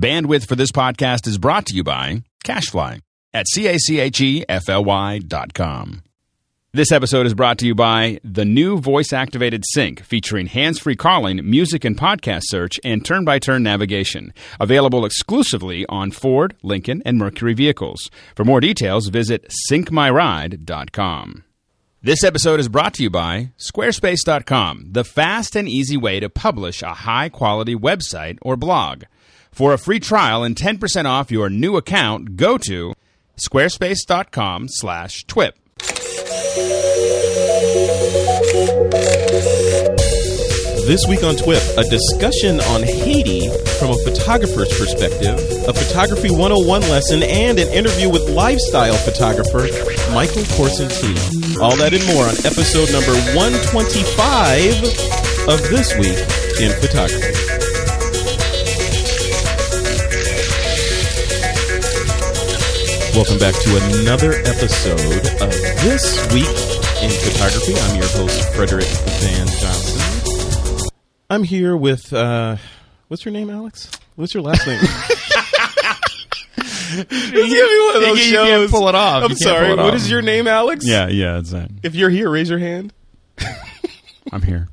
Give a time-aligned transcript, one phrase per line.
[0.00, 3.02] Bandwidth for this podcast is brought to you by CacheFly
[3.34, 6.02] at C-A-C-H-E-F-L-Y dot com.
[6.72, 11.84] This episode is brought to you by the new voice-activated sync featuring hands-free calling, music
[11.84, 14.32] and podcast search, and turn-by-turn navigation.
[14.58, 18.10] Available exclusively on Ford, Lincoln, and Mercury vehicles.
[18.34, 21.44] For more details, visit syncmyride.com.
[22.02, 26.80] This episode is brought to you by Squarespace.com, the fast and easy way to publish
[26.80, 29.02] a high-quality website or blog.
[29.50, 32.94] For a free trial and 10% off your new account, go to
[33.36, 35.56] squarespace.com slash twip.
[40.86, 46.80] This week on TWIP, a discussion on Haiti from a photographer's perspective, a Photography 101
[46.82, 49.68] lesson, and an interview with lifestyle photographer
[50.12, 51.60] Michael Corsentino.
[51.62, 54.82] All that and more on episode number 125
[55.48, 56.18] of This Week
[56.58, 57.69] in Photography.
[63.20, 65.50] Welcome back to another episode of
[65.84, 66.46] This Week
[67.02, 67.74] in Photography.
[67.76, 70.88] I'm your host, Frederick Van Johnson.
[71.28, 72.56] I'm here with, uh,
[73.08, 73.90] what's your name, Alex?
[74.16, 74.80] What's your last name?
[74.80, 74.88] This
[77.12, 79.22] is gonna one of those You can't pull it off.
[79.24, 79.66] I'm sorry.
[79.66, 79.96] pull it What off.
[79.96, 80.86] is your name, Alex?
[80.88, 81.70] Yeah, yeah, it's that.
[81.82, 82.94] If you're here, raise your hand.
[84.32, 84.68] I'm here.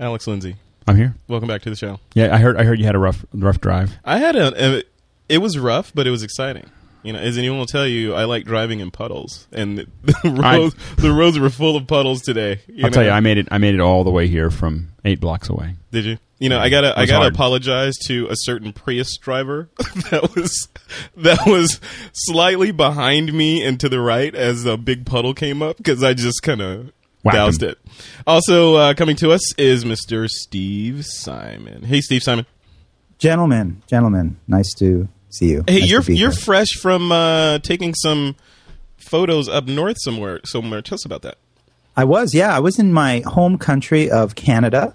[0.00, 0.56] Alex Lindsay,
[0.86, 1.14] I'm here.
[1.28, 2.00] welcome back to the show.
[2.14, 2.56] Yeah, I heard.
[2.56, 3.92] I heard you had a rough, rough drive.
[4.06, 4.82] I had a, a
[5.28, 6.70] it was rough, but it was exciting.
[7.02, 9.86] You know, as anyone will tell you, I like driving in puddles, and the
[10.42, 12.60] I- roads the roads were full of puddles today.
[12.82, 13.48] I'll tell you, I made it.
[13.50, 15.76] I made it all the way here from eight blocks away.
[15.92, 16.18] Did you?
[16.40, 17.34] You know, I gotta, I gotta hard.
[17.34, 19.68] apologize to a certain Prius driver
[20.10, 20.68] that was
[21.16, 21.80] that was
[22.12, 26.14] slightly behind me and to the right as a big puddle came up because I
[26.14, 26.92] just kind of
[27.24, 27.70] Whacked doused him.
[27.70, 27.78] it.
[28.24, 30.28] Also, uh, coming to us is Mr.
[30.28, 31.82] Steve Simon.
[31.82, 32.46] Hey, Steve Simon.
[33.18, 35.64] Gentlemen, gentlemen, nice to see you.
[35.66, 36.32] Hey, Nice you're you're here.
[36.32, 38.36] fresh from uh, taking some
[38.96, 40.40] photos up north somewhere.
[40.44, 41.38] Somewhere, tell us about that.
[41.96, 44.94] I was, yeah, I was in my home country of Canada,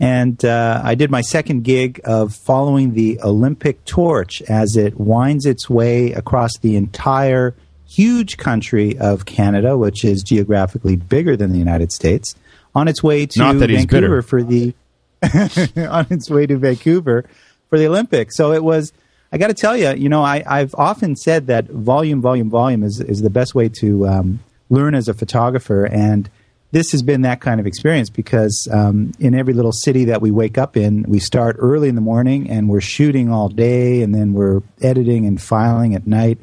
[0.00, 5.46] and uh, I did my second gig of following the Olympic torch as it winds
[5.46, 7.54] its way across the entire
[7.88, 12.34] huge country of Canada, which is geographically bigger than the United States,
[12.74, 14.22] on its way to Not that Vancouver bitter.
[14.22, 14.74] for the
[15.88, 17.24] on its way to Vancouver
[17.68, 18.36] for the Olympics.
[18.36, 18.92] So it was.
[19.32, 22.82] I got to tell you, you know, I, I've often said that volume, volume, volume
[22.82, 26.28] is is the best way to um, learn as a photographer, and
[26.72, 30.30] this has been that kind of experience because um, in every little city that we
[30.30, 34.14] wake up in, we start early in the morning and we're shooting all day, and
[34.14, 36.38] then we're editing and filing at night.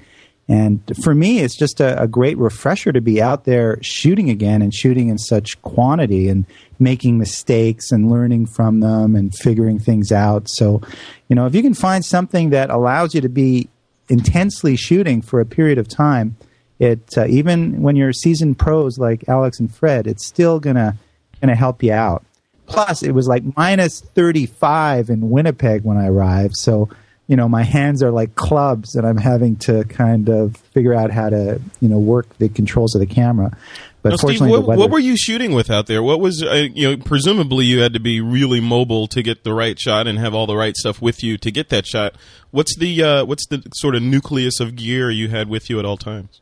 [0.50, 4.62] And for me, it's just a, a great refresher to be out there shooting again
[4.62, 6.46] and shooting in such quantity and
[6.80, 10.47] making mistakes and learning from them and figuring things out.
[10.50, 10.81] So,
[11.28, 13.68] you know, if you can find something that allows you to be
[14.07, 16.38] intensely shooting for a period of time,
[16.80, 20.96] it uh, even when you're seasoned pros like Alex and Fred, it's still gonna
[21.41, 22.24] gonna help you out.
[22.68, 26.90] Plus, it was like minus 35 in Winnipeg when I arrived, so
[27.28, 31.12] you know my hands are like clubs, and I'm having to kind of figure out
[31.12, 33.56] how to you know work the controls of the camera.
[34.02, 36.02] But Now, Steve, fortunately, what, weather, what were you shooting with out there?
[36.02, 37.04] What was uh, you know?
[37.04, 40.48] Presumably, you had to be really mobile to get the right shot and have all
[40.48, 42.16] the right stuff with you to get that shot.
[42.52, 45.86] What's the uh, what's the sort of nucleus of gear you had with you at
[45.86, 46.42] all times?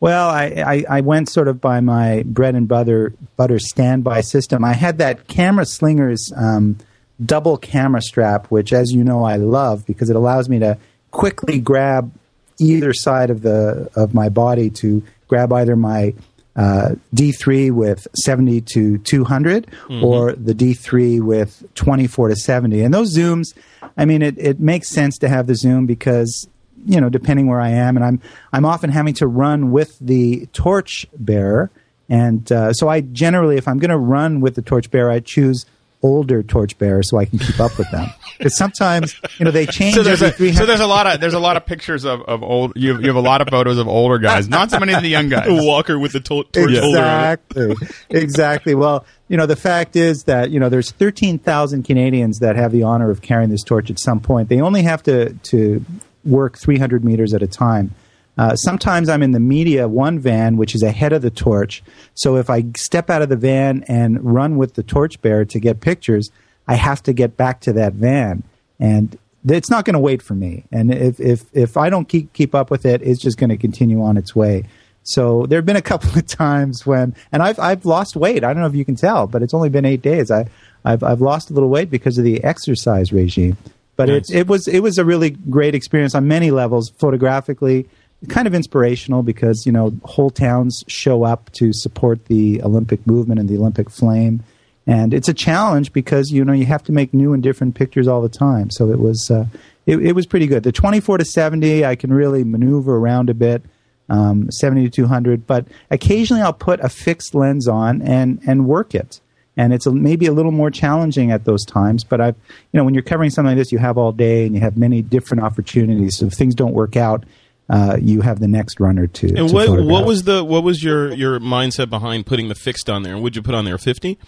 [0.00, 4.62] Well, I, I, I went sort of by my bread and butter butter standby system.
[4.62, 6.76] I had that camera slingers um,
[7.24, 10.78] double camera strap, which, as you know, I love because it allows me to
[11.10, 12.12] quickly grab
[12.58, 16.14] either side of the of my body to grab either my
[16.56, 19.66] uh, D3 with 70 to 200
[20.02, 22.82] or the D3 with 24 to 70.
[22.82, 23.54] And those zooms,
[23.96, 26.46] I mean, it, it makes sense to have the zoom because
[26.86, 28.20] you know, depending where I am, and I'm
[28.52, 31.70] I'm often having to run with the torch bearer,
[32.08, 35.20] and uh, so I generally, if I'm going to run with the torch bearer, I
[35.20, 35.64] choose
[36.04, 38.08] older torch bearers so I can keep up with them.
[38.36, 41.20] Because sometimes, you know, they change So there's every a, so there's a lot of
[41.20, 42.72] there's a lot of pictures of, of old.
[42.74, 45.02] You have, you have a lot of photos of older guys, not so many of
[45.02, 45.46] the young guys.
[45.48, 46.98] Walker with the to- torch holder.
[46.98, 47.40] on it.
[47.56, 47.88] Exactly.
[48.10, 48.74] exactly.
[48.74, 52.82] Well, you know, the fact is that, you know, there's 13,000 Canadians that have the
[52.82, 54.48] honor of carrying this torch at some point.
[54.48, 55.84] They only have to, to
[56.24, 57.94] work 300 meters at a time.
[58.36, 61.82] Uh, sometimes I'm in the media one van, which is ahead of the torch.
[62.14, 65.60] So if I step out of the van and run with the torch bearer to
[65.60, 66.30] get pictures,
[66.66, 68.42] I have to get back to that van.
[68.80, 69.16] And
[69.48, 70.64] it's not going to wait for me.
[70.72, 73.56] And if, if, if I don't keep, keep up with it, it's just going to
[73.56, 74.64] continue on its way.
[75.04, 78.42] So there have been a couple of times when, and I've I've lost weight.
[78.42, 80.30] I don't know if you can tell, but it's only been eight days.
[80.30, 80.48] I
[80.82, 83.58] I've I've lost a little weight because of the exercise regime.
[83.96, 84.30] But Nice.
[84.30, 87.86] it, it was it was a really great experience on many levels, photographically,
[88.28, 93.40] kind of inspirational because you know whole towns show up to support the Olympic movement
[93.40, 94.42] and the Olympic flame,
[94.86, 98.08] and it's a challenge because you know you have to make new and different pictures
[98.08, 98.70] all the time.
[98.70, 99.46] So it was uh,
[99.86, 100.62] it, it was pretty good.
[100.62, 103.62] The twenty four to seventy, I can really maneuver around a bit.
[104.06, 108.94] Um, 70 to 200 but occasionally i'll put a fixed lens on and and work
[108.94, 109.22] it
[109.56, 112.04] and it's a, maybe a little more challenging at those times.
[112.04, 112.36] But I've,
[112.72, 114.76] you know, when you're covering something like this, you have all day and you have
[114.76, 116.18] many different opportunities.
[116.18, 117.24] So if things don't work out,
[117.68, 119.28] uh, you have the next runner to.
[119.28, 119.90] And to what photograph.
[119.90, 123.14] what was the what was your your mindset behind putting the fixed on there?
[123.14, 124.18] And would you put on there fifty?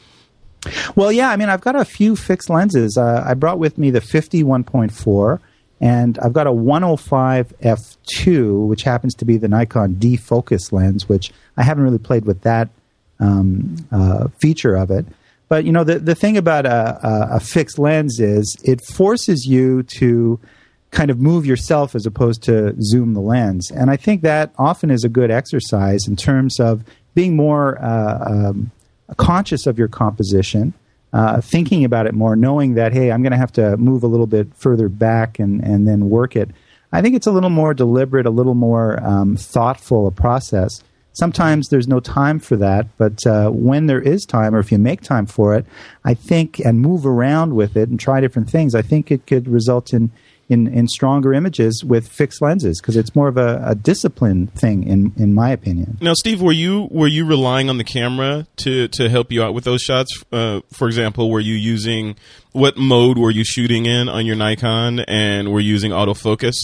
[0.97, 2.97] Well, yeah, I mean, I've got a few fixed lenses.
[2.97, 5.41] Uh, I brought with me the fifty one point four,
[5.81, 11.33] and I've got a 105 f2, which happens to be the Nikon defocus lens, which
[11.56, 12.71] I haven't really played with that
[13.21, 15.06] um, uh, feature of it.
[15.49, 19.47] But you know, the the thing about a, a, a fixed lens is it forces
[19.47, 20.41] you to
[20.91, 24.91] kind of move yourself as opposed to zoom the lens, and I think that often
[24.91, 26.85] is a good exercise in terms of
[27.15, 28.71] being more uh, um,
[29.17, 30.75] conscious of your composition,
[31.12, 34.06] uh, thinking about it more, knowing that hey, I'm going to have to move a
[34.06, 36.50] little bit further back and and then work it.
[36.93, 40.83] I think it's a little more deliberate, a little more um, thoughtful a process.
[41.12, 44.79] Sometimes there's no time for that, but uh, when there is time, or if you
[44.79, 45.65] make time for it,
[46.05, 49.49] I think and move around with it and try different things, I think it could
[49.49, 50.11] result in
[50.49, 54.85] in, in stronger images with fixed lenses because it's more of a, a discipline thing,
[54.85, 55.99] in in my opinion.
[56.01, 59.55] Now, Steve, were you were you relying on the camera to to help you out
[59.55, 60.25] with those shots?
[60.33, 62.17] Uh, for example, were you using
[62.53, 66.55] what mode were you shooting in on your Nikon, and were you using autofocus?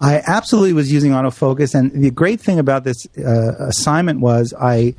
[0.00, 4.94] I absolutely was using autofocus, and the great thing about this uh, assignment was I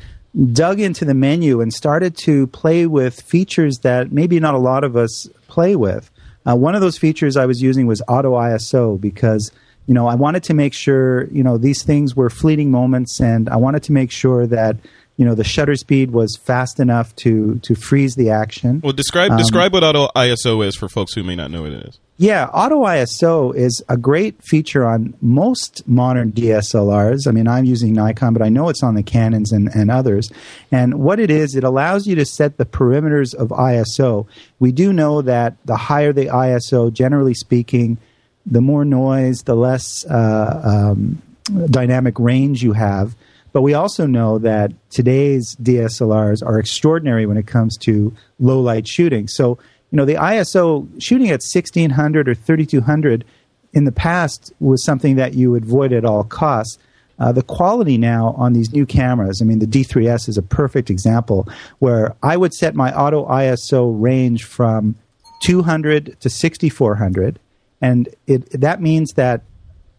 [0.52, 4.84] dug into the menu and started to play with features that maybe not a lot
[4.84, 6.12] of us play with.
[6.48, 9.52] Uh, one of those features I was using was auto ISO because
[9.88, 13.50] you know I wanted to make sure you know these things were fleeting moments, and
[13.50, 14.78] I wanted to make sure that
[15.18, 18.82] you know the shutter speed was fast enough to to freeze the action.
[18.84, 21.88] Well, describe describe what auto ISO is for folks who may not know what it
[21.88, 22.00] is.
[22.18, 27.28] Yeah, auto ISO is a great feature on most modern DSLRs.
[27.28, 30.32] I mean, I'm using Nikon, but I know it's on the Canons and, and others.
[30.72, 34.28] And what it is, it allows you to set the perimeters of ISO.
[34.60, 37.98] We do know that the higher the ISO, generally speaking,
[38.46, 41.22] the more noise, the less uh, um,
[41.70, 43.14] dynamic range you have.
[43.56, 48.86] But we also know that today's DSLRs are extraordinary when it comes to low light
[48.86, 49.30] shooting.
[49.30, 49.58] So,
[49.92, 53.24] you know, the ISO shooting at 1600 or 3200
[53.72, 56.78] in the past was something that you would avoid at all costs.
[57.18, 60.90] Uh, the quality now on these new cameras, I mean, the D3S is a perfect
[60.90, 61.48] example
[61.80, 64.96] where I would set my auto ISO range from
[65.44, 67.40] 200 to 6400.
[67.82, 69.44] And it, that means that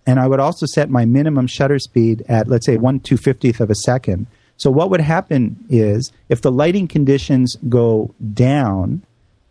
[0.06, 3.61] and I would also set my minimum shutter speed at let's say one two fiftieth
[3.61, 4.26] of a second.
[4.56, 9.03] So what would happen is if the lighting conditions go down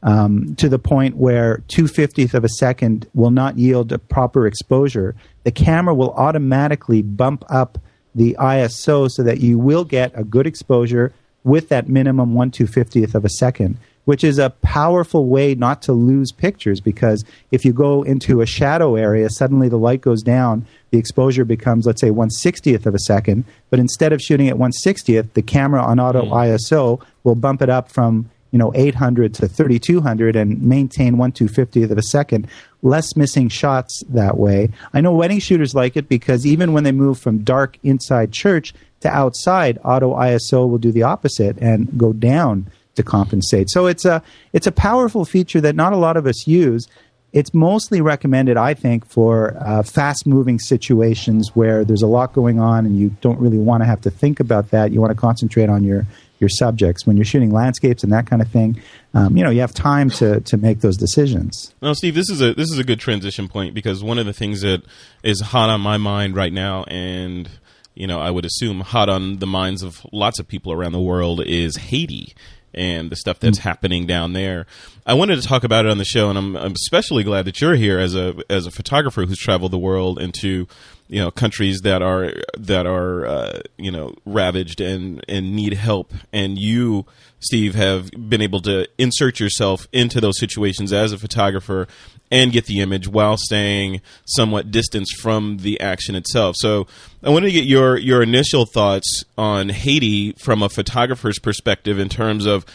[0.01, 4.47] um, to the point where two fiftieth of a second will not yield a proper
[4.47, 7.77] exposure, the camera will automatically bump up
[8.15, 11.11] the ISO so that you will get a good exposure
[11.43, 15.81] with that minimum one two fiftieth of a second which is a powerful way not
[15.83, 20.23] to lose pictures because if you go into a shadow area, suddenly the light goes
[20.23, 23.43] down, the exposure becomes, let's say, 160th of a second.
[23.69, 26.33] But instead of shooting at 160th, the camera on auto hmm.
[26.33, 31.91] ISO will bump it up from you know 800 to 3200 and maintain 1 250th
[31.91, 32.47] of a second.
[32.81, 34.69] Less missing shots that way.
[34.93, 38.73] I know wedding shooters like it because even when they move from dark inside church
[39.01, 43.69] to outside auto iso will do the opposite and go down to compensate.
[43.69, 44.21] So it's a
[44.53, 46.87] it's a powerful feature that not a lot of us use.
[47.33, 52.61] It's mostly recommended, I think, for uh, fast moving situations where there's a lot going
[52.61, 54.93] on and you don't really want to have to think about that.
[54.93, 56.05] You want to concentrate on your
[56.39, 58.81] your subjects when you're shooting landscapes and that kind of thing.
[59.13, 61.73] Um, you know, you have time to to make those decisions.
[61.81, 64.33] Now, Steve, this is a this is a good transition point because one of the
[64.33, 64.83] things that
[65.23, 67.49] is hot on my mind right now, and
[67.95, 71.01] you know, I would assume hot on the minds of lots of people around the
[71.01, 72.35] world, is Haiti
[72.75, 73.63] and the stuff that's mm.
[73.63, 74.65] happening down there.
[75.07, 77.61] I wanted to talk about it on the show, and I'm, I'm especially glad that
[77.61, 80.67] you're here as a as a photographer who's traveled the world into
[81.07, 86.13] you know countries that are that are uh, you know ravaged and and need help,
[86.33, 87.05] and you.
[87.41, 91.87] Steve, have been able to insert yourself into those situations as a photographer
[92.31, 96.55] and get the image while staying somewhat distanced from the action itself.
[96.57, 96.87] So,
[97.21, 102.09] I wanted to get your your initial thoughts on Haiti from a photographer's perspective in
[102.09, 102.65] terms of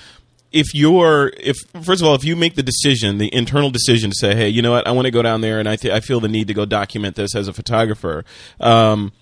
[0.53, 4.17] if you're if first of all if you make the decision the internal decision to
[4.17, 4.87] say hey you know what?
[4.87, 6.65] I want to go down there and i th- i feel the need to go
[6.65, 8.25] document this as a photographer
[8.59, 9.13] um,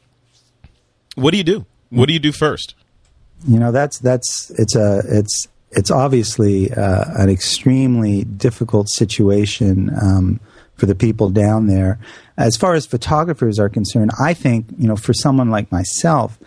[1.19, 1.67] what do you do?
[1.91, 2.75] What do you do first?
[3.47, 10.41] You know that's that's it's a it's it's obviously uh, an extremely difficult situation um,
[10.77, 11.99] for the people down there.
[12.37, 16.39] As far as photographers are concerned i think you know for someone like myself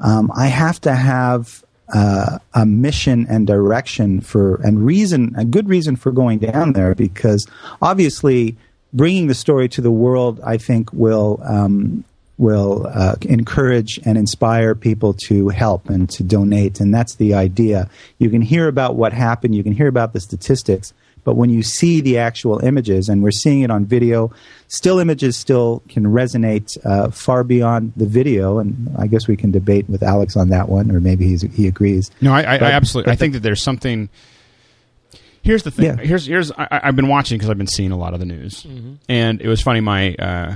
[0.00, 1.64] um, i have to have
[1.94, 6.94] uh, a mission and direction for and reason a good reason for going down there
[6.94, 7.46] because
[7.80, 8.56] obviously
[8.92, 12.04] bringing the story to the world I think will um,
[12.38, 16.80] will uh, encourage and inspire people to help and to donate.
[16.80, 17.88] And that's the idea.
[18.18, 19.54] You can hear about what happened.
[19.54, 20.92] You can hear about the statistics
[21.26, 24.32] but when you see the actual images, and we're seeing it on video,
[24.68, 28.60] still images still can resonate uh, far beyond the video.
[28.60, 31.66] And I guess we can debate with Alex on that one, or maybe he's, he
[31.66, 32.12] agrees.
[32.20, 33.12] No, I, I, but, I absolutely.
[33.12, 34.08] I think that there's something.
[35.42, 35.86] Here's the thing.
[35.86, 35.96] Yeah.
[35.96, 38.62] Here's here's I, have been watching because I've been seeing a lot of the news,
[38.62, 38.94] mm-hmm.
[39.08, 39.80] and it was funny.
[39.80, 40.54] My uh,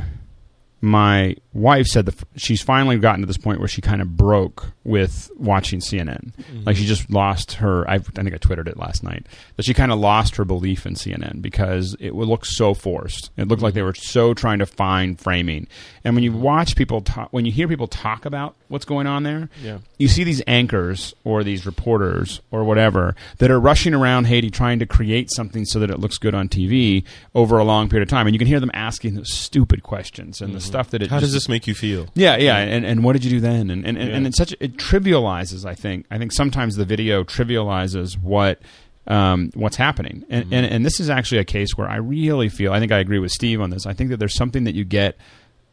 [0.81, 4.73] my wife said that she's finally gotten to this point where she kind of broke
[4.85, 6.33] with watching CNN.
[6.35, 6.65] Mm-hmm.
[6.65, 7.89] Like she just lost her.
[7.89, 9.27] I, I, think I twittered it last night
[9.57, 13.31] that she kind of lost her belief in CNN because it would look so forced.
[13.37, 15.67] It looked like they were so trying to find framing.
[16.05, 19.25] And when you watch people talk, when you hear people talk about what's going on
[19.25, 19.79] there, yeah.
[19.99, 24.79] you see these anchors or these reporters or whatever that are rushing around Haiti trying
[24.79, 27.05] to create something so that it looks good on TV
[27.35, 30.41] over a long period of time, and you can hear them asking those stupid questions
[30.41, 30.59] and mm-hmm.
[30.59, 31.11] the stuff that it.
[31.11, 32.07] How does this make you feel?
[32.15, 33.71] Yeah, yeah, and, and what did you do then?
[33.71, 34.17] And and, and, yeah.
[34.17, 35.65] and it's such it trivializes.
[35.65, 38.61] I think I think sometimes the video trivializes what.
[39.07, 40.55] Um, what's happening, and, mm-hmm.
[40.55, 43.19] and and this is actually a case where I really feel I think I agree
[43.19, 43.85] with Steve on this.
[43.87, 45.17] I think that there's something that you get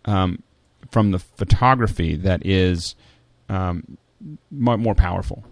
[0.06, 0.42] um,
[0.90, 2.96] from the photography that is
[3.50, 3.98] um,
[4.50, 5.44] more powerful.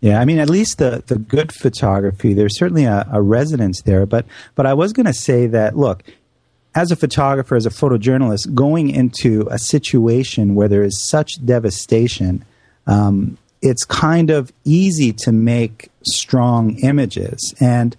[0.00, 4.06] Yeah, I mean, at least the, the good photography, there's certainly a, a resonance there.
[4.06, 6.04] But but I was going to say that look,
[6.74, 12.44] as a photographer, as a photojournalist, going into a situation where there is such devastation,
[12.86, 17.54] um, it's kind of easy to make strong images.
[17.60, 17.96] And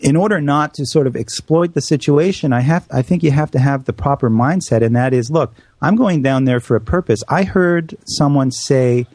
[0.00, 3.52] in order not to sort of exploit the situation, I have I think you have
[3.52, 6.80] to have the proper mindset, and that is, look, I'm going down there for a
[6.80, 7.22] purpose.
[7.28, 9.06] I heard someone say,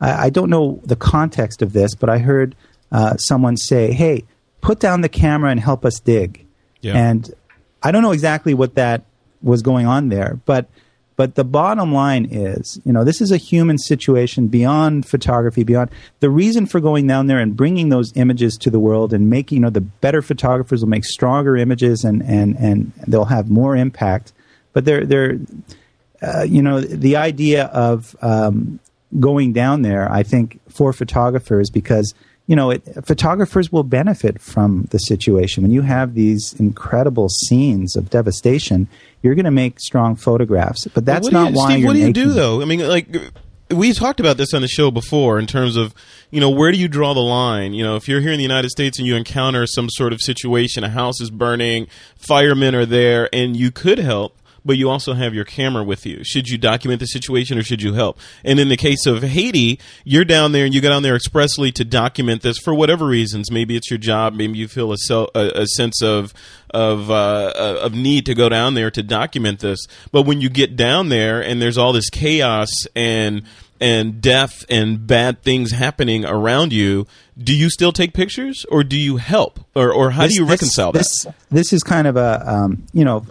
[0.00, 2.54] I, I don't know the context of this, but I heard
[2.92, 4.24] uh, someone say, "Hey,
[4.60, 6.46] put down the camera and help us dig."
[6.82, 6.94] Yeah.
[6.94, 7.32] And
[7.84, 9.02] I don't know exactly what that
[9.42, 10.66] was going on there, but
[11.16, 15.90] but the bottom line is, you know, this is a human situation beyond photography, beyond
[16.18, 19.58] the reason for going down there and bringing those images to the world and making,
[19.58, 23.76] you know, the better photographers will make stronger images and and and they'll have more
[23.76, 24.32] impact.
[24.72, 25.38] But they're they're
[26.22, 28.80] uh, you know, the idea of um,
[29.20, 32.14] going down there, I think, for photographers because
[32.46, 35.62] you know, it, photographers will benefit from the situation.
[35.62, 38.86] When you have these incredible scenes of devastation,
[39.22, 40.86] you're going to make strong photographs.
[40.88, 42.60] But that's not you, why Steve, you're What do you do though?
[42.60, 43.08] I mean, like
[43.70, 45.94] we talked about this on the show before in terms of
[46.30, 48.42] you know where do you draw the line you know if you're here in the
[48.42, 51.86] united states and you encounter some sort of situation a house is burning
[52.18, 56.22] firemen are there and you could help but you also have your camera with you.
[56.24, 58.18] Should you document the situation or should you help?
[58.44, 61.70] And in the case of Haiti, you're down there and you go down there expressly
[61.72, 63.50] to document this for whatever reasons.
[63.50, 64.34] Maybe it's your job.
[64.34, 64.96] Maybe you feel a,
[65.34, 66.32] a, a sense of
[66.70, 69.86] of uh, of need to go down there to document this.
[70.10, 73.42] But when you get down there and there's all this chaos and
[73.80, 77.06] and death and bad things happening around you,
[77.36, 80.48] do you still take pictures or do you help or or how this, do you
[80.48, 81.34] reconcile this, that?
[81.50, 83.24] This, this is kind of a um, you know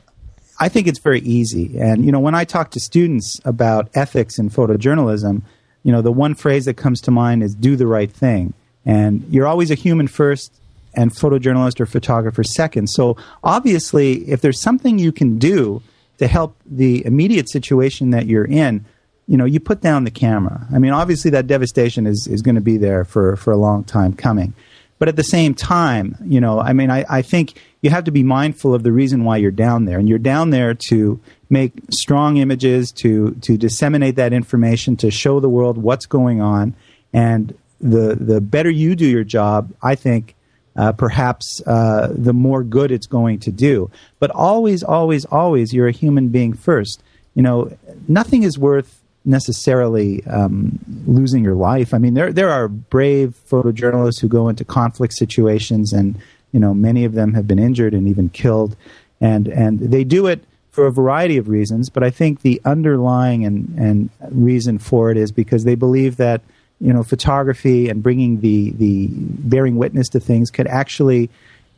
[0.64, 1.78] I think it's very easy.
[1.78, 5.42] And, you know, when I talk to students about ethics in photojournalism,
[5.84, 8.54] you know, the one phrase that comes to mind is do the right thing.
[8.86, 10.54] And you're always a human first
[10.94, 12.88] and photojournalist or photographer second.
[12.88, 15.82] So obviously, if there's something you can do
[16.20, 18.86] to help the immediate situation that you're in,
[19.28, 20.66] you know, you put down the camera.
[20.74, 23.84] I mean, obviously that devastation is, is going to be there for, for a long
[23.84, 24.54] time coming.
[25.00, 28.12] But at the same time, you know, I mean, I, I think you have to
[28.12, 30.00] be mindful of the reason why you're down there.
[30.00, 31.20] And you're down there to
[31.50, 36.76] make strong images, to, to disseminate that information, to show the world what's going on.
[37.12, 40.36] And the, the better you do your job, I think,
[40.76, 43.92] uh, perhaps uh, the more good it's going to do.
[44.20, 47.04] But always, always, always, you're a human being first.
[47.36, 51.94] You know, nothing is worth necessarily um, losing your life.
[51.94, 56.20] I mean, there there are brave photojournalists who go into conflict situations, and
[56.52, 58.76] you know, many of them have been injured and even killed,
[59.22, 61.90] and and they do it for a variety of reasons.
[61.90, 66.42] But I think the underlying and and reason for it is because they believe that
[66.84, 71.30] you know, photography and bringing the the bearing witness to things could actually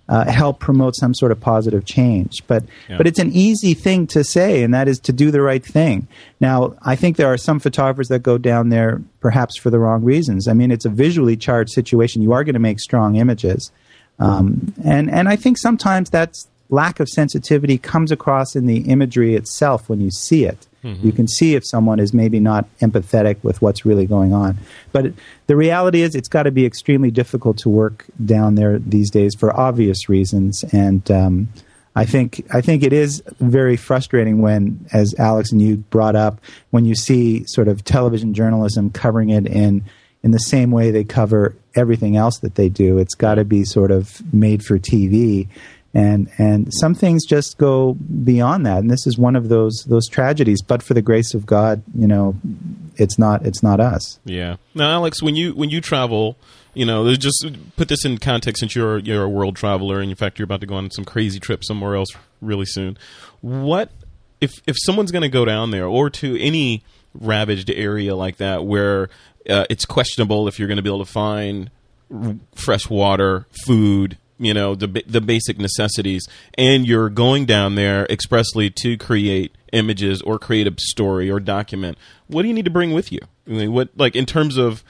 [0.08, 2.44] uh, help promote some sort of positive change.
[2.48, 2.98] But Yeah.
[2.98, 6.08] but it's an easy thing to say, and that is to do the right thing.
[6.40, 10.04] Now, I think there are some photographers that go down there perhaps for the wrong
[10.04, 10.48] reasons.
[10.48, 12.22] I mean, it's a visually charged situation.
[12.22, 13.72] You are going to make strong images,
[14.20, 19.36] um, and and I think sometimes that's lack of sensitivity comes across in the imagery
[19.36, 20.68] itself when you see it.
[21.04, 24.58] You can see if someone is maybe not empathetic with what's really going on.
[24.92, 25.14] But
[25.48, 29.34] the reality is, it's got to be extremely difficult to work down there these days
[29.36, 30.64] for obvious reasons.
[30.72, 31.50] And um,
[31.96, 36.40] I think I think it is very frustrating when, as Alex and you brought up,
[36.70, 39.86] when you see sort of television journalism covering it in
[40.22, 42.98] in the same way they cover everything else that they do.
[42.98, 45.48] It's got to be sort of made for TV
[45.96, 50.08] and and some things just go beyond that and this is one of those those
[50.08, 52.36] tragedies but for the grace of god you know
[52.98, 54.58] it's not it's not us Yeah.
[54.74, 56.38] Now, Alex, when you when you travel,
[56.74, 60.16] you know, just put this in context since you're you're a world traveler, and in
[60.16, 62.10] fact, you're about to go on some crazy trip somewhere else
[62.42, 62.98] really soon.
[63.42, 63.92] What
[64.42, 66.84] if if someone's going to go down there or to any
[67.14, 69.10] ravaged area like that where
[69.50, 71.72] uh, it's questionable if you're going to be able to find
[72.54, 76.28] fresh water, food, you know, the the basic necessities,
[76.58, 81.98] and you're going down there expressly to create images or create a story or document.
[82.28, 83.20] What do you need to bring with you?
[83.48, 84.84] I mean, what like in terms of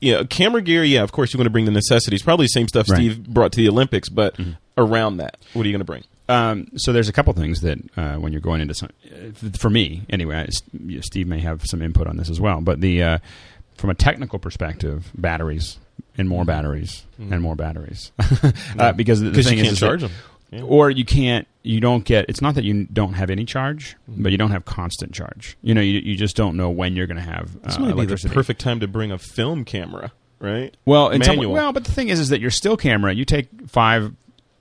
[0.00, 0.84] you know, camera gear?
[0.84, 2.22] Yeah, of course you're going to bring the necessities.
[2.22, 2.96] Probably the same stuff Right.
[2.96, 4.38] Steve brought to the Olympics, but
[4.76, 6.04] around that, what are you going to bring?
[6.28, 9.70] Um, so there's a couple things that uh, when you're going into some, uh, for
[9.70, 12.60] me anyway, I- Steve may have some input on this as well.
[12.60, 13.18] But the uh,
[13.76, 15.78] from a technical perspective, batteries
[16.16, 18.12] and more batteries and more batteries,
[18.78, 20.12] uh, because the, thing you is, can't is that- charge them.
[20.50, 20.62] Yeah.
[20.62, 24.22] or you can't you don't get it's not that you don't have any charge Mm-hmm.
[24.22, 27.06] but you don't have constant charge you know you, you just don't know when you're
[27.06, 30.10] going to have This uh, might be the perfect time to bring a film camera,
[30.40, 30.74] right?
[30.86, 31.52] well in some- manual.
[31.52, 34.14] well but the thing is is that your still camera you take five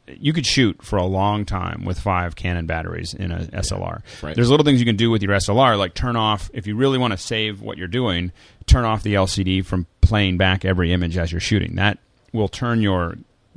[0.07, 4.01] you could shoot for a long time with five Canon batteries in a SLR.
[4.23, 4.35] Right.
[4.35, 6.97] There's little things you can do with your SLR, like turn off if you really
[6.97, 8.31] want to save what you're doing.
[8.65, 11.75] Turn off the LCD from playing back every image as you're shooting.
[11.75, 11.97] That
[12.33, 13.15] will turn your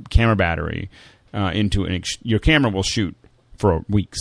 [0.09, 0.89] camera battery
[1.33, 1.93] uh, into an.
[1.95, 3.15] Ex- your camera will shoot
[3.57, 4.19] for weeks.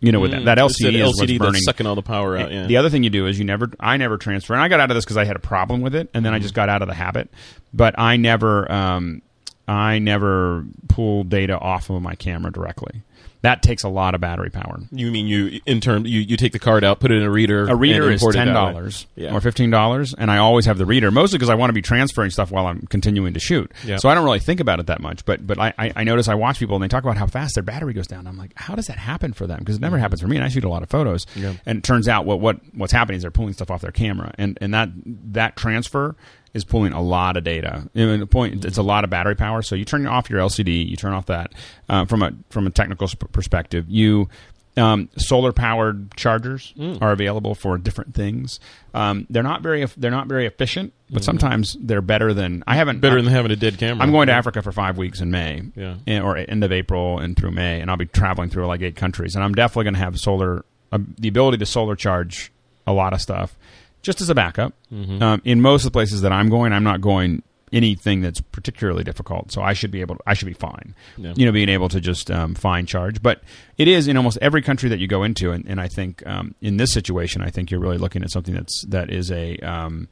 [0.00, 1.60] You know, with that, that It's LCD, is LCD burning.
[1.62, 2.52] sucking all the power out.
[2.52, 2.66] Yeah.
[2.66, 3.70] The other thing you do is you never.
[3.80, 5.94] I never transfer, and I got out of this because I had a problem with
[5.94, 7.30] it, and then I just got out of the habit.
[7.72, 9.22] But I never, um,
[9.66, 13.02] I never pull data off of my camera directly.
[13.42, 14.80] That takes a lot of battery power.
[14.90, 17.30] You mean you in term you, you take the card out, put it in a
[17.30, 17.66] reader.
[17.68, 19.34] A reader is ten dollars Yeah.
[19.34, 21.82] or fifteen dollars, and I always have the reader mostly because I want to be
[21.82, 23.70] transferring stuff while I'm continuing to shoot.
[23.84, 23.98] Yeah.
[23.98, 25.26] So I don't really think about it that much.
[25.26, 27.54] But but I, I, I notice I watch people and they talk about how fast
[27.56, 28.26] their battery goes down.
[28.26, 29.58] I'm like, how does that happen for them?
[29.58, 31.26] Because it never happens for me, and I shoot a lot of photos.
[31.36, 31.52] Yeah.
[31.66, 34.32] And it turns out what what what's happening is they're pulling stuff off their camera,
[34.38, 36.16] and and that that transfer
[36.54, 37.88] is pulling a lot of data.
[37.94, 39.60] Know, the point it's a lot of battery power.
[39.60, 41.52] So you turn off your LCD, you turn off that
[41.88, 43.86] uh, from a from a technical perspective.
[43.88, 44.28] You
[44.76, 47.00] um, solar powered chargers Mm.
[47.00, 48.58] are available for different things.
[48.92, 52.98] Um, they're not very they're not very efficient, but sometimes they're better than I haven't
[52.98, 53.02] Mm.
[53.02, 54.02] Better I- than having a dead camera.
[54.02, 55.94] I'm going to Africa for five weeks in May, Yeah.
[56.08, 58.96] eh, or end of April and through May, and I'll be traveling through like eight
[58.96, 62.50] countries, and I'm definitely going to have solar, uh, the ability to solar charge
[62.86, 63.56] a lot of stuff,
[64.04, 64.74] just as a backup.
[64.92, 65.22] Mm-hmm.
[65.22, 69.02] Um, in most of the places that I'm going, I'm not going anything that's particularly
[69.02, 70.94] difficult, so I should be able, to, I should be fine.
[71.16, 71.34] Yeah.
[71.36, 73.42] You know, being able to just um, find charge, but
[73.76, 76.54] it is in almost every country that you go into, and, and I think um,
[76.60, 80.08] in this situation, I think you're really looking at something that's that is a um,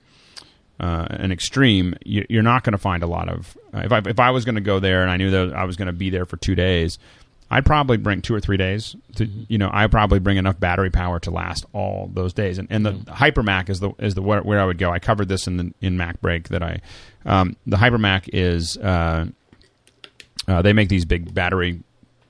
[0.80, 3.56] uh, an extreme, you, you're not going to find a lot of.
[3.72, 5.64] Uh, if I if I was going to go there and I knew that I
[5.64, 6.98] was going to be there for two days,
[7.52, 8.96] I'd probably bring two or three days.
[9.16, 12.58] To you know, I probably bring enough battery power to last all those days.
[12.58, 14.90] And and the HyperMac is the is the where, where I would go.
[14.90, 16.80] I covered this in the in Mac Break that I
[17.26, 19.26] um, the HyperMac is uh,
[20.48, 21.80] uh, they make these big battery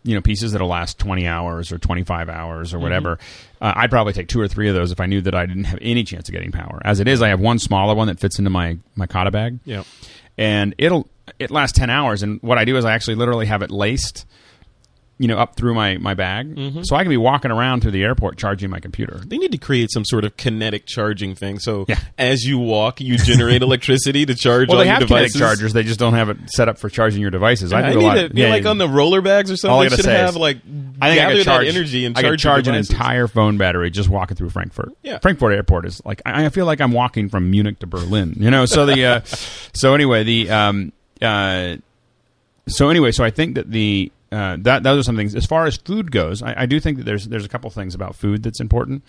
[0.04, 3.20] you know pieces that'll last 20 hours or 25 hours or whatever
[3.60, 5.62] uh, i'd probably take two or three of those if i knew that i didn't
[5.62, 8.18] have any chance of getting power as it is i have one smaller one that
[8.18, 9.84] fits into my my kata bag Yeah.
[10.36, 11.06] and it'll
[11.38, 14.26] it lasts 10 hours and what i do is i actually literally have it laced
[15.22, 18.02] you know up through my my bag so i can be walking around through the
[18.02, 21.58] airport charging my computer They need to create some sort of kinetic charging thing.
[21.60, 21.98] So Yeah.
[22.18, 25.82] as you walk, you generate electricity to charge well all they have kinetic chargers they
[25.84, 28.34] just don't have it set up for charging your devices I, i a need to
[28.34, 29.72] be like on the roller bags or something.
[29.74, 29.80] all.
[29.80, 30.58] I They gotta should say have is, like
[31.00, 34.08] I I gather could charge that energy and I charge an entire phone battery just
[34.08, 34.92] walking through Frankfurt.
[35.02, 35.18] Yeah.
[35.18, 38.34] Frankfurt Airport is like I, I feel like I'm walking from Munich to Berlin.
[38.38, 39.20] You know, so the uh,
[39.74, 41.76] so anyway the um uh
[42.68, 45.34] so anyway so I think that the uh, that those are some things.
[45.34, 47.94] As far as food goes, I, I do think that there's there's a couple things
[47.94, 49.04] about food that's important.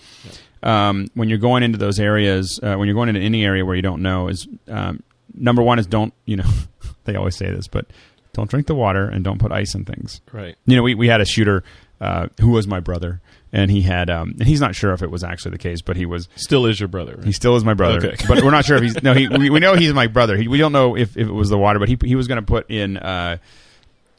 [0.61, 3.75] Um, when you're going into those areas, uh, when you're going into any area where
[3.75, 5.01] you don't know, is um,
[5.33, 6.49] number one is don't you know
[7.05, 7.85] they always say this, but
[8.33, 10.21] don't drink the water and don't put ice in things.
[10.31, 10.55] Right.
[10.65, 11.63] You know, we, we had a shooter
[12.01, 15.11] uh, who was my brother, and he had um, and he's not sure if it
[15.11, 17.15] was actually the case, but he was Still is your brother.
[17.17, 17.25] Right?
[17.25, 18.25] he still is my brother, Okay.
[18.27, 19.13] but we're not sure if he's no.
[19.13, 20.35] He, we, we know he's my brother.
[20.37, 22.39] He, we don't know if, if it was the water, but he he was going
[22.41, 22.97] to put in.
[22.97, 23.37] Uh,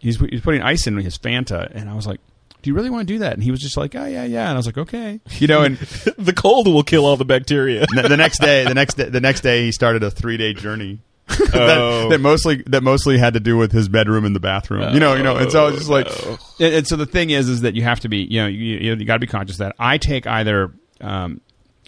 [0.05, 2.21] he's he's putting ice in his Fanta, and I was like,
[2.63, 4.43] "Do you really want to do that?" And he was just like, "Oh yeah, yeah."
[4.49, 5.63] And I was like, "Okay," you know.
[5.63, 5.79] And
[6.19, 7.87] the cold will kill all the bacteria.
[7.95, 10.55] the, the next day, the next day, the next day, he started a three day
[10.55, 11.01] journey.
[11.57, 12.03] Oh.
[12.03, 14.93] that, that mostly that mostly had to do with his bedroom and the bathroom.
[14.93, 17.31] you know, you know, and so it's just like, Oh, and, and so the thing
[17.31, 19.27] is, is that you have to be, you know, you, you, you got to be
[19.29, 21.41] conscious that I take either, um,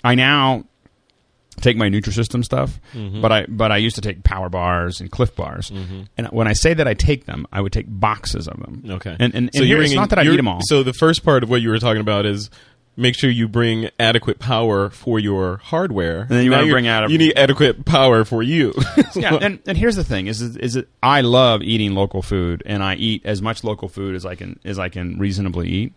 [0.05, 0.65] I now
[1.61, 3.21] take my Nutrisystem stuff, Mm-hmm.
[3.21, 5.71] but I but I used to take Power Bars and Clif Bars,
[6.17, 8.85] and when I say that I take them, I would take boxes of them.
[8.89, 9.17] Okay.
[9.19, 10.61] and and, and so here, you're it's not that I eat them all.
[10.65, 12.51] So the first part of what you were talking about is
[12.99, 16.21] make sure you bring adequate power for your hardware.
[16.21, 18.73] And then you Now wanna bring out You need adequate power for you.
[19.15, 22.83] yeah, and, and here's the thing: is is that I love eating local food, and
[22.83, 25.93] I eat as much local food as I can as I can reasonably eat.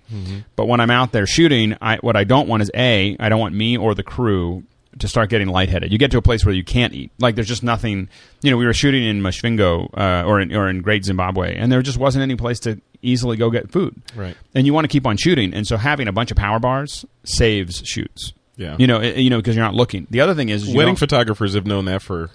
[0.58, 3.39] But when I'm out there shooting, I what I don't want is a I don't
[3.39, 4.63] want me or the crew
[4.97, 5.91] to start getting lightheaded.
[5.91, 7.12] You get to a place where you can't eat.
[7.19, 8.10] Like there's just nothing.
[8.41, 11.71] You know, we were shooting in Masvingo uh, or in, or in Great Zimbabwe, and
[11.71, 14.02] there just wasn't any place to easily go get food.
[14.15, 14.36] Right.
[14.56, 17.06] And you want to keep on shooting, and so having a bunch of power bars
[17.23, 18.34] saves shoots.
[18.58, 18.75] Yeah.
[18.80, 20.08] You know, it- you know, because you're not looking.
[20.10, 22.30] The other thing is Wedding photographers have known that for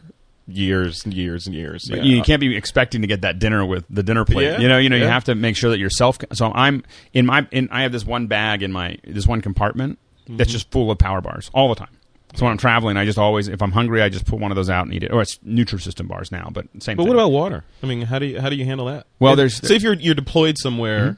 [0.47, 1.89] years and years and years.
[1.91, 2.03] Yeah.
[2.03, 4.45] You can't be expecting to get that dinner with the dinner plate.
[4.45, 5.91] Yeah, you know, you know, you have to make sure that you're.
[5.91, 7.69] So I'm in my in.
[7.71, 10.39] I have this one bag in my this one compartment Mm-hmm.
[10.39, 11.91] that's just full of power bars all the time.
[12.35, 14.57] So when I'm traveling, I just always, if I'm hungry, I just put one of
[14.57, 15.13] those out and eat it.
[15.13, 16.97] Or it's Nutrisystem bars now, but same.
[16.97, 17.09] But thing.
[17.09, 17.65] what about water?
[17.83, 19.07] I mean, how do you how do you handle that?
[19.21, 19.67] Well, And there's- Mm-hmm.
[19.67, 21.17] say if you're you're deployed somewhere,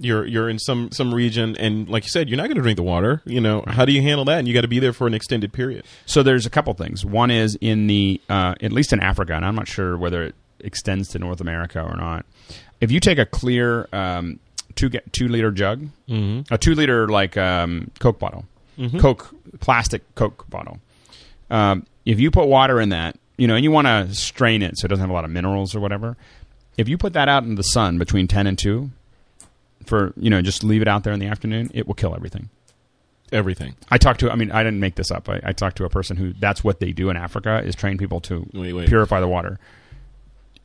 [0.00, 2.76] you're you're in some some region, and like you said, you're not going to drink
[2.76, 3.22] the water.
[3.24, 4.38] You know, how do you handle that?
[4.38, 5.84] And you got to be there for an extended period.
[6.06, 7.04] So there's a couple things.
[7.06, 10.34] One is in the uh, at least in Africa, and I'm not sure whether it
[10.60, 12.26] extends to North America or not.
[12.80, 14.40] If you take a clear um,
[14.74, 16.52] two get two liter jug, Mm-hmm.
[16.52, 18.44] a two liter like um, Coke bottle,
[19.00, 20.78] Coke plastic Coke bottle.
[21.50, 24.78] Um, if you put water in that, you know, and you want to strain it
[24.78, 26.16] so it doesn't have a lot of minerals or whatever.
[26.76, 28.90] If you put that out in the sun between ten and two,
[29.84, 32.50] for you know, just leave it out there in the afternoon, it will kill everything.
[33.30, 33.74] Everything.
[33.90, 34.30] I talked to.
[34.30, 35.28] I mean, I didn't make this up.
[35.28, 37.98] I, I talked to a person who that's what they do in Africa is train
[37.98, 38.88] people to Wait, wait.
[38.88, 39.58] purify the water.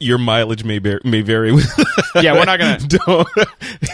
[0.03, 1.51] Your mileage may var- may vary.
[2.15, 2.77] Yeah, we're not gonna.
[2.87, 3.27] don't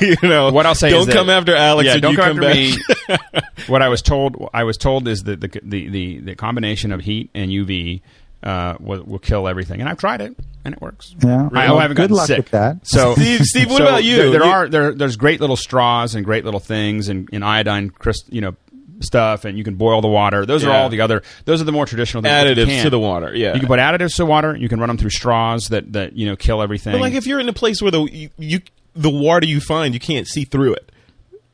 [0.02, 0.52] you know?
[0.52, 1.88] What I'll say don't is that- come after Alex.
[1.88, 3.20] yeah, don't you come come after back.
[3.34, 3.40] me.
[3.68, 7.02] what I was told, I was told is that the the the, the combination of
[7.02, 8.02] heat and UV
[8.44, 11.16] uh, will, will kill everything, and I've tried it and it works.
[11.24, 11.48] Yeah.
[11.54, 12.38] I, Well, I haven't good gotten luck sick.
[12.38, 12.86] with that.
[12.88, 14.16] So, Steve, Steve, what so about you?
[14.18, 17.44] There, there You- are there there's great little straws and great little things and, and
[17.44, 18.56] iodine, crystal, you know,
[19.02, 20.46] stuff, and you can boil the water.
[20.46, 21.24] Those are all the other.
[21.46, 22.34] Those are the more traditional things.
[22.34, 23.36] additives to the water.
[23.36, 24.56] Yeah, You can put additives to water.
[24.56, 26.94] You can run them through straws that, that you know kill everything.
[26.94, 28.60] But like if you're in a place where the you, you
[28.96, 30.92] the water you find you can't see through it.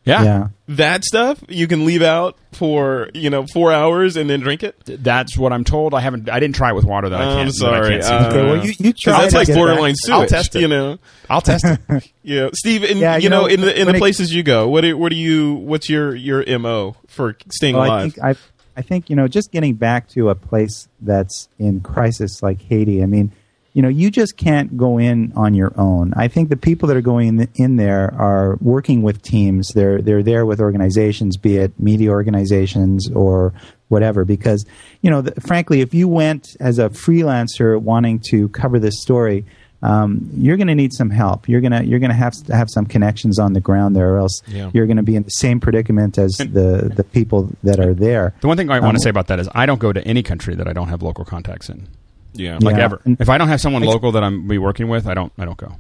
[0.06, 0.48] Yeah, Yeah.
[0.68, 4.76] That stuff you can leave out for you know four hours and then drink it.
[4.86, 5.94] that's what I'm told.
[5.94, 6.30] I haven't.
[6.30, 7.56] I didn't try it with water that I I'm can't.
[7.60, 8.00] that I sorry.
[8.00, 8.28] can't Uh.
[8.30, 9.96] Okay, well, you, you 'Cause try that's to like borderline back.
[10.00, 10.14] sewage.
[10.22, 10.62] I'll test it.
[10.62, 10.98] You know.
[11.30, 12.12] I'll test it.
[12.24, 12.84] Yeah, Steve.
[12.84, 14.68] And, Yeah, you, you know, know, in the in the when it- places you go,
[14.68, 15.54] what do, what do you?
[15.56, 18.14] What's your your mo for staying Well, I alive?
[18.14, 18.36] think I,
[18.78, 23.04] I think you know, just getting back to a place that's in crisis like Haiti.
[23.04, 23.32] I mean,
[23.76, 26.14] you know, you just can't go in on your own.
[26.16, 29.68] I think the people that are going in, there are working with teams.
[29.76, 33.54] They're they're there with organizations, be it media organizations or
[33.90, 34.24] whatever.
[34.24, 34.66] Because
[35.02, 39.46] you know, the, frankly, if you went as a freelancer wanting to cover this story.
[39.84, 41.48] Um, you're going to need some help.
[41.48, 44.16] You're going to you're going to have to have some connections on the ground there,
[44.16, 44.72] or else Yeah.
[44.74, 48.34] you're going to be in the same predicament as the the people that are there.
[48.42, 50.02] The one thing I want Um, to say about that is I don't go to
[50.08, 51.88] any country that I don't have local contacts in.
[52.36, 52.84] Yeah, Like Yeah.
[52.86, 53.02] ever.
[53.06, 55.32] And- If I don't have someone local that I'm be working with, I don't.
[55.38, 55.74] I don't go.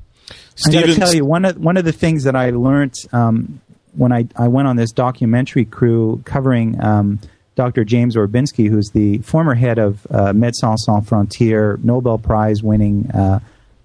[0.66, 3.60] I got to tell you one of one of the things that I learned um,
[3.94, 7.20] when I, I went on this documentary crew covering um,
[7.56, 7.84] Dr.
[7.86, 13.40] James Orbinski, who's the former head of uh, Médecins Sans Frontières, Nobel Prize winning, uh,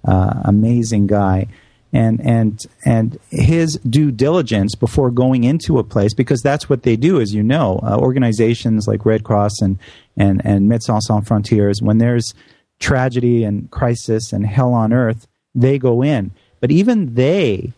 [0.06, 1.46] uh, amazing guy.
[1.92, 6.94] And, and and his due diligence before going into a place because that's what they
[6.94, 9.76] do, as you know, uh, organizations like Red Cross and
[10.16, 11.83] and and Médecins Sans Frontières.
[11.83, 12.33] When there's
[12.81, 16.33] tragedy and crisis and hell on earth, they go in.
[16.61, 17.73] But even they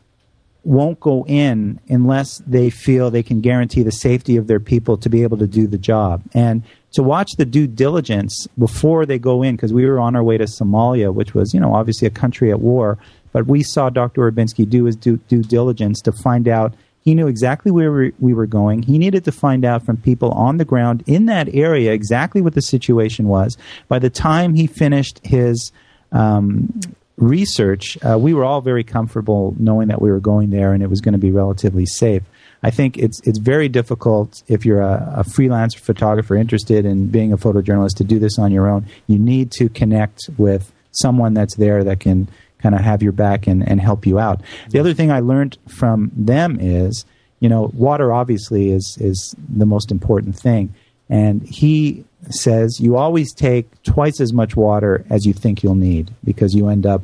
[0.65, 5.09] won't go in unless they feel they can guarantee the safety of their people to
[5.09, 6.23] be able to do the job.
[6.35, 6.63] And
[6.93, 10.39] to watch the due diligence before they go in, because we were on our way
[10.39, 12.99] to Somalia, which was, you know, obviously a country at war,
[13.33, 14.31] but we saw Dr.
[14.31, 18.33] Orbinski do his due, due diligence to find out He knew exactly where we- we
[18.33, 18.83] were going.
[18.83, 22.55] He needed to find out from people on the ground in that area exactly what
[22.55, 23.57] the situation was.
[23.89, 25.73] By the time he finished his
[26.13, 26.73] um,
[27.17, 30.91] research, uh, we were all very comfortable knowing that we were going there and it
[30.91, 32.23] was going to be relatively safe.
[32.63, 37.33] I think it's it's very difficult if you're a, a freelance photographer interested in being
[37.33, 38.87] a photojournalist to do this on your own.
[39.09, 42.29] You need to connect with someone that's there that can
[42.63, 44.41] kind of have your back and, and help you out.
[44.71, 47.05] The other thing I learned from them is,
[47.41, 50.75] you know, water obviously is is the most important thing.
[51.09, 56.13] And he says you always take twice as much water as you think you'll need
[56.23, 57.03] because you end up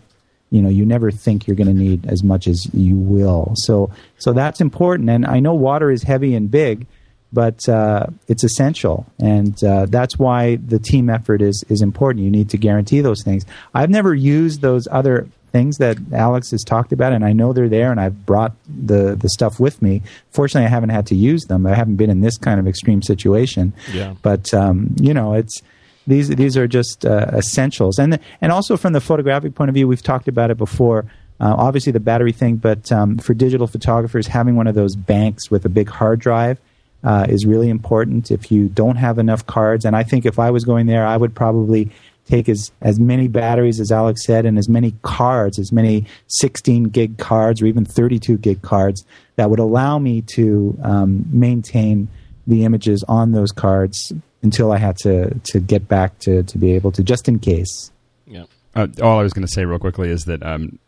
[0.50, 3.52] you know you never think you're going to need as much as you will.
[3.56, 5.10] So so that's important.
[5.10, 6.86] And i know water is heavy and big
[7.32, 9.06] but uh, it's essential.
[9.18, 12.24] And uh, that's why the team effort is is important.
[12.24, 13.44] You need to guarantee those things.
[13.74, 17.68] I've never used those other things that alex has talked about and i know they're
[17.68, 20.02] there and i've brought the the stuff with me.
[20.30, 21.66] Fortunately i haven't had to use them.
[21.66, 23.72] I haven't been in this kind of extreme situation.
[23.92, 24.14] Yeah.
[24.22, 25.60] but um, you know it's
[26.06, 27.98] these these are just uh, essentials.
[27.98, 31.04] And and also from the photographic point of view we've talked about it before
[31.40, 35.50] uh, obviously the battery thing but um, for digital photographers having one of those banks
[35.50, 36.58] with a big hard drive
[37.04, 38.30] uh, is really important.
[38.30, 41.16] If you don't have enough cards and i think if i was going there i
[41.16, 41.90] would probably
[42.28, 46.84] take as, as many batteries as alex said and as many cards as many 16
[46.84, 49.04] gig cards or even 32 gig cards
[49.36, 52.08] that would allow me to um, maintain
[52.48, 54.12] the images on those cards
[54.42, 57.92] until I had to to get back to to be able to just in case.
[58.26, 58.44] Yeah.
[58.74, 60.78] Uh, all I was going to say real quickly is that um,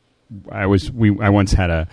[0.50, 1.88] I was we I once had a,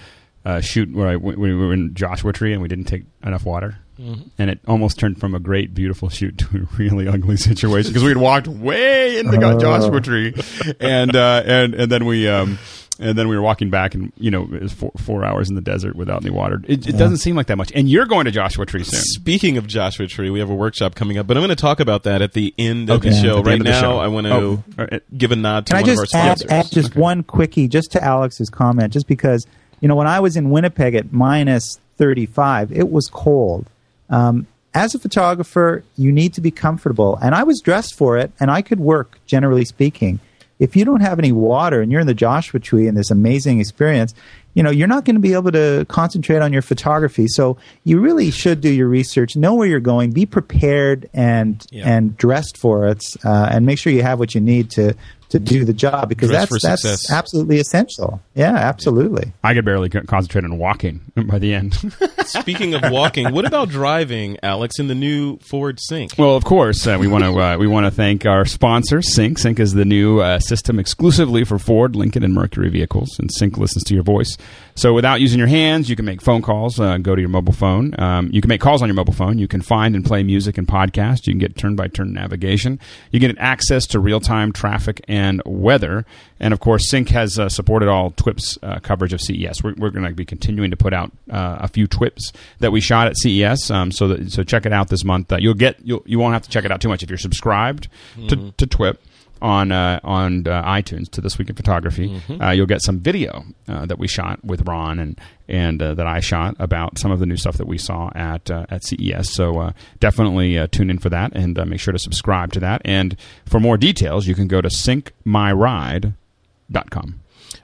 [0.45, 3.77] a shoot where I we were in Joshua Tree and we didn't take enough water,
[3.97, 8.03] and it almost turned from a great beautiful shoot to a really ugly situation because
[8.03, 9.59] we had walked way into Oh.
[9.59, 10.33] Joshua Tree,
[10.79, 12.27] and uh, and and then we.
[12.27, 12.59] Um,
[12.99, 15.55] and then we were walking back, and you know, it was four, four hours in
[15.55, 16.63] the desert without any water.
[16.67, 17.71] It, it doesn't seem like that much.
[17.75, 18.99] And you're going to Joshua Tree soon.
[18.99, 21.79] Speaking of Joshua Tree, we have a workshop coming up, but I'm going to talk
[21.79, 23.09] about that at the end of Okay.
[23.11, 23.35] the show.
[23.35, 23.97] The Right the now, show.
[23.99, 25.03] I want to Oh, all right.
[25.15, 26.51] give a nod to Can I one of our just add, sponsors.
[26.51, 29.45] add just one quickie just to Alex's comment, just because
[29.79, 33.67] you know when I was in Winnipeg at minus thirty five, it was cold.
[34.09, 38.31] Um, as a photographer, you need to be comfortable, and I was dressed for it,
[38.39, 39.17] and I could work.
[39.25, 40.19] Generally speaking,
[40.59, 43.59] if you don't have any water and you're in the Joshua Tree and this amazing
[43.59, 44.13] experience,
[44.53, 47.27] you know you're not going to be able to concentrate on your photography.
[47.27, 51.87] So you really should do your research, know where you're going, be prepared and Yeah.
[51.87, 54.93] and dressed for it, uh, and make sure you have what you need to
[55.29, 57.11] to do the job because Dress that's that's success.
[57.11, 58.21] absolutely essential.
[58.35, 59.33] Yeah, absolutely.
[59.43, 61.75] I could barely concentrate on walking by the end.
[62.25, 66.13] Speaking of walking, what about driving, Alex, in the new Ford Sync?
[66.17, 69.37] Well, of course, uh, we want to uh, we want to thank our sponsor, Sync.
[69.37, 73.57] Sync is the new uh, system exclusively for Ford, Lincoln, and Mercury vehicles, and Sync
[73.57, 74.37] listens to your voice.
[74.77, 76.79] So, without using your hands, you can make phone calls.
[76.79, 77.99] Uh, go to your mobile phone.
[77.99, 79.39] Um, you can make calls on your mobile phone.
[79.39, 81.25] You can find and play music and podcasts.
[81.25, 82.79] You can get turn by turn navigation.
[83.11, 86.05] You get access to real time traffic and weather.
[86.39, 89.63] And of course, Sync has uh, supported all TWIP's uh, coverage of CES.
[89.63, 92.79] We're, we're going to be continuing to put out uh, a few TWIPs that we
[92.79, 93.71] shot at CES.
[93.71, 95.33] Um, so that, so check it out this month.
[95.33, 97.17] Uh, you'll get you'll, you won't have to check it out too much if you're
[97.17, 97.87] subscribed
[98.29, 98.99] to, to TWIP
[99.41, 102.21] on uh, on uh, iTunes to this week in photography.
[102.41, 106.05] Uh, you'll get some video uh, that we shot with Ron and and uh, that
[106.07, 109.33] I shot about some of the new stuff that we saw at uh, at CES.
[109.33, 112.59] So uh, definitely uh, tune in for that and uh, make sure to subscribe to
[112.59, 112.81] that.
[112.85, 116.13] And for more details, you can go to syncmyride.com.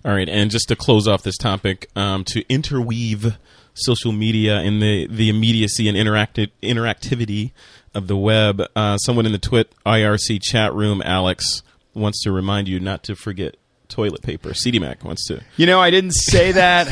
[0.06, 3.38] All right, and just to close off this topic, um, to interweave
[3.74, 7.52] social media and the, the immediacy and interacti- interactivity
[7.94, 12.68] of the web, uh, someone in the Twit IRC chat room, Alex, wants to remind
[12.68, 13.56] you not to forget
[13.90, 14.56] toilet paper.
[14.56, 15.42] CD Mac wants to.
[15.58, 16.88] You know, I didn't say that,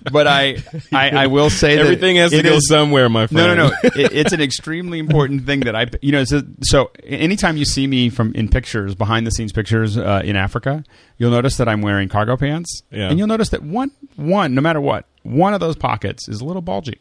[0.12, 0.56] but I,
[0.90, 3.56] I I will say that Everything has to go is- somewhere, my No, friend.
[3.58, 3.74] no, no.
[3.82, 7.86] it, it's an extremely important thing that I, you know, so, so anytime you see
[7.86, 10.82] me from in pictures, behind the scenes pictures uh, in Africa,
[11.18, 13.10] you'll notice that I'm wearing cargo pants, Yeah.
[13.10, 16.44] and you'll notice that one, one, no matter what, one of those pockets is a
[16.46, 16.98] little bulgy.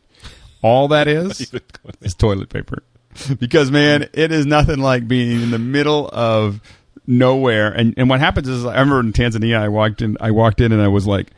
[0.62, 1.54] All that is
[2.02, 2.84] is toilet paper,
[3.40, 6.60] because man, it is nothing like being in the middle of
[7.08, 7.72] nowhere.
[7.72, 10.72] And and what happens is, I remember in Tanzania, I walked in, I walked in,
[10.72, 11.32] and I was like,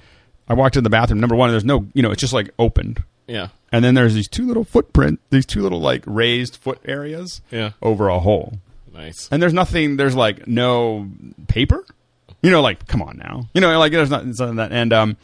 [0.48, 1.20] I walked in the bathroom.
[1.20, 3.04] Number one, there's no, you know, it's just like opened.
[3.28, 3.50] Yeah.
[3.72, 7.72] And then there's these two little footprint, these two little like raised foot areas Yeah.
[7.82, 8.60] over a hole.
[8.94, 9.28] Nice.
[9.32, 11.10] And there's nothing, there's like no
[11.48, 11.84] paper.
[12.42, 13.50] You know, like come on now.
[13.54, 14.72] You know, like there's not not that.
[14.72, 15.18] And um,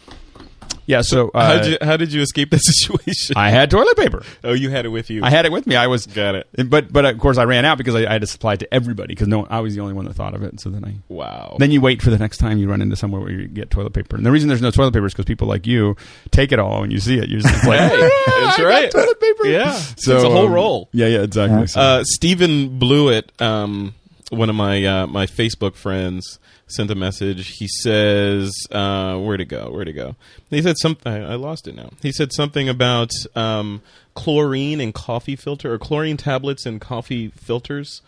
[0.86, 3.36] Yeah, so uh, how, did you, how did you escape that situation?
[3.38, 4.24] I had toilet paper.
[4.44, 5.24] oh, you had it with you.
[5.24, 5.76] I had it with me.
[5.78, 6.48] I was Got it.
[6.70, 8.74] but but of course I ran out because I, I had to supply it to
[8.74, 10.60] everybody because no I was the only one that thought of it.
[10.60, 11.56] So then I wow.
[11.58, 13.94] then you wait for the next time you run into somewhere where you get toilet
[13.94, 14.18] paper.
[14.18, 15.96] And the reason there's no toilet paper is because people like you
[16.32, 17.30] take it all when you see it.
[17.30, 17.98] You're just like, Hey,
[18.28, 18.92] that's I right.
[18.92, 19.46] toilet paper.
[19.48, 19.72] Yeah.
[19.72, 20.90] So it's a whole um, roll.
[20.92, 21.60] Yeah, yeah, exactly.
[21.60, 21.66] Yeah.
[21.68, 23.94] So- Uh, Stephen Blewett, um,
[24.34, 27.58] one of my uh, my Facebook friends, sent a message.
[27.58, 29.70] He says, uh, "Where'd it go?
[29.72, 30.16] Where'd it go?"
[30.50, 31.12] He said something.
[31.12, 31.92] I lost it now.
[32.02, 33.82] He said something about um,
[34.16, 38.02] chlorine and coffee filter or chlorine tablets and coffee filters.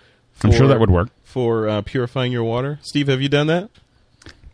[0.44, 1.10] I'm sure that would work.
[1.24, 2.80] for uh, purifying your water.
[2.82, 3.70] Steve, have you done that?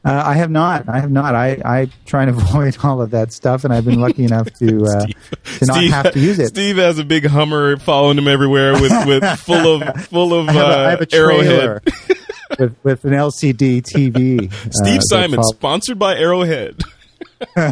[0.04, 0.90] Uh, I have not.
[0.90, 1.36] I have not.
[1.36, 4.84] I, I try and avoid all of that stuff, and I've been lucky enough to
[4.86, 5.06] uh,
[5.60, 6.48] to not have to use it.
[6.48, 10.54] Steve has a big Hummer following him everywhere with, with full of full of I
[10.54, 11.82] have, a, uh, I have a Arrowhead.
[12.60, 14.52] with, with an LCD TV.
[14.74, 16.82] Steve uh, Simon, follows- sponsored by Arrowhead.
[17.56, 17.66] All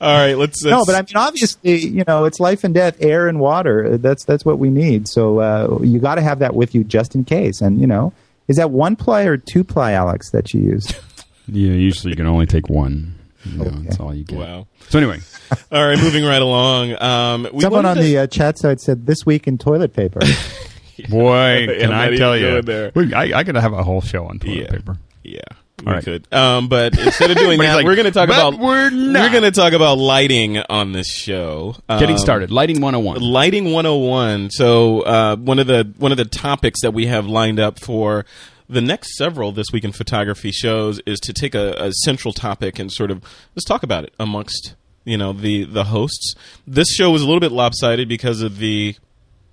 [0.00, 3.28] right, let's, No, let's- but I mean, obviously, you know, it's life and death, air
[3.28, 3.96] and water.
[3.98, 5.08] That's that's what we need.
[5.08, 7.60] So uh, you got to have that with you just in case.
[7.60, 8.12] And you know,
[8.48, 10.92] is that one ply or two ply, Alex, that you use?
[11.48, 13.14] yeah, usually you can only take one.
[13.44, 13.76] You know, Okay.
[13.82, 14.38] That's all you get.
[14.38, 14.66] wow.
[14.88, 15.20] So anyway,
[15.72, 17.00] All right, moving right along.
[17.00, 20.20] Um, we Someone on to- the uh, chat side said this week in toilet paper.
[21.08, 22.62] boy, can I tell you?
[22.62, 22.90] there.
[22.94, 24.70] We- I, I could have a whole show on toilet Yeah.
[24.70, 24.98] paper.
[25.28, 25.40] Yeah,
[25.84, 26.04] we right.
[26.04, 26.32] could.
[26.32, 29.44] Um, but instead of doing that, like, we're going to talk about we're not." going
[29.44, 31.76] to talk about lighting on this show.
[31.88, 32.50] Getting Um, started.
[32.50, 33.20] Lighting 101.
[33.20, 34.50] Lighting 101.
[34.50, 38.24] So uh, one of the one of the topics that we have lined up for
[38.68, 42.78] the next several this week in photography shows is to take a, a central topic
[42.80, 43.22] and sort of
[43.54, 46.34] let's talk about it amongst you know the the hosts.
[46.66, 48.96] This show was a little bit lopsided because of the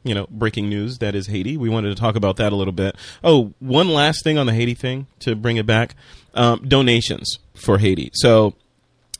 [0.03, 1.57] you know breaking news that is Haiti.
[1.57, 2.95] We wanted to talk about that a little bit.
[3.23, 5.95] Oh, one last thing on the Haiti thing to bring it back:
[6.33, 8.11] um, donations for Haiti.
[8.13, 8.55] So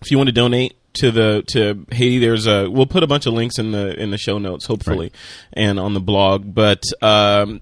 [0.01, 3.25] if you want to donate to the to Haiti, there's a we'll put a bunch
[3.25, 5.11] of links in the in the show notes, hopefully,
[5.53, 6.53] and on the blog.
[6.53, 7.61] But um,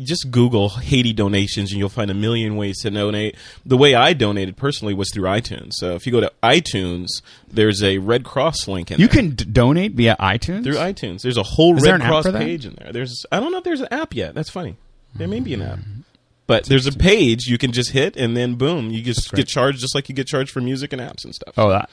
[0.00, 3.36] just Google Haiti donations, and you'll find a million ways to donate.
[3.64, 5.72] The way I donated personally was through iTunes.
[5.74, 7.06] So if you go to iTunes,
[7.48, 9.16] there's a Red Cross link in You there.
[9.22, 10.64] can d- donate via iTunes.
[10.64, 11.22] through iTunes.
[11.22, 12.42] There's a whole Is there Red an app Cross for that?
[12.42, 12.92] page in there.
[12.92, 14.34] There's I don't know if there's an app yet.
[14.34, 14.76] That's funny.
[15.14, 15.78] There may be an app.
[15.78, 16.00] Mm-hmm.
[16.46, 19.80] But there's a page you can just hit, and then boom, you just get charged
[19.80, 21.54] just like you get charged for music and apps and stuff.
[21.58, 21.90] oh, that.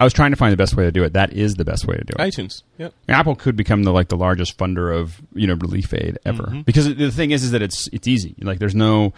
[0.00, 1.12] I was trying to find the best way to do it.
[1.14, 2.18] That is the best way to do it.
[2.18, 2.62] iTunes.
[2.78, 2.94] Yep.
[3.08, 6.60] Apple could become the like the largest funder of you know relief aid ever Mm-hmm.
[6.62, 9.12] because the thing is is that it's it's easy like there's no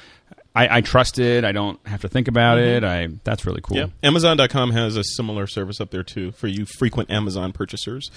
[0.54, 3.76] I, I trust it I don't have to think about it I that's really cool
[3.76, 3.92] Mm-hmm.
[4.02, 4.08] Yeah.
[4.08, 8.10] Amazon.com has a similar service up there too for you frequent Amazon purchasers.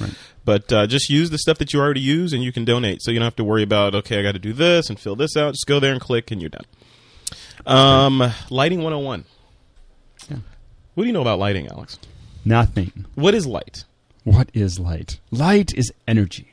[0.45, 3.01] But uh, just use the stuff that you already use and you can donate.
[3.01, 5.15] So you don't have to worry about, okay, I got to do this and fill
[5.15, 5.53] this out.
[5.53, 6.65] Just go there and click and you're done.
[7.65, 9.25] Um, lighting 101.
[10.95, 11.97] What do you know about lighting, Alex?
[12.45, 13.84] Nothing What is light?
[14.23, 16.47] what is light light is energy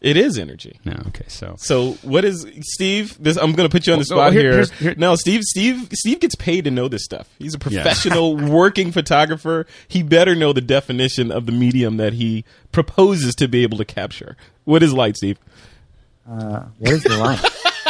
[0.00, 0.78] It is energy.
[0.84, 3.16] no okay so So what is Steve?
[3.18, 4.52] This I'm going to put you on the Well, spot here- here.
[4.52, 5.42] here's- here- no, Steve.
[5.42, 5.88] Steve.
[5.92, 7.26] Steve gets paid to know this stuff.
[7.40, 9.66] He's a professional working photographer.
[9.88, 13.84] He better know the definition of the medium that he proposes to be able to
[13.84, 14.36] capture.
[14.64, 15.38] What is light, Steve?
[16.30, 17.38] Uh, what is the line?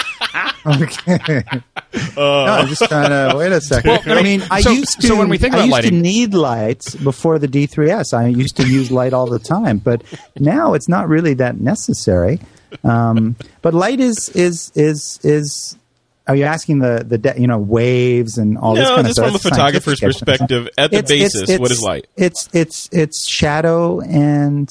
[0.66, 1.44] okay.
[2.16, 4.00] no, I'm just trying to wait a second.
[4.06, 5.06] Well, I mean, I so- used to.
[5.08, 8.12] so when we think I about used lighting- to need lights before the D3S.
[8.14, 10.02] I used to use light all the time, but
[10.38, 12.40] now it's not really that necessary.
[12.84, 15.76] Um, but light is is is is.
[16.26, 19.26] Are you asking the the de- you know waves and all this kind of stuff?
[19.28, 22.06] from a photographer's perspective, at the It's- it's- basis, what it's- is light?
[22.16, 24.68] It's it's it's shadow and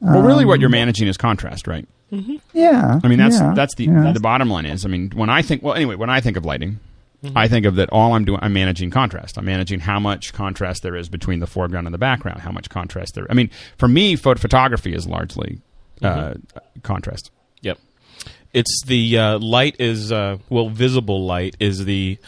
[0.00, 3.00] well really what Um, you're managing is contrast right yeah.
[3.02, 4.12] I mean that's yeah, that's the yeah.
[4.12, 6.44] the bottom line is I mean when I think well anyway when I think of
[6.44, 6.80] lighting
[7.20, 7.36] Mm-hmm.
[7.36, 10.84] I think of that all I'm doing I'm managing contrast I'm managing how much contrast
[10.84, 13.88] there is between the foreground and the background how much contrast there I mean for
[13.88, 15.60] me photo photography is largely
[16.00, 16.80] uh, Mm-hmm.
[16.84, 17.78] contrast Yep.
[18.52, 22.18] It's the uh, light is uh, well visible light is the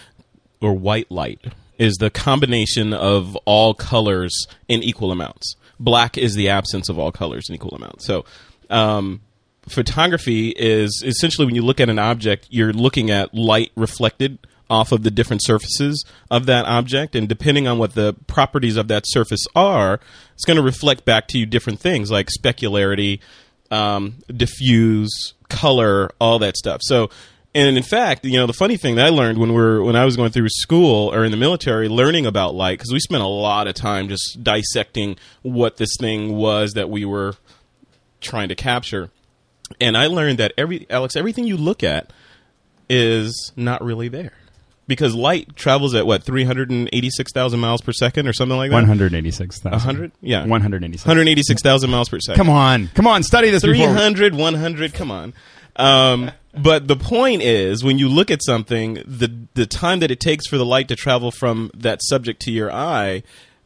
[0.61, 1.41] or white light
[1.79, 5.55] is the combination of all colors in equal amounts.
[5.79, 8.07] Black is the absence of all colors in equal amounts.
[8.07, 8.25] So
[8.69, 9.21] um,
[9.71, 14.93] photography is essentially when you look at an object, you're looking at light reflected off
[14.93, 17.15] of the different surfaces of that object.
[17.17, 20.01] And depending on what the properties of that surface are
[20.35, 23.21] it's going to reflect back to you different things like specularity
[23.71, 26.81] um, diffuse color all that stuff.
[26.83, 27.11] So
[27.55, 29.97] and in fact you know the funny thing that i learned when we were when
[29.97, 33.23] i was going through school or in the military learning about light because we spent
[33.23, 37.35] a lot of time just dissecting what this thing was that we were
[38.21, 39.11] trying to capture
[39.81, 42.13] and i learned that every alex everything you look at
[42.89, 44.33] is not really there
[44.91, 48.75] because light travels at what 386,000 miles per second or something like that.
[48.75, 49.71] 186,000.
[49.71, 50.13] 100?
[50.21, 50.45] Yeah.
[50.45, 51.07] 186.
[51.07, 52.37] 186,000 miles per second.
[52.37, 52.89] Come on.
[52.95, 53.23] Come on.
[53.23, 53.87] Study this before.
[53.87, 55.33] 300, 100, come on.
[55.77, 60.19] Um, but the point is, when you look at something, the the time that it
[60.19, 63.23] takes for the light to travel from that subject to your eye,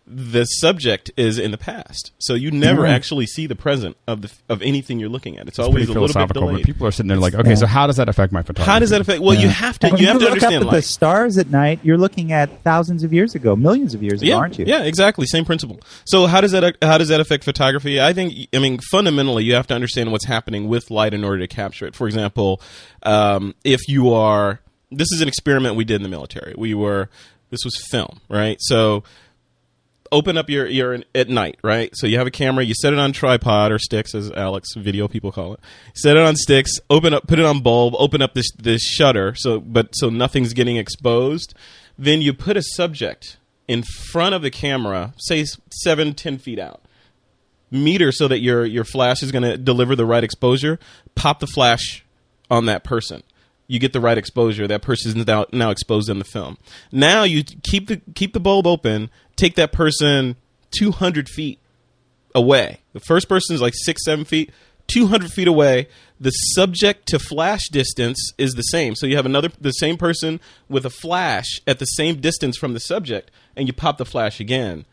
[0.07, 2.93] the subject is in the past, so you never Right.
[2.93, 5.49] actually see the present of the of anything you're looking at.
[5.49, 6.65] It's, It's always pretty a little bit philosophical, but delayed.
[6.67, 7.55] people are sitting there like, okay, Yeah.
[7.55, 8.71] so how does that affect my photography?
[8.71, 9.23] How does that affect?
[9.23, 11.51] Well, you have to When you have to look understand up at the stars at
[11.51, 14.67] night, you're looking at thousands of years ago, millions of years ago, yeah, aren't you?
[14.67, 15.25] Yeah, exactly.
[15.27, 15.81] Same principle.
[16.05, 17.99] So how does that how does that affect photography?
[17.99, 21.39] I think I mean fundamentally you have to understand what's happening with light in order
[21.39, 21.95] to capture it.
[21.97, 22.61] For example,
[23.05, 24.61] um, if you are
[24.93, 26.55] this is an experiment we did in the military.
[26.59, 27.09] We were
[27.51, 28.59] this was film, right?
[28.61, 29.03] So
[30.15, 31.91] open up your your at night, right?
[31.95, 35.09] So you have a camera, you set it on tripod or sticks, as Alex video
[35.09, 35.61] people call it.
[35.95, 39.35] Set it on sticks, open up, put it on bulb, open up this this shutter,
[39.35, 41.55] so but so nothing's getting exposed.
[41.99, 46.83] Then you put a subject in front of the camera, say seven, ten feet out,
[47.71, 50.79] meter, so that your your flash is going to deliver the right exposure.
[51.15, 52.05] Pop the flash
[52.51, 53.23] on that person.
[53.67, 54.69] You get the right exposure.
[54.69, 56.59] That person is now, now exposed in the film.
[56.93, 59.11] Now you keep the keep the bulb open.
[59.37, 60.37] Take that person
[60.71, 61.59] two hundred feet
[62.35, 62.81] away.
[62.93, 64.51] The first person is like six, seven feet.
[64.89, 65.89] 200 feet away,
[66.21, 68.95] the subject to flash distance is the same.
[68.95, 72.75] So you have another, the same person with a flash at the same distance from
[72.75, 74.85] the subject, and you pop the flash again.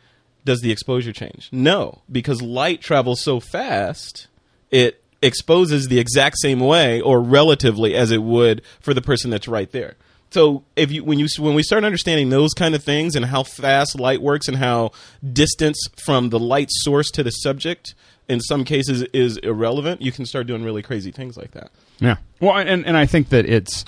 [0.44, 1.50] Does the exposure change?
[1.52, 4.28] No, because light travels so fast,
[4.72, 9.48] it exposes the exact same way or relatively as it would for the person that's
[9.48, 9.96] right there.
[10.32, 13.44] So if you when you when we start understanding those kind of things and how
[13.44, 14.92] fast light works and how
[15.34, 17.96] distance from the light source to the subject
[18.30, 21.70] in some cases is irrelevant, you can start doing really crazy things like that.
[22.00, 22.16] Yeah.
[22.40, 23.84] Well, and and I think that it's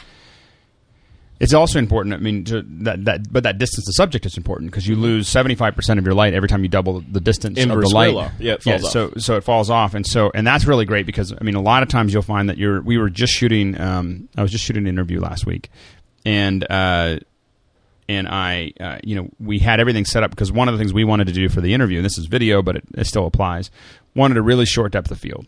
[1.39, 2.13] it's also important.
[2.13, 5.27] I mean, to, that that but that distance to subject is important because you lose
[5.27, 8.13] seventy five percent of your light every time you double the distance of the light.
[8.13, 8.31] law.
[8.39, 8.91] Yeah, it falls off.
[8.91, 11.61] So so it falls off, and so and that's really great because I mean, a
[11.61, 12.81] lot of times you'll find that you're.
[12.81, 13.79] We were just shooting.
[13.79, 15.69] Um, I was just shooting an interview last week,
[16.25, 16.65] and.
[16.69, 17.19] Uh,
[18.09, 20.93] and I, uh, you know, we had everything set up because one of the things
[20.93, 23.25] we wanted to do for the interview, and this is video, but it, it still
[23.25, 23.71] applies,
[24.15, 25.45] wanted a really short depth of field.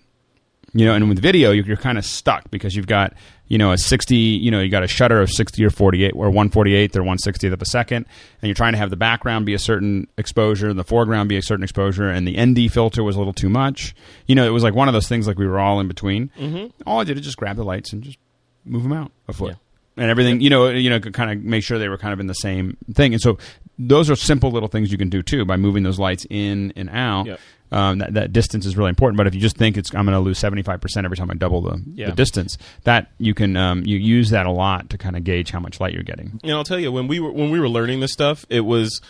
[0.73, 3.13] You know, and with video, you're, you're kind of stuck because you've got,
[3.47, 6.30] you know, a 60, you know, you got a shutter of 60 or 48 or
[6.30, 8.05] 148th or 160th of a second,
[8.41, 11.38] and you're trying to have the background be a certain exposure, and the foreground be
[11.38, 13.95] a certain exposure, and the ND filter was a little too much.
[14.28, 16.30] You know, it was like one of those things like we were all in between.
[16.38, 16.82] Mm-hmm.
[16.86, 18.17] All I did is just grab the lights and just
[18.65, 19.51] move them out a foot.
[19.51, 19.64] Yeah
[19.98, 22.20] and everything you know you know could kind of make sure they were kind of
[22.20, 23.14] in the same thing.
[23.14, 23.38] And so
[23.78, 26.89] those are simple little things you can do too by moving those lights in and
[26.89, 27.26] out.
[27.28, 27.39] Yep.
[27.72, 29.18] um, that, that distance is really important.
[29.18, 31.62] But if you just think it's i'm going to lose 75% every time i double
[31.62, 32.08] the, Yeah.
[32.08, 35.50] the distance that you can um, you use that a lot to kind of gauge
[35.52, 36.39] how much light you're getting.
[36.43, 39.02] And I'll tell you, when we were when we were learning this stuff, it was,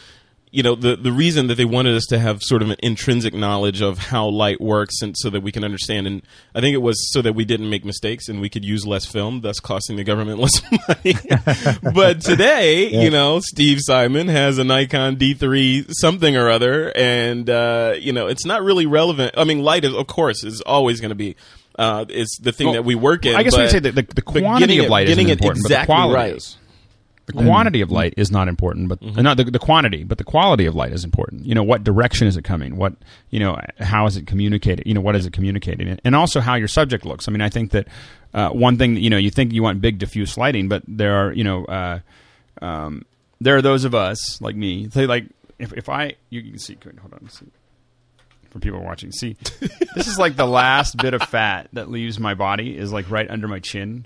[0.56, 3.34] you know, the the reason that they wanted us to have sort of an intrinsic
[3.34, 6.08] knowledge of how light works, and so that we can understand.
[6.08, 6.22] And
[6.56, 9.06] I think it was so that we didn't make mistakes and we could use less
[9.06, 11.16] film, thus costing the government less money.
[11.93, 17.95] but today, you know, Steve Simon has a Nikon D3 something or other, and uh,
[17.99, 19.34] you know, it's not really relevant.
[19.36, 21.36] I mean, light is, of course, is always going to be.
[21.78, 23.36] Uh, it's the thing Well, that we work in.
[23.36, 25.82] i guess we say that the, the quantity getting of light it important exactly but
[25.82, 26.36] the quality right.
[26.38, 26.56] is
[27.26, 30.65] the quantity of light is not important, but not the, the quantity, but the quality
[30.65, 31.45] of light is important.
[31.45, 32.76] You know, what direction is it coming?
[32.76, 32.93] What
[33.30, 34.86] you know, how is it communicated?
[34.86, 35.99] You know, what is it communicating?
[36.03, 37.28] And also how your subject looks.
[37.28, 37.88] I mean, I think that
[38.34, 41.15] uh, one thing that you know, you think you want big diffuse lighting, but there
[41.15, 41.99] are you know, uh,
[42.61, 43.05] um,
[43.41, 44.86] there are those of us like me.
[44.86, 45.26] They like
[45.57, 46.78] if if I you can see.
[47.01, 47.47] Hold on, see
[48.55, 49.11] for people watching.
[49.11, 49.36] See,
[49.95, 53.30] this is like the last bit of fat that leaves my body is like right
[53.30, 54.05] under my chin.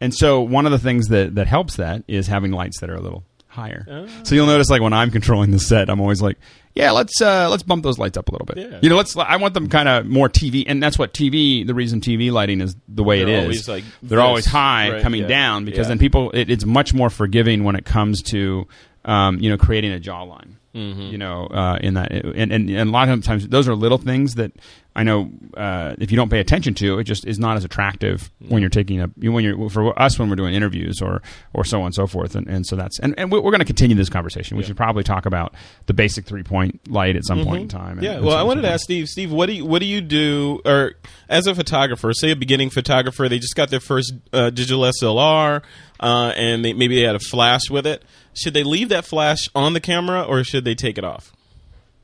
[0.00, 2.94] And so one of the things that, that helps that is having lights that are
[2.94, 4.06] a little higher.
[4.22, 6.38] So you'll notice like when I'm controlling the set, I'm always like,
[6.74, 8.58] yeah, let's uh, let's bump those lights up a little bit.
[8.58, 8.78] Yeah.
[8.80, 11.66] You know, let's I want them kind of more TV, and that's what TV.
[11.66, 13.42] The reason TV lighting is the way They're it is.
[13.42, 15.26] always like They're this, always high right, coming yeah.
[15.28, 15.88] down because Yeah.
[15.88, 18.68] then people it, it's much more forgiving when it comes to
[19.04, 20.52] um, you know creating a jawline.
[20.74, 21.00] Mm-hmm.
[21.02, 23.98] You know, uh, in that, and, and and a lot of times those are little
[23.98, 24.52] things that
[24.94, 28.30] I know uh, if you don't pay attention to, it just is not as attractive
[28.48, 31.22] when you're taking a when you're for us when we're doing interviews or
[31.54, 32.36] or so on and so forth.
[32.36, 34.56] And, and so that's and, and we're going to continue this conversation.
[34.56, 35.54] We should probably talk about
[35.86, 37.98] the basic three point light at some point in time.
[37.98, 38.04] and- Mm-hmm.
[38.04, 39.08] Yeah, and well, I wanted to ask Steve.
[39.08, 40.92] Steve, what do you what do you do, or
[41.28, 45.62] as a photographer, say a beginning photographer, they just got their first uh, digital SLR,
[45.98, 48.04] uh, and they, maybe they had a flash with it.
[48.34, 51.32] Should they leave that flash on the camera, or should they take it off?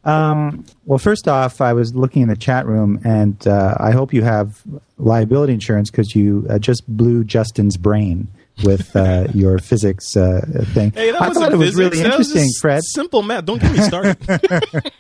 [0.05, 4.13] Um, well, first off, I was looking in the chat room, and uh, I hope
[4.13, 4.63] you have
[4.99, 8.29] liability insurance because you uh, just blew Justin's brain
[8.63, 10.41] with uh, your physics uh,
[10.75, 10.93] thing.
[10.93, 11.97] Hey, that I thought it was physics.
[11.97, 12.83] really That interesting, Fred.
[12.85, 13.47] Simple math.
[13.47, 14.17] Don't get me started.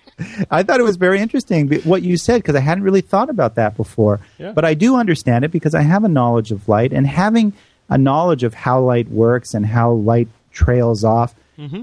[0.50, 3.54] I thought it was very interesting what you said because I hadn't really thought about
[3.56, 4.18] that before.
[4.38, 4.52] Yeah.
[4.52, 7.52] But I do understand it because I have a knowledge of light and having
[7.88, 11.34] a knowledge of how light works and how light trails off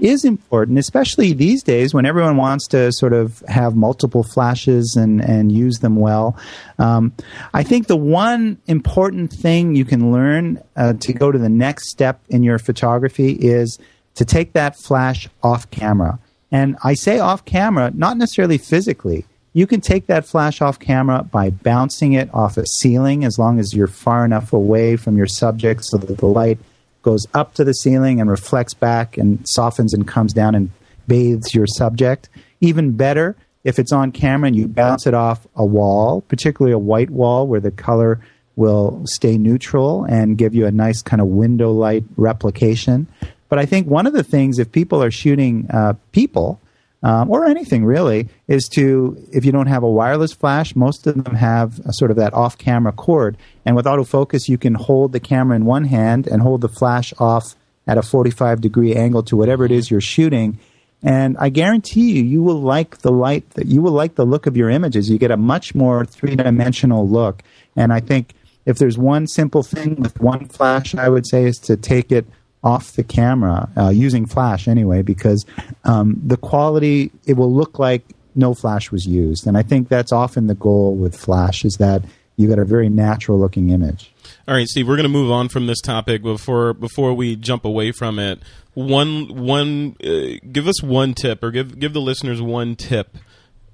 [0.02, 5.20] is important, especially these days when everyone wants to sort of have multiple flashes and,
[5.20, 6.36] and use them well.
[6.78, 7.12] Um,
[7.52, 11.90] I think the one important thing you can learn uh, to go to the next
[11.90, 13.78] step in your photography is
[14.14, 16.20] to take that flash off camera.
[16.52, 19.26] And I say off camera, not necessarily physically.
[19.54, 23.58] You can take that flash off camera by bouncing it off a ceiling as long
[23.58, 26.58] as you're far enough away from your subject so that the light
[27.04, 30.70] goes up to the ceiling and reflects back and softens and comes down and
[31.06, 32.28] bathes your subject.
[32.60, 36.78] Even better, if it's on camera and you bounce it off a wall, particularly a
[36.78, 38.20] white wall where the color
[38.56, 43.06] will stay neutral and give you a nice kind of window light replication.
[43.48, 46.60] But I think one of the things, if people are shooting uh, people,
[47.04, 51.22] um, or anything really, is to, if you don't have a wireless flash, most of
[51.22, 53.36] them have sort of that off camera cord.
[53.66, 57.12] And with autofocus, you can hold the camera in one hand and hold the flash
[57.18, 60.58] off at a 45 degree angle to whatever it is you're shooting.
[61.02, 64.46] And I guarantee you, you will like the light, that you will like the look
[64.46, 65.10] of your images.
[65.10, 67.42] You get a much more three dimensional look.
[67.76, 68.32] And I think
[68.64, 72.24] if there's one simple thing with one flash, I would say is to take it
[72.64, 75.46] off the camera uh, using flash anyway, because
[75.84, 78.04] um, the quality it will look like
[78.34, 82.02] no flash was used, and I think that's often the goal with flash is that
[82.36, 84.12] you get a very natural looking image.
[84.48, 87.64] All right, Steve, we're going to move on from this topic before before we jump
[87.64, 88.40] away from it.
[88.74, 93.16] One one uh, give us one tip or give give the listeners one tip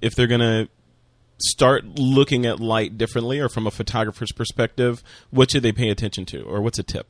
[0.02, 0.68] if they're going to
[1.38, 6.26] start looking at light differently or from a photographer's perspective, what should they pay attention
[6.26, 7.06] to or what's a tip?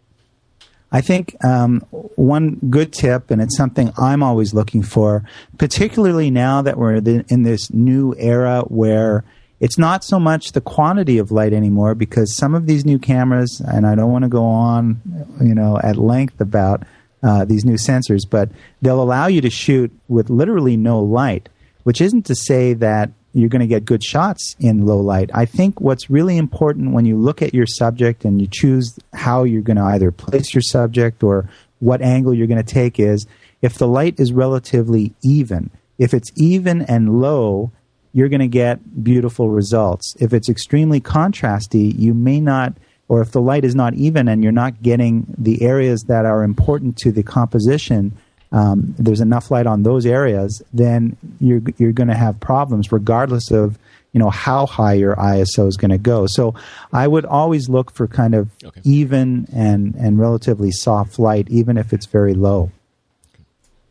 [0.92, 1.80] I think um,
[2.16, 5.24] one good tip, and it's something I'm always looking for,
[5.56, 9.24] particularly now that we're in this new era where
[9.60, 13.62] it's not so much the quantity of light anymore, because some of these new cameras,
[13.64, 15.00] and I don't want to go on,
[15.40, 16.82] you know, at length about
[17.22, 18.50] uh, these new sensors, but
[18.82, 21.48] they'll allow you to shoot with literally no light,
[21.84, 25.30] which isn't to say that you're going to get good shots in low light.
[25.32, 29.44] I think what's really important when you look at your subject and you choose how
[29.44, 33.26] you're going to either place your subject or what angle you're going to take is
[33.62, 35.70] if the light is relatively even.
[35.98, 37.72] If it's even and low,
[38.12, 40.16] you're going to get beautiful results.
[40.18, 42.74] If it's extremely contrasty, you may not,
[43.08, 46.42] or if the light is not even and you're not getting the areas that are
[46.42, 48.16] important to the composition,
[48.52, 53.50] um, there's enough light on those areas, then you're you're going to have problems, regardless
[53.50, 53.78] of
[54.12, 56.26] you know how high your ISO is going to go.
[56.26, 56.54] So
[56.92, 58.80] I would always look for kind of Okay.
[58.84, 62.72] even and and relatively soft light, even if it's very low.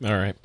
[0.03, 0.35] All right.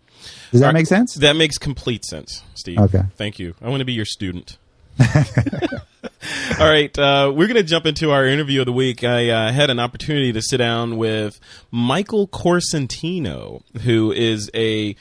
[0.53, 0.75] Does that right.
[0.75, 1.15] make sense?
[1.15, 2.79] That makes complete sense, Steve.
[2.79, 3.03] Okay.
[3.17, 3.55] Thank you.
[3.61, 4.59] I want to be your student.
[6.61, 9.03] All right, uh, we're going to jump into our interview of the week.
[9.03, 11.41] I uh, had an opportunity to sit down with
[11.71, 14.95] Michael Corsentino, who is a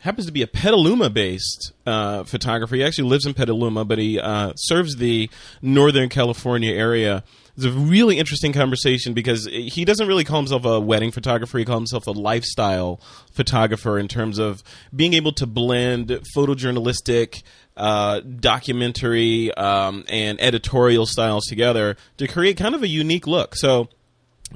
[0.00, 2.74] happens to be a Petaluma-based uh, photographer.
[2.74, 5.30] He actually lives in Petaluma, but he uh, serves the
[5.62, 7.22] Northern California area.
[7.56, 11.58] It's a really interesting conversation because he doesn't really call himself a wedding photographer.
[11.58, 13.00] He calls himself a lifestyle
[13.32, 14.62] photographer in terms of
[14.94, 17.42] being able to blend photojournalistic,
[17.80, 23.56] uh, documentary, um, and editorial styles together to create kind of a unique look.
[23.56, 23.88] So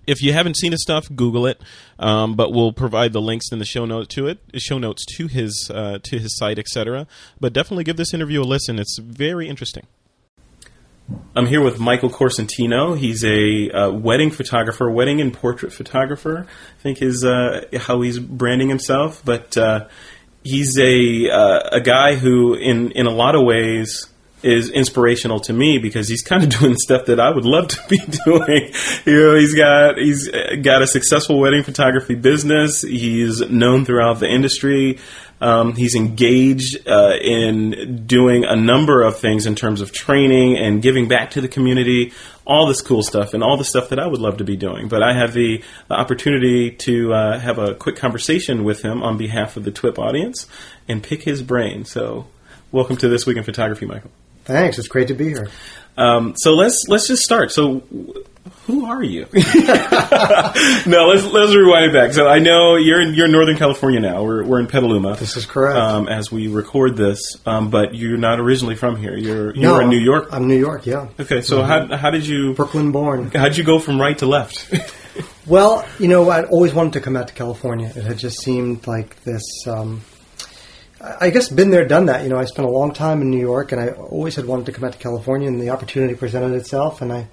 [0.07, 1.61] if you haven't seen his stuff, Google it.
[1.99, 5.27] Um, but we'll provide the links in the show note to it, show notes to
[5.27, 7.07] his uh, to his site, etc.
[7.41, 8.79] But definitely give this interview a listen.
[8.79, 9.87] It's very interesting.
[11.37, 12.95] I'm here with Michael Corsentino.
[12.95, 16.47] He's a uh, wedding photographer, wedding and portrait photographer.
[16.47, 19.23] I think is uh, how he's branding himself.
[19.25, 19.89] But uh,
[20.45, 24.07] he's a uh, a guy who, in in a lot of ways,
[24.45, 27.81] is inspirational to me because he's kind of doing stuff that I would love to
[27.89, 28.73] be doing.
[29.07, 30.29] You know, he's got he's
[30.63, 32.83] got a successful wedding photography business.
[32.83, 34.99] He's known throughout the industry.
[35.41, 40.81] Um, he's engaged uh, in doing a number of things in terms of training and
[40.81, 42.13] giving back to the community.
[42.47, 44.89] All this cool stuff and all the stuff that I would love to be doing.
[44.89, 49.17] But I have the, the opportunity to uh, have a quick conversation with him on
[49.17, 50.47] behalf of the TWIP audience
[50.87, 51.85] and pick his brain.
[51.85, 52.27] So,
[52.71, 54.11] welcome to this week in photography, Michael.
[54.45, 54.79] Thanks.
[54.79, 55.49] It's great to be here.
[55.97, 57.51] Um, so let's let's just start.
[57.51, 57.83] So,
[58.67, 59.27] who are you?
[59.35, 62.13] no, let's let's rewind it back.
[62.13, 64.25] So I know you're in you're in Northern California now.
[64.25, 65.17] We're we're in Petaluma.
[65.17, 65.77] This is correct.
[65.77, 69.17] Um, as we record this, um, but you're not originally from here.
[69.17, 70.29] You're you're in New York.
[70.33, 70.87] I'm New York.
[70.87, 73.31] Yeah, okay, so how how did you Brooklyn born.
[73.31, 74.73] how did you go from right to left?
[75.47, 77.93] Well, you know, I'd always wanted to come out to California.
[77.95, 79.43] It had just seemed like this.
[79.67, 80.03] Um,
[81.01, 82.23] I I guess been there, done that.
[82.23, 84.67] You know, I spent a long time in New York, and I always had wanted
[84.67, 87.29] to come out to California, and the opportunity presented itself, and I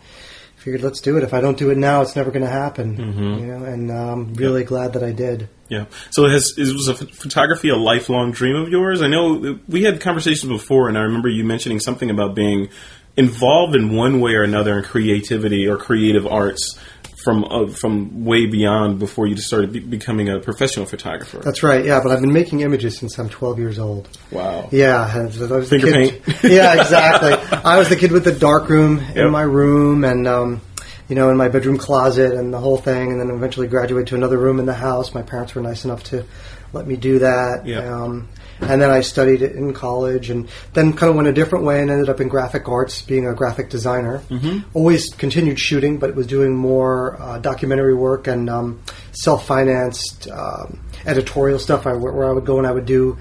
[0.62, 1.24] figured, let's do it.
[1.24, 2.96] If I don't do it now, it's never going to happen.
[2.96, 3.40] Mm-hmm.
[3.40, 5.50] You know, and I'm really glad that I did.
[5.70, 5.86] Yeah.
[6.12, 9.02] So has is was a photography a lifelong dream of yours?
[9.02, 12.70] I know we had conversations before, and I remember you mentioning something about being
[13.18, 16.80] involved in one way or another in creativity or creative arts
[17.24, 21.40] from uh, from way beyond before you just started be- becoming a professional photographer.
[21.40, 21.84] That's right.
[21.86, 24.08] Yeah, but I've been making images since I'm 12 years old.
[24.32, 24.68] wow.
[24.72, 25.38] Yeah, I was
[25.70, 25.94] the kid,
[26.26, 26.44] paint.
[26.44, 27.34] yeah, exactly.
[27.64, 29.18] I was the kid with the dark room Yep.
[29.18, 30.62] in my room, and um,
[31.10, 33.12] you know, in my bedroom closet, and the whole thing.
[33.12, 35.14] And then eventually graduated to another room in the house.
[35.14, 36.26] My parents were nice enough to
[36.74, 37.64] let me do that.
[37.66, 37.80] Yeah.
[37.94, 38.30] Um,
[38.62, 41.82] and then I studied it in college, and then kind of went a different way,
[41.82, 44.20] and ended up in graphic arts, being a graphic designer.
[44.30, 44.70] Mm-hmm.
[44.74, 48.82] Always continued shooting, but was doing more uh, documentary work and um,
[49.12, 51.86] self-financed um, editorial stuff.
[51.88, 53.18] I, where I would go and I would do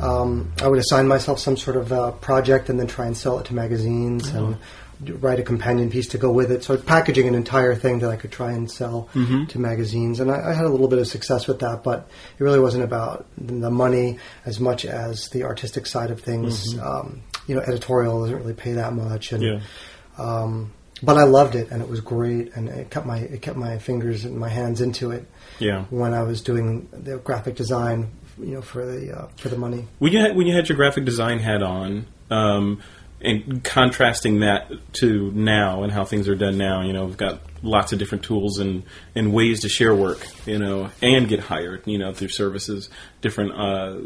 [0.00, 3.38] um, I would assign myself some sort of uh, project and then try and sell
[3.38, 4.60] it to magazines and do-
[5.20, 6.62] write a companion piece to go with it.
[6.64, 10.50] So packaging an entire thing that I could try and sell to magazines, and I,
[10.50, 11.82] I had a little bit of success with that.
[11.82, 16.78] But it really wasn't about the money as much as the artistic side of things.
[16.78, 19.60] Um, you know, editorial doesn't really pay that much, and Yeah.
[20.18, 20.72] um,
[21.02, 23.78] but I loved it, and it was great, and it kept my it kept my
[23.78, 25.26] fingers and my hands into it
[25.58, 25.84] Yeah.
[25.90, 29.86] when I was doing the graphic design, you know, for the uh, for the money.
[29.98, 32.80] When you had, when you had your graphic design hat on, um,
[33.22, 37.40] and contrasting that to now and how things are done now, you know, we've got
[37.62, 38.82] lots of different tools and,
[39.14, 42.88] and ways to share work, you know, and get hired, you know, through services,
[43.20, 43.96] different uh,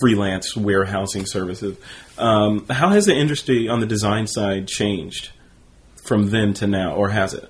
[0.00, 1.76] freelance warehousing services.
[2.18, 5.30] Um, how has the industry on the design side changed
[6.06, 7.48] from then to now, or has it?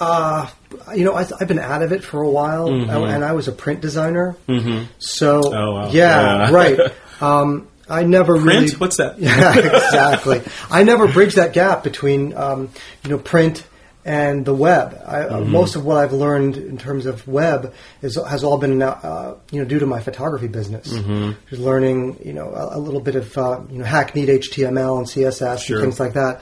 [0.00, 0.48] Uh,
[0.96, 3.52] you know, I, I've been out of it for a while, and I was a
[3.52, 4.36] print designer.
[4.48, 4.86] Mm-hmm.
[4.98, 5.90] So, Oh, wow.
[5.90, 6.50] yeah, Yeah.
[6.50, 6.78] right.
[7.20, 8.60] Um, I never Print?
[8.70, 8.76] really.
[8.76, 9.18] What's that?
[9.20, 10.42] Yeah, exactly.
[10.70, 12.70] I never bridged that gap between um,
[13.04, 13.64] you know print
[14.04, 15.00] and the web.
[15.06, 15.52] I, uh, Mm-hmm.
[15.52, 19.60] most of what I've learned in terms of web is has all been uh, you
[19.60, 20.88] know due to my photography business.
[20.92, 21.32] Mm-hmm.
[21.50, 25.06] Just learning you know a, a little bit of uh, you know hackneyed HTML and
[25.06, 25.76] CSS Sure.
[25.78, 26.40] and things like that.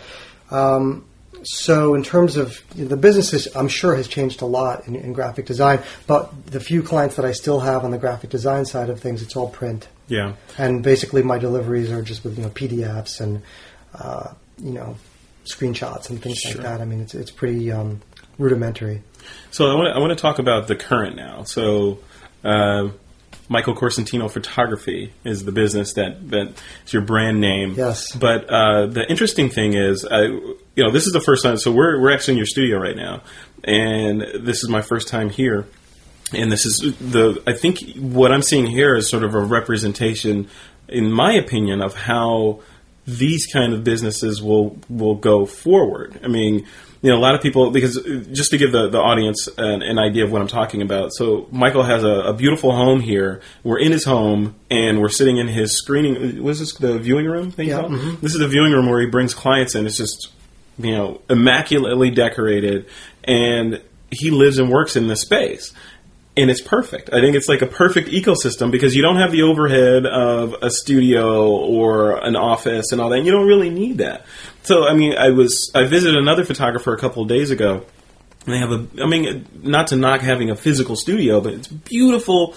[0.50, 1.04] Um,
[1.42, 4.86] so in terms of you know, the business, is, I'm sure has changed a lot
[4.86, 5.80] in, in graphic design.
[6.06, 9.22] But the few clients that I still have on the graphic design side of things,
[9.22, 10.34] it's all print Yeah.
[10.58, 13.42] and basically my deliveries are just with you know PDFs and
[13.94, 14.96] uh, you know
[15.44, 16.52] screenshots and things Sure.
[16.54, 16.80] like that.
[16.80, 18.00] I mean, it's it's pretty um,
[18.38, 19.02] rudimentary.
[19.50, 21.44] So I want to I want to talk about the current now.
[21.44, 21.98] So
[22.44, 22.88] uh,
[23.48, 26.52] Michael Corsentino Photography is the business that that
[26.86, 27.74] is your brand name.
[27.76, 28.12] Yes.
[28.14, 31.56] But uh, the interesting thing is, I, you know, this is the first time.
[31.56, 33.22] So we're we're actually in your studio right now,
[33.64, 35.66] and this is my first time here.
[36.32, 40.48] And this is the I think what I'm seeing here is sort of a representation,
[40.88, 42.60] in my opinion, of how
[43.06, 46.20] these kind of businesses will will go forward.
[46.22, 46.66] I mean,
[47.02, 49.82] you know, a lot of people because uh, just to give the, the audience an,
[49.82, 51.12] an idea of what I'm talking about.
[51.14, 53.40] So Michael has a, a beautiful home here.
[53.64, 56.42] We're in his home and we're sitting in his screening.
[56.42, 57.50] Was this the viewing room?
[57.50, 58.20] Thing Yeah, mhm.
[58.20, 59.86] This is the viewing room where he brings clients in.
[59.86, 60.30] It's just
[60.78, 62.86] you know immaculately decorated,
[63.24, 65.72] and he lives and works in this space
[66.40, 67.12] and it's perfect.
[67.12, 70.70] I think it's like a perfect ecosystem because you don't have the overhead of a
[70.70, 73.18] studio or an office and all that.
[73.18, 74.24] And you don't really need that.
[74.62, 77.84] So, I mean, I was I visited another photographer a couple of days ago.
[78.46, 81.68] And they have a, I mean, not to knock having a physical studio, but it's
[81.68, 82.56] beautiful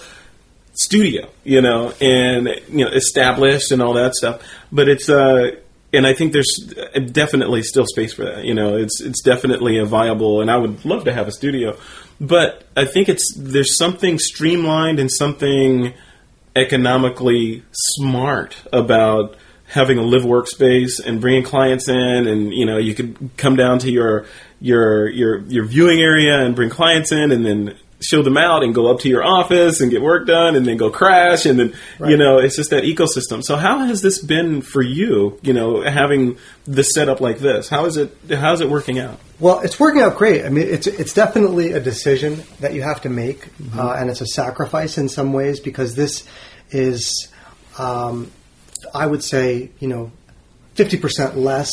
[0.72, 4.42] studio, you know, and you know, established and all that stuff.
[4.72, 5.56] But it's uh
[5.92, 6.74] and I think there's
[7.12, 8.44] definitely still space for that.
[8.44, 11.76] You know, it's it's definitely a viable, and I would love to have a studio.
[12.20, 15.94] But I think it's there's something streamlined and something
[16.56, 19.36] economically smart about
[19.66, 23.78] having a live workspace and bringing clients in, and you know, you could come down
[23.80, 24.26] to your
[24.60, 28.74] your your your viewing area and bring clients in, and then show them out and
[28.74, 31.74] go up to your office and get work done and then go crash and then
[32.06, 33.42] you know it's just that ecosystem.
[33.42, 36.36] So how has this been for you you know having
[36.66, 37.68] the setup like this?
[37.68, 39.18] How is it how's it working out?
[39.40, 40.44] Well, it's working out great.
[40.44, 44.20] I mean, it's it's definitely a decision that you have to make, uh, and it's
[44.20, 46.24] a sacrifice in some ways because this
[46.70, 47.28] is,
[47.76, 48.30] um,
[48.94, 50.12] I would say, you know,
[50.74, 51.72] fifty percent less,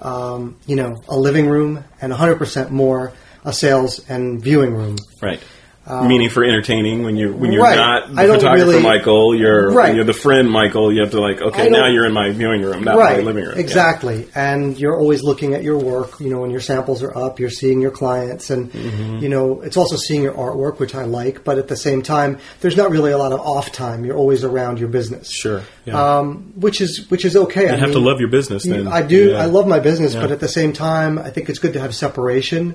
[0.00, 3.12] um, you know, a living room, and hundred percent more
[3.44, 4.96] a sales and viewing room.
[5.22, 5.40] right
[5.86, 7.76] Meaning for entertaining when you when you're Right.
[7.76, 9.94] not the I photographer really- Michael, you're Right.
[9.94, 10.90] you're the friend Michael.
[10.90, 13.52] You have to like okay now you're in my viewing room, not my living room.
[13.54, 13.60] Yeah.
[13.60, 14.26] Exactly.
[14.34, 17.50] And you're always looking at your work, you know, when your samples are up, you're
[17.50, 19.18] seeing your clients and, Mm-hmm.
[19.18, 22.38] you know, it's also seeing your artwork, which I like, but at the same time,
[22.62, 24.06] there's not really a lot of off time.
[24.06, 25.30] You're always around your business.
[25.30, 25.60] Sure.
[25.84, 26.00] Yeah.
[26.02, 27.64] Um, which is, which is okay.
[27.64, 28.64] you have to love your business.
[28.64, 29.32] Then I do.
[29.32, 29.42] Yeah.
[29.42, 30.22] I love my business, Yeah.
[30.22, 32.74] but at the same time, I think it's good to have separation.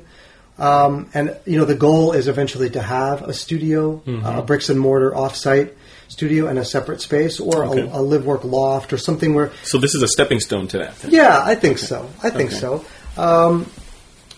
[0.59, 4.25] Um, and you know, the goal is eventually to have a studio, Mm-hmm.
[4.25, 5.71] a bricks and mortar offsite
[6.07, 7.81] studio, and a separate space, or Okay.
[7.81, 9.51] a, a live work loft, or something where.
[9.63, 10.95] So this is a stepping stone to that.
[10.99, 11.11] then.
[11.11, 12.09] Yeah, I think so.
[12.23, 12.59] I think Okay.
[12.59, 12.85] so.
[13.17, 13.65] Um,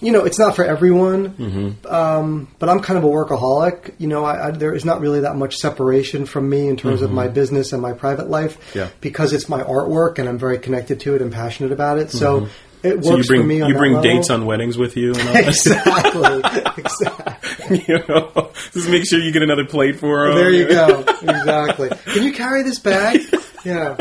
[0.04, 1.86] you know, it's not for everyone, Mm-hmm.
[1.94, 3.94] um, but I'm kind of a workaholic.
[4.00, 7.04] You know, I, I, there is not really that much separation from me in terms
[7.04, 8.80] of my business and my private life Mm-hmm.
[8.80, 8.90] Yeah.
[9.00, 12.10] because it's my artwork and I'm very connected to it and passionate about it.
[12.12, 12.48] So
[12.84, 13.08] it works.
[13.08, 14.10] So you bring for me on you bring level.
[14.12, 15.48] dates on weddings with you and all that.
[15.48, 17.86] exactly, exactly.
[17.88, 20.36] you know, just make sure you get another plate for them.
[20.38, 21.02] There you go.
[21.22, 21.90] Exactly.
[22.14, 23.22] Can you carry this bag?
[23.66, 23.98] Yeah.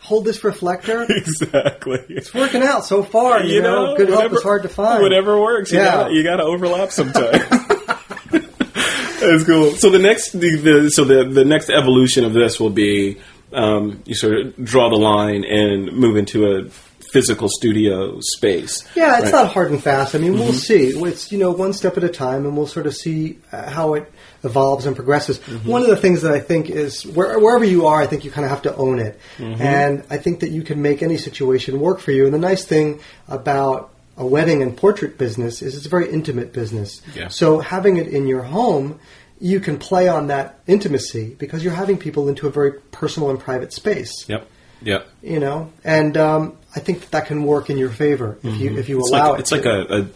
[0.00, 1.02] Hold this reflector.
[1.08, 2.04] exactly.
[2.08, 3.42] It's working out so far.
[3.44, 5.02] You, know, good help is hard to find.
[5.02, 5.70] Whatever works.
[5.72, 5.84] You Yeah.
[5.96, 7.44] gotta, you gotta overlap sometimes.
[8.30, 9.72] That's cool.
[9.72, 13.18] So the next, the, the so the the next evolution of this will be
[13.52, 16.64] um, you sort of draw the line and move into a
[17.12, 18.84] physical studio space.
[18.94, 19.32] Yeah, it's right?
[19.32, 20.14] not hard and fast.
[20.14, 20.88] I mean, we'll see.
[20.88, 23.94] It's you know one step at a time, and we'll sort of see uh, how
[23.94, 24.10] it
[24.42, 25.38] evolves and progresses.
[25.64, 28.30] One of the things that I think is where, wherever you are, I think you
[28.30, 31.80] kind of have to own it, and I think that you can make any situation
[31.80, 32.24] work for you.
[32.24, 36.52] And the nice thing about a wedding and portrait business is it's a very intimate
[36.52, 37.00] business.
[37.14, 37.28] Yeah.
[37.28, 39.00] So having it in your home.
[39.42, 43.40] You can play on that intimacy because you're having people into a very personal and
[43.40, 44.46] private space Yep.
[44.82, 45.08] Yep.
[45.22, 48.76] you know, and um, I think that, that can work in your favor if you
[48.78, 49.00] if you Mm-hmm.
[49.02, 49.40] It's allow like it.
[49.40, 49.56] it's to.
[49.56, 50.06] like a, a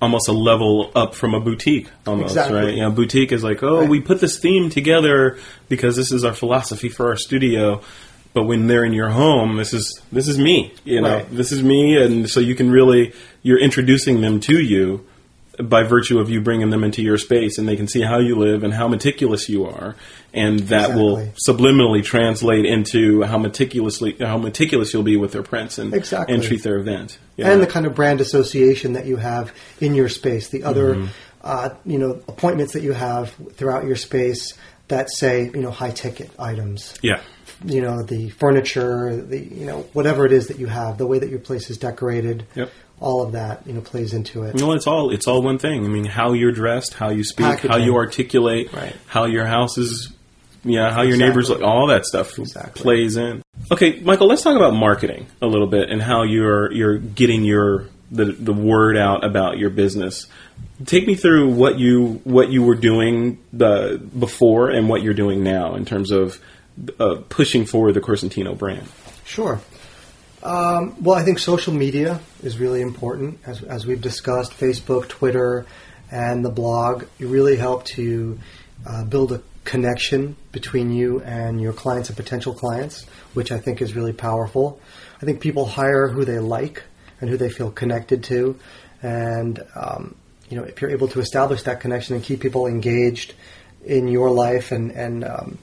[0.00, 2.58] almost a level up from a boutique almost Exactly.
[2.58, 3.88] right you know boutique is like oh Right.
[3.88, 5.38] we put this theme together
[5.68, 7.80] because this is our philosophy for our studio
[8.34, 11.30] but when they're in your home this is this is me you know Right.
[11.30, 13.12] this is me and so you can really
[13.44, 15.06] you're introducing them to you
[15.62, 18.36] by virtue of you bringing them into your space and they can see how you
[18.36, 19.94] live and how meticulous you are
[20.32, 25.76] and that will subliminally translate into how meticulously how meticulous you'll be with their prints
[25.78, 26.34] and Exactly.
[26.34, 27.50] and treat their event Yeah.
[27.52, 31.06] and the kind of brand association that you have in your space, the other, Mm-hmm.
[31.42, 34.54] uh, you know, appointments that you have throughout your space
[34.88, 36.94] that say, you know, high ticket items.
[37.02, 37.20] yeah
[37.64, 41.18] You know, the furniture, the you know, whatever it is that you have, the way
[41.18, 42.46] that your place is decorated.
[42.54, 42.70] Yep.
[43.02, 44.54] All of that, you know, plays into it.
[44.54, 45.84] Well, it's all it's all one thing.
[45.84, 48.94] I mean, how you're dressed, how you speak, how you articulate, Right.
[49.06, 50.10] how your house is,
[50.64, 52.80] yeah, how your neighbors, look, all that stuff Exactly.
[52.82, 53.42] plays in.
[53.72, 57.86] Okay, Michael, let's talk about marketing a little bit and how you're you're getting your
[58.12, 60.26] the the word out about your business.
[60.86, 65.42] Take me through what you what you were doing the before and what you're doing
[65.42, 66.40] now in terms of
[67.00, 68.86] uh, pushing forward the Corsentino brand.
[69.24, 69.60] Sure.
[70.42, 74.52] Um, well, I think social media is really important, as, as we've discussed.
[74.52, 75.66] Facebook, Twitter,
[76.10, 78.38] and the blog really help to
[78.84, 83.80] uh, build a connection between you and your clients and potential clients, which I think
[83.80, 84.80] is really powerful.
[85.20, 86.82] I think people hire who they like
[87.20, 88.58] and who they feel connected to,
[89.00, 90.16] and um,
[90.50, 93.34] you know if you're able to establish that connection and keep people engaged
[93.84, 95.58] in your life and and um,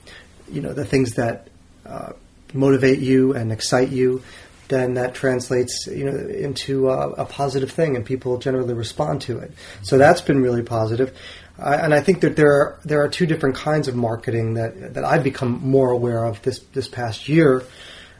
[0.49, 1.49] you know the things that
[1.85, 2.13] uh,
[2.53, 4.23] motivate you and excite you,
[4.69, 9.39] then that translates you know into a, a positive thing, and people generally respond to
[9.39, 9.51] it.
[9.83, 11.15] So that's been really positive.
[11.57, 14.93] I and I think that there are, there are two different kinds of marketing that
[14.93, 17.63] that I've become more aware of this this past year,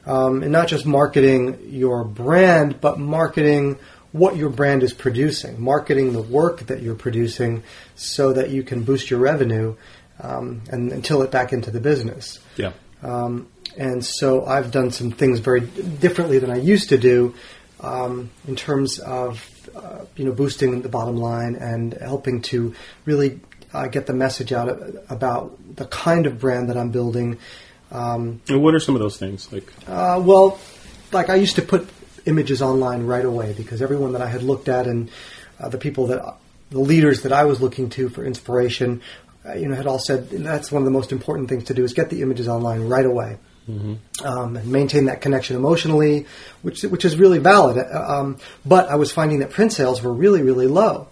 [0.06, 3.78] um, and not just marketing your brand, but marketing
[4.12, 7.64] what your brand is producing, marketing the work that you're producing,
[7.96, 9.76] so that you can boost your revenue
[10.20, 12.40] um, and, and till it back into the business.
[12.58, 12.72] Yeah.
[13.04, 13.48] Um,
[13.78, 17.36] and so I've done some things very differently than I used to do
[17.82, 23.40] um, in terms of uh, you know boosting the bottom line and helping to really
[23.74, 24.70] uh, get the message out
[25.10, 27.38] about the kind of brand that I'm building.
[27.92, 29.52] Um, And what are some of those things?
[29.52, 30.60] Like, uh, well,
[31.12, 31.88] like I used to put
[32.26, 35.10] images online right away because everyone that I had looked at and
[35.60, 36.36] uh, the people that
[36.72, 39.02] the leaders that I was looking to for inspiration,
[39.46, 41.84] uh, you know, had all said that's one of the most important things to do
[41.84, 43.38] is get the images online right away.
[44.24, 46.26] Um, and maintain that connection emotionally,
[46.64, 47.78] which which is really valid.
[47.78, 51.08] Um, but I was finding that print sales were really really low,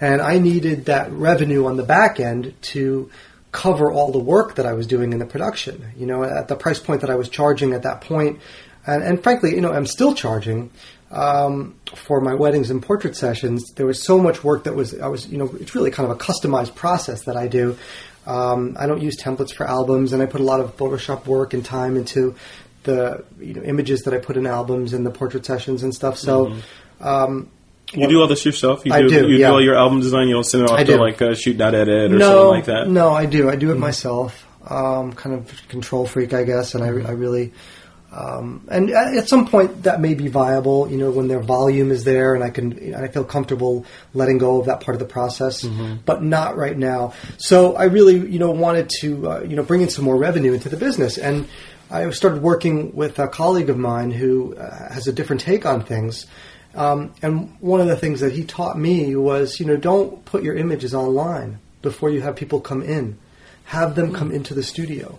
[0.00, 3.10] and I needed that revenue on the back end to
[3.52, 5.92] cover all the work that I was doing in the production.
[5.96, 8.40] You know, at the price point that I was charging at that point,
[8.86, 10.70] and, and frankly, you know, I'm still charging.
[11.14, 15.06] um, for my weddings and portrait sessions, there was so much work that was I
[15.06, 17.76] was you know it's really kind of a customized process that I do.
[18.26, 21.54] Um, I don't use templates for albums, and I put a lot of Photoshop work
[21.54, 22.34] and time into
[22.84, 26.18] the you know images that I put in albums and the portrait sessions and stuff.
[26.18, 26.46] So.
[26.46, 27.06] Mm-hmm.
[27.06, 27.50] Um,
[27.92, 28.84] You do all this yourself?
[28.86, 29.48] You I do, You yeah.
[29.48, 30.28] do all your album design?
[30.28, 30.96] You don't send it off to do.
[30.96, 32.84] like uh, ShootDotEdit or no, something like that?
[32.84, 32.94] Mm-hmm.
[32.94, 33.50] No, I do.
[33.50, 34.46] I do it myself.
[34.68, 37.52] Um, kind of control freak, I guess, and I, I really.
[38.16, 42.04] Um, and at some point that may be viable, you know, when their volume is
[42.04, 45.64] there and I can, I feel comfortable letting go of that part of the process,
[45.64, 45.96] Mm-hmm.
[46.04, 47.14] but not right now.
[47.38, 50.52] So I really, you know, wanted to, uh, you know, bring in some more revenue
[50.52, 51.18] into the business.
[51.18, 51.48] And
[51.90, 55.82] I started working with a colleague of mine who uh, has a different take on
[55.82, 56.26] things.
[56.76, 60.44] Um, and one of the things that he taught me was, you know, don't put
[60.44, 63.18] your images online before you have people come in.
[63.64, 65.18] Have them come into the studio.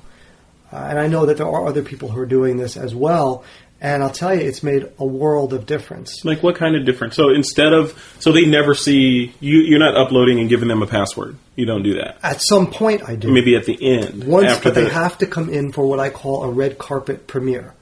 [0.76, 3.46] Uh, and I know that there are other people who are doing this as well.
[3.80, 6.26] And I'll tell you, it's made a world of difference.
[6.26, 7.16] Like what kind of difference?
[7.16, 10.88] So instead of so they never see you, you're not uploading and giving them a
[10.88, 11.38] password.
[11.56, 12.18] You don't do that.
[12.24, 13.32] At some point, I do.
[13.32, 14.26] Maybe at the end.
[14.26, 17.28] Once, after but they have to come in for what I call a red carpet
[17.28, 17.74] premiere.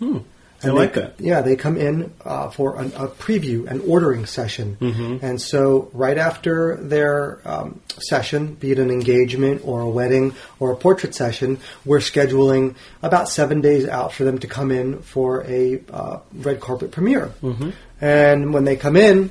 [0.00, 0.22] I
[0.64, 1.20] And like they, that.
[1.20, 4.76] Yeah, they come in uh, for an, a preview, an ordering session.
[4.80, 5.24] Mm-hmm.
[5.24, 10.72] And so, right after their um, session, be it an engagement or a wedding or
[10.72, 15.44] a portrait session, we're scheduling about seven days out for them to come in for
[15.46, 17.32] a uh, red carpet premiere.
[17.42, 17.70] Mm-hmm.
[18.00, 19.30] And when they come in,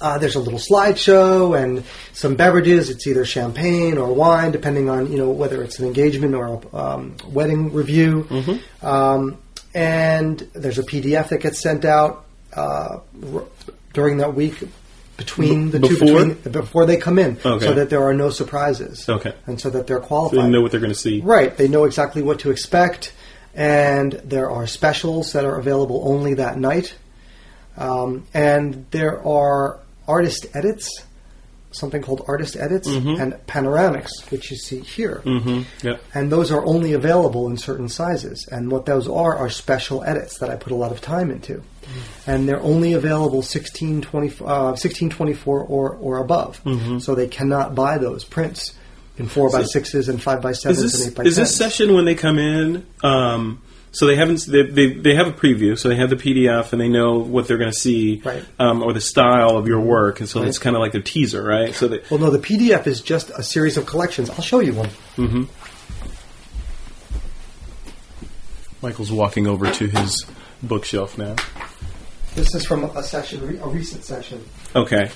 [0.00, 2.90] uh, there's a little slideshow and some beverages.
[2.90, 6.76] It's either champagne or wine, depending on you know whether it's an engagement or a
[6.76, 8.26] um, wedding review.
[8.28, 8.86] Mm-hmm.
[8.86, 9.38] Um,
[9.78, 12.24] and there's a PDF that gets sent out
[12.54, 12.98] uh,
[13.32, 13.44] r-
[13.92, 14.56] during that week
[15.16, 15.98] between the Before?
[15.98, 17.64] two between, before they come in, Okay.
[17.66, 19.08] so that there are no surprises.
[19.08, 19.32] Okay.
[19.46, 20.44] and so that they're so qualified.
[20.44, 21.20] they know what they're going to see.
[21.20, 21.56] Right.
[21.56, 23.12] They know exactly what to expect,
[23.54, 26.94] and there are specials that are available only that night.
[27.76, 31.04] Um, and there are artist edits,
[31.70, 35.22] something called artist edits, and panoramics, which you see here.
[35.24, 35.86] Mm-hmm.
[35.86, 36.02] Yep.
[36.14, 38.48] And those are only available in certain sizes.
[38.50, 41.62] And what those are are special edits that I put a lot of time into.
[42.26, 46.60] And they're only available 1620, uh, 1624 or, or above.
[47.00, 48.74] So they cannot buy those prints
[49.18, 51.56] in 4 by 6s and 5 by 7s Is this and 8 by is this
[51.56, 52.86] session when they come in?
[53.02, 53.62] Um,
[53.98, 56.80] so they haven't they, they they have a preview, so they have the PDF and
[56.80, 58.44] they know what they're going to see, Right.
[58.60, 60.48] Um, or the style of your work, and so Right.
[60.48, 61.74] it's kind of like their teaser, right?
[61.74, 64.30] So they, Well, no, the PDF is just a series of collections.
[64.30, 65.48] I'll show you one.
[68.82, 70.24] Michael's walking over to his
[70.62, 71.34] bookshelf now.
[72.36, 74.44] This is from a session, a recent session.
[74.76, 75.10] Okay.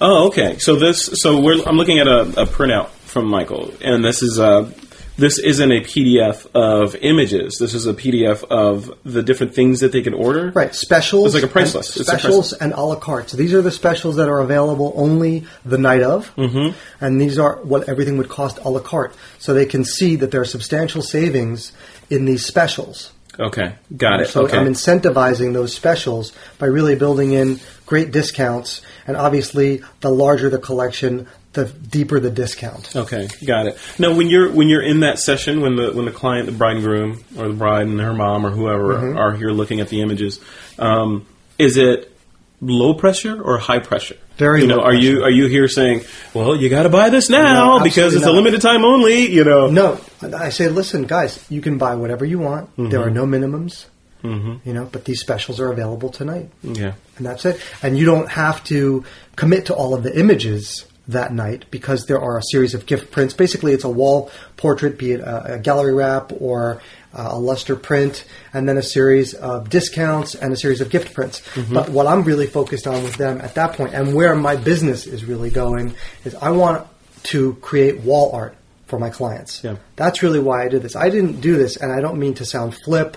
[0.00, 0.58] Oh, okay.
[0.58, 4.40] So this, so we're, I'm looking at a, a printout from Michael, and this is
[4.40, 4.74] a,
[5.16, 7.58] this isn't a PDF of images.
[7.60, 10.50] This is a PDF of the different things that they can order.
[10.50, 11.26] Right, specials.
[11.26, 11.94] It's like a price list.
[11.94, 12.60] Price Specials list.
[12.60, 13.30] and a la carte.
[13.30, 16.76] So these are the specials that are available only the night of, mm-hmm.
[17.00, 19.14] and these are what everything would cost a la carte.
[19.38, 21.70] So they can see that there are substantial savings
[22.10, 23.12] in these specials.
[23.38, 24.28] Okay, got it.
[24.28, 24.58] So okay.
[24.58, 30.58] I'm incentivizing those specials by really building in great discounts, and obviously, the larger the
[30.58, 32.94] collection, the deeper the discount.
[32.94, 33.78] Okay, got it.
[33.98, 36.76] Now, when you're when you're in that session, when the when the client, the bride
[36.76, 39.18] and groom, or the bride and her mom, or whoever Mm-hmm.
[39.18, 40.40] are here looking at the images,
[40.78, 41.26] um,
[41.58, 42.10] is it
[42.60, 44.16] low pressure or high pressure?
[44.36, 46.02] Very You know, low are you are you here saying,
[46.34, 49.28] well, you got to buy this now No, because it's a limited time only?
[49.30, 52.70] You know, No, I say, listen, guys, you can buy whatever you want.
[52.76, 53.86] There are no minimums.
[54.24, 56.48] You know, but these specials are available tonight.
[56.62, 56.94] Yeah.
[57.18, 57.60] and that's it.
[57.82, 59.04] And you don't have to
[59.36, 63.10] commit to all of the images that night because there are a series of gift
[63.10, 63.34] prints.
[63.34, 66.80] Basically, it's a wall portrait, be it a, a gallery wrap or
[67.12, 71.14] uh, a luster print, and then a series of discounts and a series of gift
[71.14, 71.42] prints.
[71.70, 75.06] But what I'm really focused on with them at that point, and where my business
[75.06, 75.94] is really going,
[76.24, 76.86] is I want
[77.24, 79.62] to create wall art for my clients.
[79.62, 79.76] Yeah.
[79.96, 80.96] That's really why I did this.
[80.96, 83.16] I didn't do this, and I don't mean to sound flip,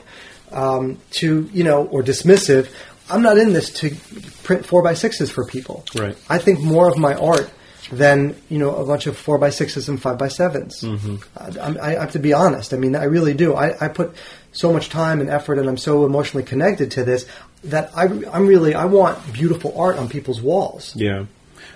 [0.52, 2.70] um, to you know, or dismissive.
[3.10, 3.96] I'm not in this to
[4.44, 5.86] print four by sixes for people.
[5.96, 6.18] Right.
[6.30, 7.50] I think more of my art
[7.92, 11.60] than you know a bunch of four by sixes and five by 7s Mm-hmm.
[11.60, 12.74] I, I have to be honest.
[12.74, 13.54] I mean, I really do.
[13.56, 14.14] I, I put
[14.52, 17.26] so much time and effort, and I'm so emotionally connected to this
[17.64, 20.94] that I, I'm really I want beautiful art on people's walls.
[20.96, 21.26] Yeah.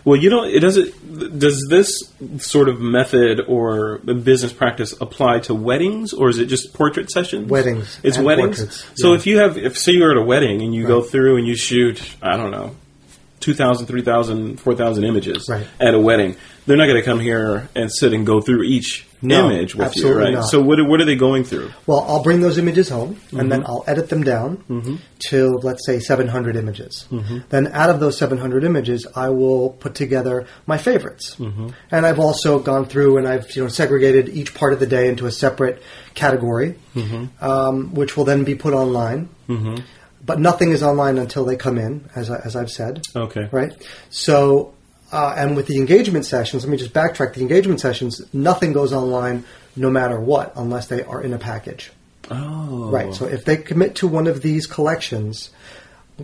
[0.03, 1.39] Well, you know, it doesn't.
[1.39, 6.73] Does this sort of method or business practice apply to weddings, or is it just
[6.73, 7.49] portrait sessions?
[7.49, 8.57] Weddings It's weddings.
[8.57, 9.15] portraits, So yeah.
[9.17, 11.55] if you have, if say you're at a wedding and you go through and you
[11.55, 12.75] shoot, I don't know,
[13.41, 15.67] 2,000, 3,000, 4,000 images Right.
[15.79, 16.35] at a wedding.
[16.67, 19.95] They're not going to come here and sit and go through each No, image with
[19.97, 20.33] you, right?
[20.33, 20.41] not.
[20.45, 21.71] So what are, what are they going through?
[21.87, 23.49] Well, I'll bring those images home, and Mm-hmm.
[23.49, 27.07] then I'll edit them down to let's say 700 images.
[27.11, 27.39] Mm-hmm.
[27.49, 31.35] Then, out of those 700 images, I will put together my favorites.
[31.39, 31.69] Mm-hmm.
[31.89, 35.07] And I've also gone through and I've you know segregated each part of the day
[35.09, 35.81] into a separate
[36.13, 37.43] category, Mm-hmm.
[37.43, 39.29] um, which will then be put online.
[40.23, 43.01] But nothing is online until they come in, as I, as I've said.
[43.15, 43.49] Okay.
[43.51, 43.73] Right.
[44.09, 44.73] So,
[45.11, 47.33] uh, and with the engagement sessions, let me just backtrack.
[47.33, 49.45] The engagement sessions, nothing goes online,
[49.75, 51.91] no matter what, unless they are in a package.
[52.29, 52.89] Oh.
[52.91, 53.13] Right.
[53.13, 55.49] So if they commit to one of these collections,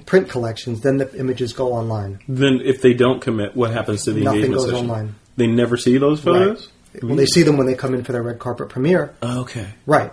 [0.05, 2.19] print collections, then the images go online.
[2.27, 4.89] Then if they don't commit, what happens to the Nothing engagement goes session?
[4.89, 5.15] online.
[5.37, 6.69] They never see those photos?
[7.01, 9.13] Well, they see them when they come in for their red carpet premiere.
[9.21, 9.67] Okay.
[9.85, 10.11] Right.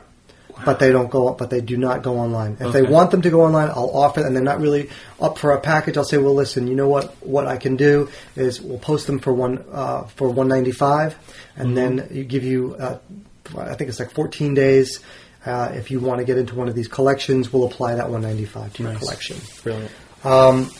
[0.64, 1.32] But they don't go.
[1.34, 2.57] But they do not go online.
[2.61, 4.88] If they want them to go online, I'll offer, and they're not really
[5.20, 5.96] up for a package.
[5.96, 7.14] I'll say, well, listen, you know what?
[7.24, 11.16] What I can do is we'll post them for one uh, for one ninety five,
[11.57, 12.98] and then you give you, uh,
[13.59, 15.00] I think it's like fourteen days.
[15.44, 18.22] Uh, if you want to get into one of these collections, we'll apply that one
[18.22, 19.02] ninety five to your Nice.
[19.02, 19.36] collection.
[19.62, 19.90] Brilliant.
[20.24, 20.70] Um,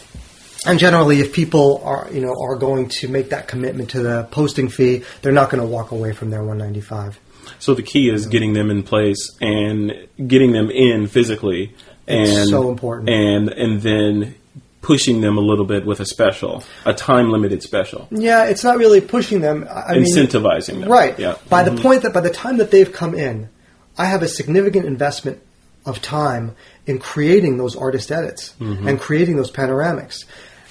[0.67, 4.27] and generally, if people are you know are going to make that commitment to the
[4.31, 7.19] posting fee, they're not going to walk away from their one ninety five.
[7.59, 11.75] So the key is getting them in place and getting them in physically,
[12.07, 13.09] It's and so important.
[13.11, 14.35] and and then
[14.81, 18.77] pushing them a little bit with a special, a time limited special, Yeah, it's not
[18.77, 19.67] really pushing them.
[19.71, 20.91] I I mean, incentivizing them.
[20.91, 21.19] Right.
[21.19, 21.37] Yeah.
[21.49, 21.83] By the mm-hmm.
[21.83, 23.49] point that by the time that they've come in,
[23.97, 25.41] I have a significant investment
[25.87, 26.55] of time
[26.87, 28.87] in creating those artist edits mm-hmm.
[28.87, 30.25] and creating those panoramics.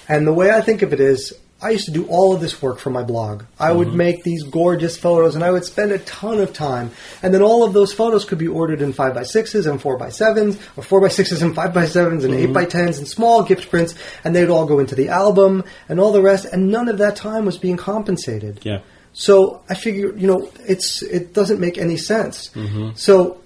[0.08, 1.32] And the way I think of it is,
[1.64, 3.44] I used to do all of this work for my blog.
[3.58, 6.90] I would make these gorgeous photos, and I would spend a ton of time.
[7.22, 9.96] And then all of those photos could be ordered in five by sixes and four
[9.96, 13.08] by sevens, or four by sixes and five by sevens, and eight by tens, and
[13.08, 13.94] small gift prints,
[14.24, 16.44] and they'd all go into the album and all the rest.
[16.44, 18.60] And none of that time was being compensated.
[18.62, 18.80] Yeah.
[19.14, 22.50] So I figure, you know, it's it doesn't make any sense.
[22.50, 22.90] Mm-hmm.
[22.96, 23.40] So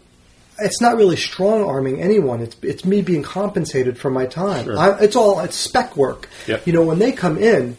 [0.58, 2.40] it's not really strong arming anyone.
[2.40, 4.64] It's it's me being compensated for my time.
[4.64, 4.76] Sure.
[4.76, 6.28] I, it's all it's spec work.
[6.48, 6.66] Yep.
[6.66, 7.76] You know, when they come in,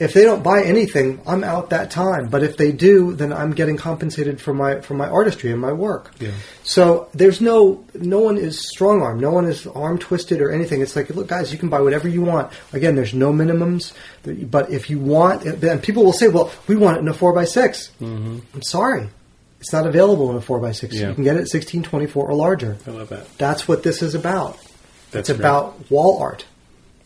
[0.00, 2.28] if they don't buy anything, I'm out that time.
[2.28, 5.72] But if they do, then I'm getting compensated for my for my artistry and my
[5.72, 6.10] work.
[6.18, 6.32] Yeah.
[6.64, 9.20] So there's no no one is strong arm.
[9.20, 10.80] No one is arm twisted or anything.
[10.80, 12.50] It's like, look, guys, you can buy whatever you want.
[12.72, 13.92] Again, there's no minimums.
[14.50, 17.32] But if you want, then people will say, well, we want it in a four
[17.32, 18.38] by 6 Mm-hmm.
[18.54, 19.08] I'm sorry,
[19.60, 20.94] it's not available in a four by six.
[20.94, 21.08] Yeah.
[21.08, 22.78] You can get it at 16, 24 or larger.
[22.86, 23.26] I love that.
[23.36, 24.56] That's what this is about.
[25.10, 25.40] That's it's great.
[25.40, 26.46] about wall art.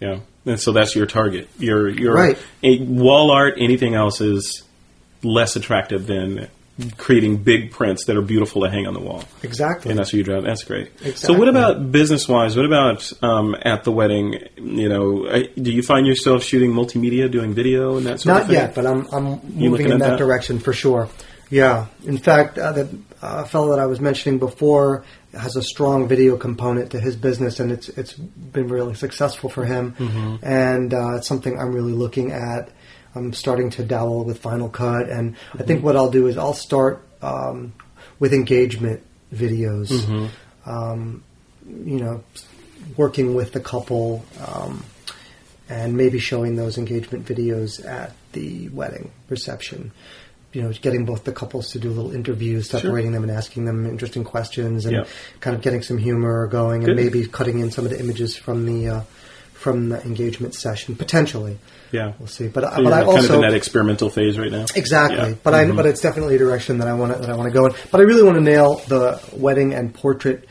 [0.01, 0.21] Yeah.
[0.47, 1.49] And so that's your target.
[1.59, 2.39] Your your Right.
[2.63, 3.55] a, wall art.
[3.59, 4.63] Anything else is
[5.23, 6.49] less attractive than
[6.99, 9.23] creating big prints that are beautiful to hang on the wall.
[9.43, 9.91] Exactly.
[9.91, 10.43] And that's what you drive.
[10.43, 10.89] That's great.
[10.97, 11.13] Exactly.
[11.15, 12.57] So, what about business wise?
[12.57, 14.41] What about um, at the wedding?
[14.57, 18.57] You know, do you find yourself shooting multimedia, doing video, and that sort of thing?
[18.57, 20.19] Not yet, but I'm I'm moving in that, that?
[20.19, 21.09] direction for sure.
[21.49, 21.87] Yeah.
[22.05, 25.05] In fact, uh, the uh, fellow that I was mentioning before
[25.37, 29.64] has a strong video component to his business, and it's it's been really successful for
[29.64, 29.93] him.
[29.93, 30.37] Mm-hmm.
[30.45, 32.70] And uh, it's something I'm really looking at.
[33.14, 35.87] I'm starting to dabble with Final Cut, and I think Mm-hmm.
[35.87, 37.72] what I'll do is I'll start um,
[38.18, 39.89] with engagement videos.
[39.89, 40.70] Mm-hmm.
[40.70, 41.22] Um,
[41.66, 42.24] you know,
[42.97, 44.24] working with the couple.
[44.47, 44.85] Um,
[45.66, 49.93] and maybe showing those engagement videos at the wedding reception.
[50.55, 53.85] You know, getting both the couples to do little interviews, separating them and asking them
[53.87, 55.05] interesting questions, and Yeah.
[55.41, 56.91] kind of getting some humor going, Good.
[56.91, 59.01] and maybe cutting in some of the images from the uh,
[59.53, 61.59] from the engagement session potentially.
[61.91, 62.13] Yeah.
[62.19, 62.49] We'll see.
[62.49, 64.67] But, I So but I kind also of in that experimental phase right now.
[64.77, 65.35] Exactly, Yeah.
[65.43, 67.67] but I but it's definitely a direction that I want that I want to go
[67.67, 67.73] in.
[67.91, 70.45] But I really want to nail the wedding and portrait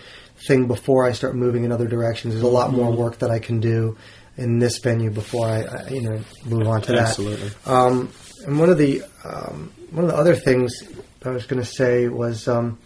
[0.48, 2.34] thing before I start moving in other directions.
[2.34, 3.96] There's a lot more work that I can do
[4.38, 7.10] in this venue before I, I you know move on to that.
[7.10, 7.52] Absolutely.
[7.66, 8.12] Um,
[8.46, 10.74] and one of the um, one of the other things
[11.24, 12.78] I was going to say was um,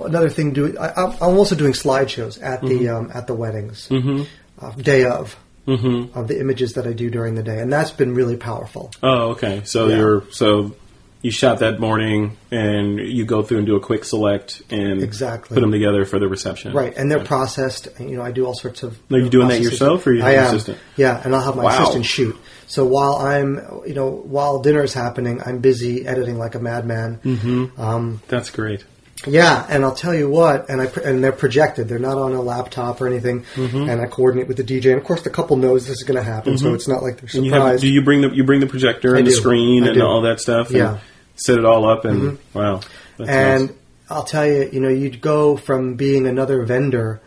[0.00, 0.52] another thing.
[0.52, 4.22] Do I, I'm I'm also doing slideshows at the um, at the weddings, Mm-hmm.
[4.64, 6.18] uh, day of Mm-hmm.
[6.18, 8.90] of the images that I do during the day, and that's been really powerful.
[9.02, 9.62] Oh, okay.
[9.64, 9.98] So Yeah.
[9.98, 10.74] you're so
[11.22, 15.54] you shot that morning, and you go through and do a quick select and Exactly.
[15.54, 16.72] put them together for the reception.
[16.72, 17.88] Right, and they're processed.
[17.98, 18.98] You know, I do all sorts of.
[19.12, 20.46] Are you doing that yourself, or you I am.
[20.54, 20.78] assistant?
[20.96, 21.82] Yeah, and I'll have my Wow.
[21.82, 22.36] assistant shoot.
[22.66, 23.56] So while I'm,
[23.86, 27.18] you know, while dinner's happening, I'm busy editing like a madman.
[27.24, 27.80] Mm-hmm.
[27.80, 28.84] Um, That's great.
[29.26, 31.88] Yeah, and I'll tell you what, and I and they're projected.
[31.88, 33.44] They're not on a laptop or anything.
[33.54, 33.88] Mm-hmm.
[33.88, 36.16] And I coordinate with the DJ, and of course the couple knows this is going
[36.16, 37.82] to happen, so it's not like they're And you have, surprised.
[37.82, 40.02] do you bring the you bring the projector I and the screen I and do.
[40.04, 40.68] all that stuff?
[40.68, 40.84] And Yeah.
[40.86, 41.04] Mm-hmm.
[41.36, 42.80] Set it all up and wow.
[43.16, 43.76] That's and nice.
[44.10, 47.20] I'll tell you, you know, you'd go from being another vendor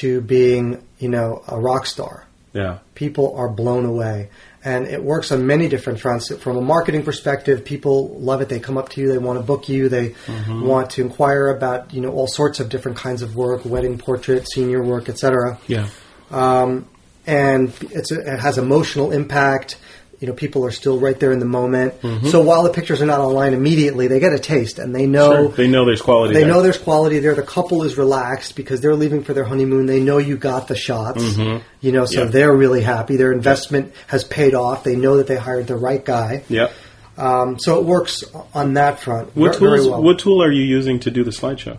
[0.00, 2.26] to being, you know, a rock star.
[2.52, 2.78] Yeah.
[2.94, 4.30] People are blown away.
[4.66, 6.34] And it works on many different fronts.
[6.38, 8.48] From a marketing perspective, people love it.
[8.48, 10.14] They come up to you, they want to book you, they
[10.48, 14.48] want to inquire about, you know, all sorts of different kinds of work, wedding portrait,
[14.50, 15.88] senior work, etc Yeah.
[16.32, 16.88] um,
[17.28, 19.78] and it's it has emotional impact.
[20.20, 21.94] You know, people are still right there in the moment.
[22.30, 25.30] So while the pictures are not online immediately, they get a taste and they know
[25.32, 25.48] Sure.
[25.48, 26.32] They know there's quality.
[26.34, 26.48] they there.
[26.48, 27.34] know there's quality there.
[27.34, 29.86] The couple is relaxed because they're leaving for their honeymoon.
[29.86, 31.36] They know you got the shots.
[31.36, 32.28] You know, so Yeah.
[32.30, 33.16] they're really happy.
[33.16, 34.84] Their investment has paid off.
[34.84, 36.44] They know that they hired the right guy.
[36.48, 36.72] Yep.
[37.18, 39.34] Um, so it works on that front.
[39.36, 39.88] What very tools?
[39.90, 40.02] well.
[40.02, 41.78] What tool are you using to do the slideshow?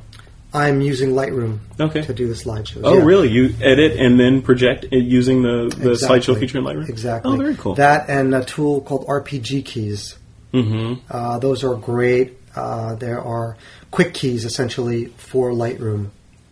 [0.54, 2.02] I'm using Lightroom Okay.
[2.04, 2.82] to do the slideshows.
[2.84, 3.04] Oh, yeah.
[3.04, 3.28] really?
[3.30, 6.20] You edit and then project it using the, the Exactly.
[6.20, 6.90] slideshow feature in Lightroom?
[6.90, 7.34] Exactly.
[7.34, 7.76] Oh, very cool.
[7.76, 10.18] That and a tool called RPG keys.
[10.54, 11.02] mm-hmm.
[11.10, 12.38] Uh, those are great.
[12.56, 13.58] Uh, there are
[13.92, 16.10] quick keys essentially for Lightroom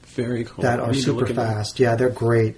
[0.07, 0.61] Very cool.
[0.61, 1.79] that are need to look super fast.
[1.79, 2.57] Yeah, they're great.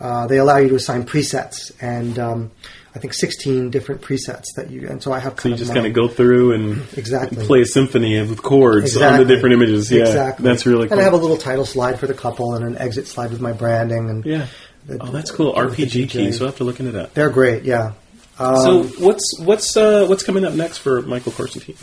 [0.00, 2.50] Uh, they allow you to assign presets and um,
[2.94, 4.88] I think 16 different presets that you.
[4.88, 7.46] And so I have So you just kind of go through and Exactly.
[7.46, 9.90] play a symphony of chords on the different images.
[9.92, 10.44] Yeah, exactly.
[10.44, 10.92] that's really cool.
[10.94, 13.40] And I have a little title slide for the couple and an exit slide with
[13.40, 14.46] my branding and yeah.
[14.86, 15.52] the- Oh, that's cool.
[15.54, 16.40] the RPG keys.
[16.40, 17.14] We'll have to look into that.
[17.14, 17.62] They're great.
[17.62, 17.92] Yeah.
[18.40, 21.76] Um, so what's what's uh, what's coming up next for Michael Corsentino?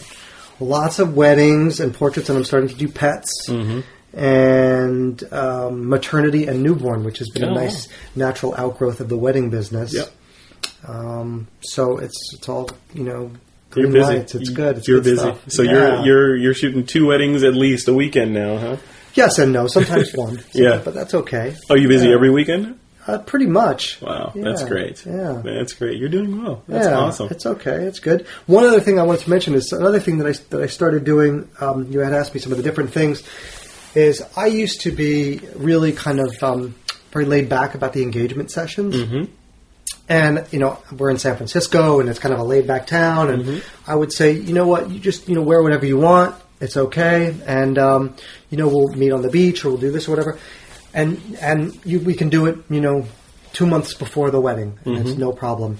[0.60, 3.82] lots of weddings and portraits, and I'm starting to do pets Mm-hmm.
[4.20, 9.18] and um, maternity and newborn, which has been Oh, a nice natural outgrowth of the
[9.18, 9.94] wedding business.
[9.94, 10.10] Yep.
[10.88, 13.32] Um, so it's it's all you know
[13.76, 14.00] You're busy.
[14.00, 14.36] lights.
[14.36, 14.78] It's good.
[14.78, 15.18] It's you're good busy.
[15.18, 15.44] stuff.
[15.50, 15.72] So Yeah.
[15.72, 18.78] you're you're you're shooting two weddings at least a weekend now, huh?
[19.14, 19.68] yes and no.
[19.68, 20.42] Sometimes one.
[20.54, 20.82] Yeah.
[20.84, 21.56] but that's okay.
[21.70, 22.14] Are you busy Yeah.
[22.16, 22.80] every weekend?
[23.06, 24.02] Uh, pretty much.
[24.02, 25.06] Wow, that's great.
[25.06, 25.42] Yeah.
[25.44, 25.98] that's great.
[25.98, 26.64] You're doing well.
[26.68, 27.30] That's yeah, awesome.
[27.32, 27.86] It's okay.
[27.86, 28.28] It's good.
[28.48, 31.06] One other thing I wanted to mention is another thing that I that I started
[31.06, 31.50] doing.
[31.62, 33.24] Um, you had asked me some of the different things.
[33.96, 36.76] Is I used to be really kind of um,
[37.12, 38.96] very laid back about the engagement sessions.
[38.96, 39.32] Mm-hmm.
[40.10, 43.30] And you know we're in San Francisco, and it's kind of a laid back town.
[43.30, 43.92] And Mm-hmm.
[43.92, 46.36] I would say, you know what, you just you know wear whatever you want.
[46.62, 48.16] It's okay, and um,
[48.50, 50.40] you know we'll meet on the beach or we'll do this or whatever.
[50.94, 53.06] And and you, we can do it, you know,
[53.54, 55.08] two months before the wedding, and Mm-hmm.
[55.08, 55.78] it's no problem.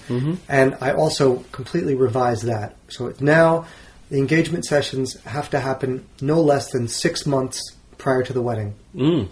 [0.48, 2.76] And I also completely revised that.
[2.88, 3.66] So now
[4.10, 7.60] the engagement sessions have to happen no less than six months
[7.96, 8.74] prior to the wedding.
[8.94, 9.28] Mm.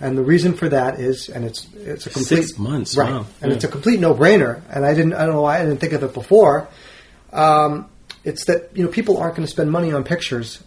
[0.00, 3.10] And the reason for that is, and it's it's a complete Six months, right?
[3.10, 3.26] wow.
[3.42, 3.56] And Yeah.
[3.56, 4.60] it's a complete no brainer.
[4.70, 6.68] And I didn't, I don't know why I didn't think of it before.
[7.32, 7.86] Um,
[8.24, 10.62] it's that you know people aren't going to spend money on pictures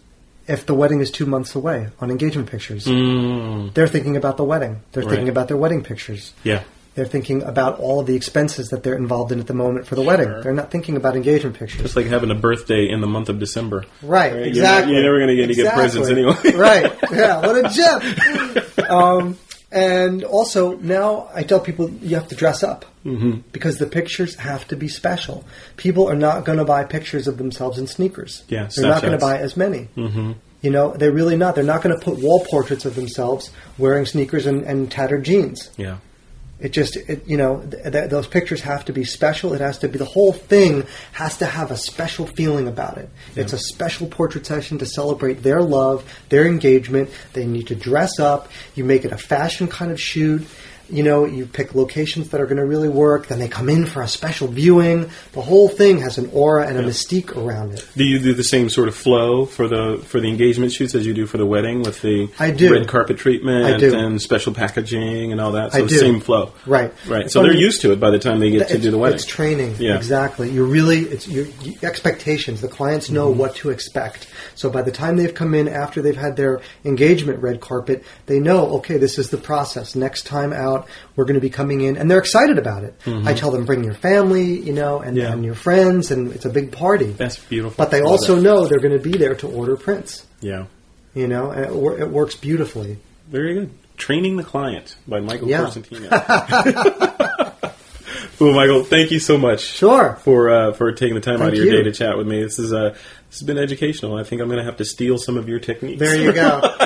[0.46, 2.84] if the wedding is two months away on engagement pictures.
[2.86, 3.72] Mm.
[3.74, 4.80] They're thinking about the wedding.
[4.92, 5.10] They're Right.
[5.10, 6.32] thinking about their wedding pictures.
[6.44, 6.62] Yeah.
[6.94, 9.96] They're thinking about all of the expenses that they're involved in at the moment for
[9.96, 10.28] the wedding.
[10.42, 11.82] They're not thinking about engagement pictures.
[11.82, 13.84] Just like having a birthday in the month of December.
[14.02, 14.92] Right, You're exactly.
[14.94, 16.34] You're, never going to get any good presents anyway.
[16.54, 16.92] right.
[17.10, 18.90] Yeah, what a gem.
[18.90, 19.38] Um,
[19.72, 23.40] and also, now I tell people you have to dress up Mm-hmm.
[23.52, 25.44] because the pictures have to be special.
[25.76, 28.44] People are not going to buy pictures of themselves in sneakers.
[28.48, 29.88] Yeah, They're not going to buy as many.
[29.94, 30.32] Mm-hmm.
[30.62, 31.54] You know, they're really not.
[31.54, 35.68] They're not going to put wall portraits of themselves wearing sneakers and, and tattered jeans.
[35.76, 35.98] Yeah.
[36.60, 39.54] It just, it, you know, th- th- those pictures have to be special.
[39.54, 43.10] It has to be, the whole thing has to have a special feeling about it.
[43.34, 47.10] It's a special portrait session to celebrate their love, their engagement.
[47.32, 48.50] They need to dress up.
[48.76, 50.46] You make it a fashion kind of shoot.
[50.90, 53.28] You know, you pick locations that are going to really work.
[53.28, 55.10] Then they come in for a special viewing.
[55.32, 57.86] The whole thing has an aura and a mystique around it.
[57.96, 61.06] Do you do the same sort of flow for the for the engagement shoots as
[61.06, 62.72] you do for the wedding with the I do.
[62.72, 65.74] red carpet treatment I and special packaging and all that?
[65.74, 65.98] I So do.
[65.98, 66.52] same flow.
[66.66, 66.92] Right.
[67.06, 67.30] Right.
[67.30, 69.14] So they're used to it by the time they get to do the wedding.
[69.16, 69.76] It's training.
[69.78, 69.96] Yeah.
[69.96, 70.50] Exactly.
[70.50, 72.60] You're really it's your your expectations.
[72.60, 73.38] The clients know Mm-hmm.
[73.38, 74.26] what to expect.
[74.54, 78.38] So by the time they've come in after they've had their engagement red carpet, they
[78.38, 79.94] know, okay, this is the process.
[79.94, 80.73] Next time out,
[81.16, 82.94] we're going to be coming in and they're excited about it.
[83.06, 85.26] I tell them bring your family, you know, and, Mm-hmm.
[85.26, 85.32] Yeah.
[85.32, 87.06] and your friends and it's a big party.
[87.12, 87.76] That's beautiful.
[87.82, 88.42] but they Love also that.
[88.42, 90.66] know they're going to be there to order prints, Yeah.
[91.14, 92.98] you know, and it, it works beautifully.
[93.30, 93.70] Very good.
[93.96, 95.60] Training the Client by Michael Yeah.
[95.66, 96.08] Corsentino.
[98.44, 99.60] well, Michael, thank you so much.
[99.60, 100.18] Sure.
[100.22, 101.72] For uh, for taking the time out of your you.
[101.72, 102.42] day to chat with me.
[102.42, 104.16] This is uh, this has been educational.
[104.16, 105.98] I think I'm going to have to steal some of your techniques.
[105.98, 106.60] There you go.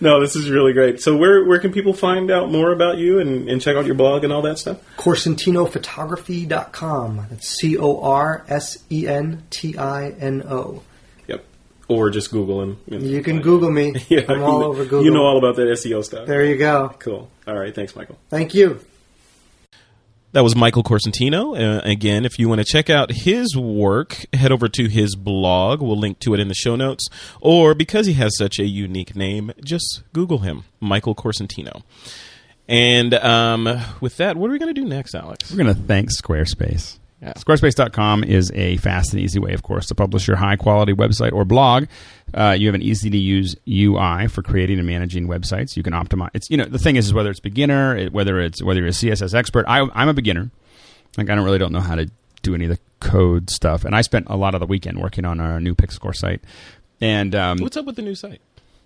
[0.00, 1.02] no, this is really great.
[1.02, 3.96] So where where can people find out more about you and, and check out your
[3.96, 4.78] blog and all that stuff?
[4.98, 7.26] CorsentinoPhotography.com.
[7.28, 10.84] That's C O R S E N T I N O.
[11.26, 11.44] Yep.
[11.88, 13.94] Or just Google and you, know, You can Google me.
[14.08, 15.04] Yeah, I'm all over Google.
[15.04, 16.28] You know all about that SEO stuff.
[16.28, 16.94] There you go.
[16.98, 17.28] Cool.
[17.48, 17.74] All right.
[17.74, 18.16] Thanks, Michael.
[18.30, 18.78] Thank you.
[20.32, 21.54] That was Michael Corsentino.
[21.54, 25.80] Uh, again, if you want to check out his work, head over to his blog.
[25.80, 27.08] We'll link to it in the show notes.
[27.40, 31.82] Or because he has such a unique name, just Google him, Michael Corsentino.
[32.68, 35.50] And um, with that, what are we going to do next, Alex?
[35.50, 36.98] We're going to thank Squarespace.
[37.20, 37.32] Yeah.
[37.32, 41.32] Squarespace.com is a fast and easy way, of course, to publish your high quality website
[41.32, 41.86] or blog.
[42.32, 45.76] Uh, you have an easy to use UI for creating and managing websites.
[45.76, 46.30] You can optimize.
[46.34, 48.90] It's you know the thing is, is whether it's beginner, it- whether it's whether you're
[48.90, 49.64] a CSS expert.
[49.66, 50.50] I, I'm a beginner.
[51.16, 52.08] Like I don't really don't know how to
[52.42, 55.24] do any of the code stuff, and I spent a lot of the weekend working
[55.24, 56.40] on our new Pixcore site,
[57.00, 58.40] and um, What's up with the new site?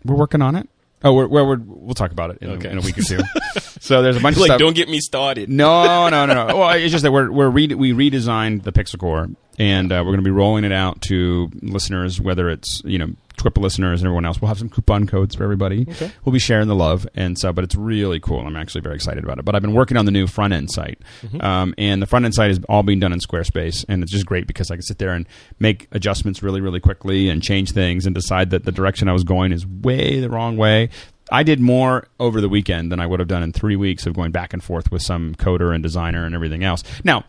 [0.06, 0.68] we're working on it.
[1.04, 2.68] Oh, we're, we're, we're, we'll talk about it in, Okay.
[2.68, 3.20] a, in a week or two.
[3.80, 4.58] so there's a bunch of Like, stuff.
[4.60, 5.48] don't get me started.
[5.48, 6.56] No, no, no, no.
[6.56, 9.28] Well, it's just that we're we're re- we redesigned the Pixel Corps,
[9.62, 13.10] and uh, we're going to be rolling it out to listeners, whether it's you know
[13.36, 14.40] TWIP listeners and everyone else.
[14.40, 15.86] We'll have some coupon codes for everybody.
[15.88, 16.10] Okay.
[16.24, 18.40] We'll be sharing the love, and so, but it's really cool.
[18.40, 19.44] I'm actually very excited about it.
[19.44, 20.98] But I've been working on the new front end site,
[21.38, 24.26] um, and the front end site is all being done in Squarespace, and it's just
[24.26, 25.28] great because I can sit there and
[25.60, 29.22] make adjustments really, really quickly and change things and decide that the direction I was
[29.22, 30.88] going is way the wrong way.
[31.30, 34.14] I did more over the weekend than I would have done in three weeks of
[34.14, 36.82] going back and forth with some coder and designer and everything else.
[37.04, 37.24] Now,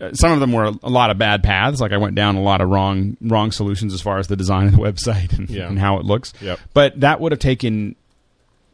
[0.00, 1.80] Uh, some of them were a lot of bad paths.
[1.80, 4.66] Like I went down a lot of wrong wrong solutions as far as the design
[4.66, 5.68] of the website and, Yeah.
[5.68, 6.32] and how it looks.
[6.40, 6.58] Yep.
[6.74, 7.96] But that would have taken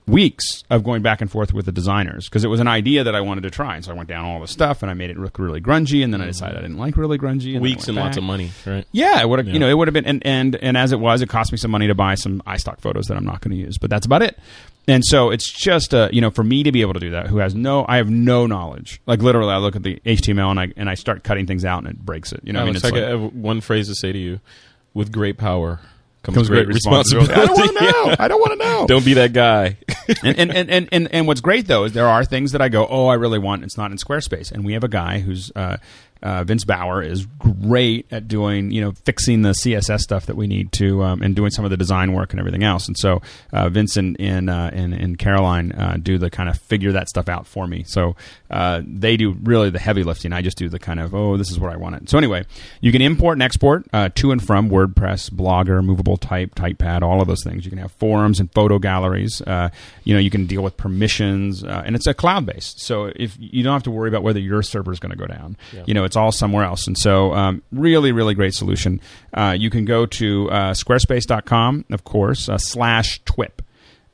[0.06, 3.16] weeks of going back and forth with the designers because it was an idea that
[3.16, 3.74] I wanted to try.
[3.74, 6.04] And so I went down all the stuff and I made it look really grungy.
[6.04, 7.54] And then I decided I didn't like really grungy.
[7.54, 8.86] And Weeks and lots of money, right?
[8.92, 9.48] Yeah, it would have.
[9.48, 9.54] Yeah.
[9.54, 11.58] You know, it would have been, and, and and as it was, it cost me
[11.58, 13.78] some money to buy some iStock photos that I'm not going to use.
[13.78, 14.38] But that's about it.
[14.88, 17.26] And so it's just, uh, you know, for me to be able to do that,
[17.26, 19.00] who has no, I have no knowledge.
[19.06, 21.78] Like literally, I look at the HTML and I and I start cutting things out
[21.78, 22.40] and it breaks it.
[22.44, 24.40] You know, what I mean, it's I, like, have one phrase to say to you:
[24.94, 25.80] with great power
[26.22, 27.32] comes, comes great, great responsibility.
[27.32, 27.40] responsibility.
[27.42, 28.16] I don't want to know.
[28.24, 28.86] I don't want to know.
[28.86, 29.76] Don't be that guy.
[30.22, 32.68] and, and, and, and, and, and what's great though is there are things that I
[32.68, 33.64] go, oh, I really want.
[33.64, 35.78] It's not in Squarespace, and we have a guy who's uh,
[36.22, 40.46] uh, Vince Bauer is great at doing you know fixing the CSS stuff that we
[40.46, 42.86] need to um, and doing some of the design work and everything else.
[42.86, 43.22] And so
[43.52, 47.08] uh, Vince and and, uh, and, and Caroline uh, do the kind of figure that
[47.08, 47.84] stuff out for me.
[47.86, 48.16] So
[48.50, 50.32] uh, they do really the heavy lifting.
[50.32, 52.08] I just do the kind of oh, this is what I wanted.
[52.08, 52.44] So anyway,
[52.80, 57.20] you can import and export uh, to and from WordPress, Blogger, Movable Type, TypePad, all
[57.20, 57.64] of those things.
[57.64, 59.42] You can have forums and photo galleries.
[59.42, 59.70] Uh,
[60.04, 62.80] you know, you can deal with permissions, uh, and it's a cloud based.
[62.80, 65.26] So if you don't have to worry about whether your server is going to go
[65.26, 66.86] down, you know, it's all somewhere else.
[66.86, 69.00] And so, um, really, really great solution.
[69.32, 73.60] Uh, you can go to uh, squarespace.com, of course, uh, slash TWIP.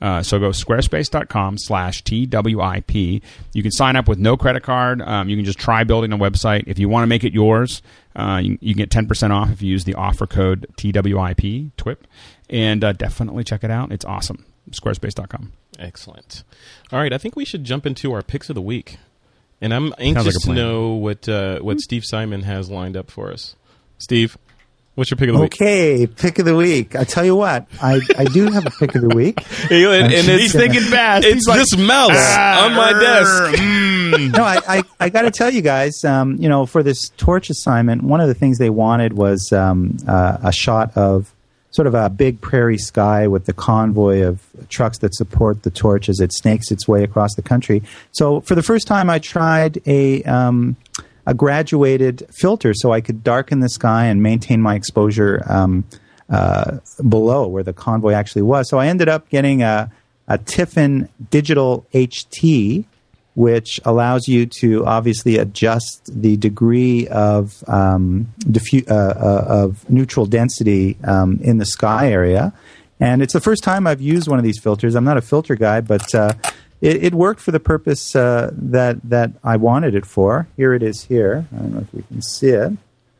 [0.02, 3.22] Uh, so go squarespace.com slash TWIP.
[3.52, 5.00] You can sign up with no credit card.
[5.00, 6.64] Um, you can just try building a website.
[6.66, 7.82] If you want to make it yours,
[8.16, 11.98] uh, you, you can get 10% off if you use the offer code TWIP, TWIP.
[12.50, 13.92] And uh, definitely check it out.
[13.92, 14.44] It's awesome.
[14.72, 15.52] Squarespace.com.
[15.78, 16.42] Excellent.
[16.90, 18.98] All right, I think we should jump into our picks of the week,
[19.62, 23.32] and I'm anxious like to know what uh, what Steve Simon has lined up for
[23.32, 23.56] us.
[23.96, 24.36] Steve,
[24.96, 25.54] what's your pick of the week?
[25.54, 26.96] Okay, pick of the week.
[26.96, 29.40] I tell you what, I, I do have a pick of the week.
[29.72, 31.24] Hey, and, and He's it's thinking fast.
[31.24, 33.62] It's this mouse on my desk.
[34.36, 37.48] no, I, I, I got to tell you guys, um, you know, for this torch
[37.48, 41.32] assignment, one of the things they wanted was um, uh, a shot of
[41.72, 46.08] sort of a big prairie sky with the convoy of trucks that support the torch
[46.08, 47.82] as it snakes its way across the country.
[48.12, 50.22] So for the first time, I tried a.
[50.22, 50.76] Um,
[51.24, 55.84] a graduated filter so I could darken the sky and maintain my exposure um,
[56.28, 56.78] uh,
[57.08, 58.68] below where the convoy actually was.
[58.68, 59.92] So I ended up getting a,
[60.26, 62.84] a Tiffen Digital HT,
[63.34, 70.26] which allows you to obviously adjust the degree of um, diffu- uh, uh, of neutral
[70.26, 72.52] density um, in the sky area.
[73.00, 74.94] And it's the first time I've used one of these filters.
[74.94, 76.34] I'm not a filter guy, but uh,
[76.80, 80.46] it, it worked for the purpose uh, that that I wanted it for.
[80.56, 81.04] Here it is.
[81.04, 82.72] Here, I don't know if you can see it.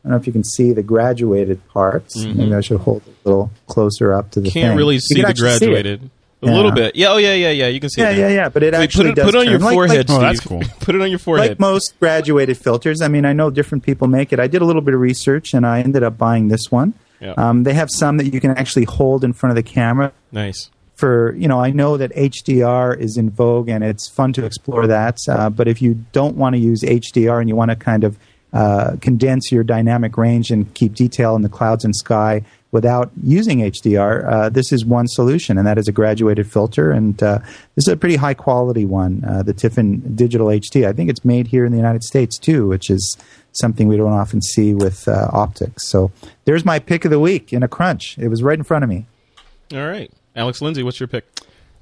[0.05, 2.23] I don't know if you can see the graduated parts.
[2.23, 4.51] Maybe I should hold it a little closer up to the.
[4.51, 4.77] Can't thing.
[4.77, 6.09] really see can the actually see graduated.
[6.43, 6.55] A Yeah.
[6.55, 6.95] little bit.
[6.95, 7.07] Yeah.
[7.11, 7.67] Oh, yeah, yeah, yeah.
[7.67, 8.17] You can see Yeah, it.
[8.17, 8.33] yeah, now.
[8.33, 8.49] yeah.
[8.49, 9.61] But it Wait, actually put it, does put it on your turn.
[9.65, 10.61] Like- forehead, like- Oh, that's cool.
[10.81, 11.49] Put it on your forehead.
[11.51, 14.39] like most graduated filters, I mean, I know different people make it.
[14.39, 16.93] I did a little bit of research, and I ended up buying this one.
[17.21, 17.33] Yeah.
[17.37, 20.11] Um, they have some that you can actually hold in front of the camera.
[20.31, 20.69] nice.
[20.95, 24.85] For you know, I know that HDR is in vogue, and it's fun to explore
[24.87, 25.17] that.
[25.27, 28.17] Uh, but if you don't want to use HDR and you want to kind of
[28.53, 32.43] uh, condense your dynamic range and keep detail in the clouds and sky
[32.73, 36.91] without using HDR, uh, this is one solution, and that is a graduated filter.
[36.91, 37.39] And uh,
[37.75, 40.85] this is a pretty high quality one, uh, the Tiffen Digital HT.
[40.85, 43.15] I think it's made here in the United States too, which is
[43.53, 45.87] something we don't often see with uh, optics.
[45.87, 46.11] So
[46.45, 48.17] there's my pick of the week in a crunch.
[48.17, 49.05] It was right in front of me.
[49.71, 50.11] All right.
[50.35, 51.25] Alex Lindsay, what's your pick?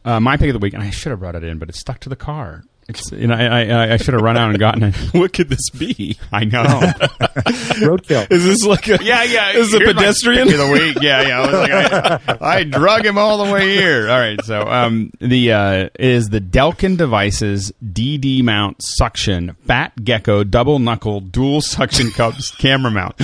[0.03, 1.79] Uh, my pick of the week, and I should have brought it in, but it's
[1.79, 2.65] stuck to the car.
[2.91, 4.95] It's, you know, I, I, I should have run out and gotten it.
[5.21, 6.17] What could this be?
[6.31, 6.63] I know.
[6.63, 8.31] Roadkill.
[8.31, 9.51] Is this like a yeah, yeah.
[9.51, 10.47] Is a pedestrian?
[10.47, 10.97] pick of the week.
[11.01, 11.41] Yeah, yeah.
[11.41, 14.09] I, was like, I, I drug him all the way here.
[14.09, 14.43] All right.
[14.43, 21.19] So, um, the uh, is the Delkin Devices DD mount suction fat gecko double knuckle
[21.19, 23.17] dual suction cups camera mount.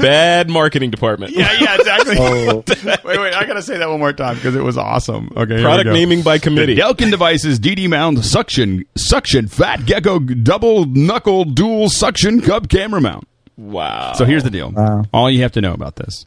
[0.00, 1.32] bad marketing department?
[1.32, 2.16] Yeah, yeah, exactly.
[2.18, 2.64] Oh.
[3.04, 3.34] wait, wait.
[3.34, 5.30] I gotta say that one more time because it was awesome.
[5.36, 5.62] Okay.
[5.62, 6.76] Product naming by The committee.
[6.76, 8.84] Delkin Devices DD mount suction suction
[9.22, 13.26] fat gecko double knuckle dual suction cup camera mount.
[13.56, 14.12] wow.
[14.14, 14.70] So here's the deal.
[14.72, 15.04] Wow.
[15.12, 16.26] All you have to know about this.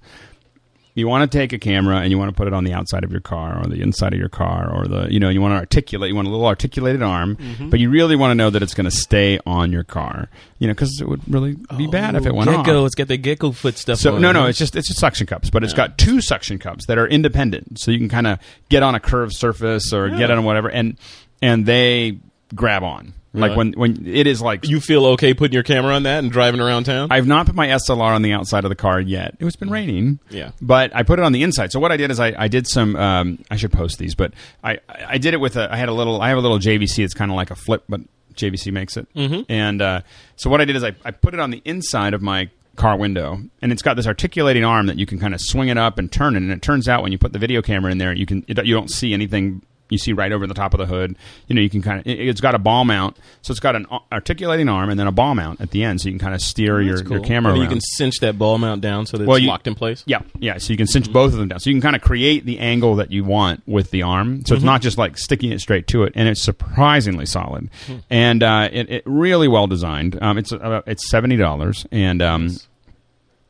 [0.96, 3.04] You want to take a camera and you want to put it on the outside
[3.04, 5.52] of your car or the inside of your car or the you know you want
[5.52, 7.70] to articulate you want a little articulated arm Mm-hmm.
[7.70, 10.28] but you really want to know that it's going to stay on your car
[10.58, 12.82] you know because it would really be bad if it went gecko.
[12.82, 12.86] off.
[12.88, 14.00] It's got the gecko foot stuff.
[14.00, 14.34] So on no, it.
[14.34, 17.06] no, it's just it's just suction cups, but it's got two suction cups that are
[17.08, 18.40] independent, so you can kind of
[18.70, 20.98] get on a curved surface or get on whatever, and
[21.44, 22.18] and they
[22.56, 26.04] grab on like when when it is like you feel okay putting your camera on
[26.04, 27.12] that and driving around town.
[27.12, 29.36] I've not put my SLR on the outside of the car yet.
[29.40, 30.20] It's been raining.
[30.30, 30.52] Yeah.
[30.62, 31.72] But I put it on the inside.
[31.72, 32.96] So what I did is I, I did some.
[32.96, 34.34] Um, I should post these, but
[34.64, 35.72] I I did it with a.
[35.72, 36.22] I had a little.
[36.22, 37.04] I have a little JVC.
[37.04, 38.02] It's kind of like a flip, but
[38.34, 39.08] JVC makes it.
[39.14, 39.42] Mm-hmm.
[39.50, 40.02] And uh,
[40.36, 42.96] so what I did is I I put it on the inside of my car
[42.96, 45.98] window and it's got this articulating arm that you can kind of swing it up
[45.98, 48.14] and turn it and it turns out when you put the video camera in there
[48.14, 50.86] you can it, you don't see anything you see right over the top of the
[50.86, 51.16] hood
[51.48, 53.76] you know you can kind of it, it's got a ball mount so it's got
[53.76, 56.36] an articulating arm and then a ball mount at the end so you can kind
[56.36, 57.70] of steer your, That's your camera And around.
[57.72, 60.04] you can cinch that ball mount down so that Well, it's you- locked in place.
[60.06, 60.58] Yeah, yeah.
[60.58, 61.60] So you can cinch both of them down.
[61.60, 64.44] So you can kind of create the angle that you want with the arm.
[64.46, 67.70] So it's not just like sticking it straight to it, and it's surprisingly solid,
[68.10, 70.22] and uh, it, it really well designed.
[70.22, 72.50] Um, it's uh, it's seventy dollars, and um,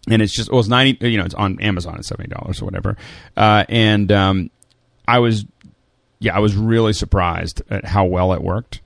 [0.09, 1.09] and it's just well, it's ninety.
[1.09, 1.95] You know, it's on Amazon.
[1.99, 2.95] It's seventy dollars or whatever,
[3.35, 4.49] uh, and um,
[5.07, 5.45] I was.
[6.19, 8.81] Yeah, I was really surprised at how well it worked,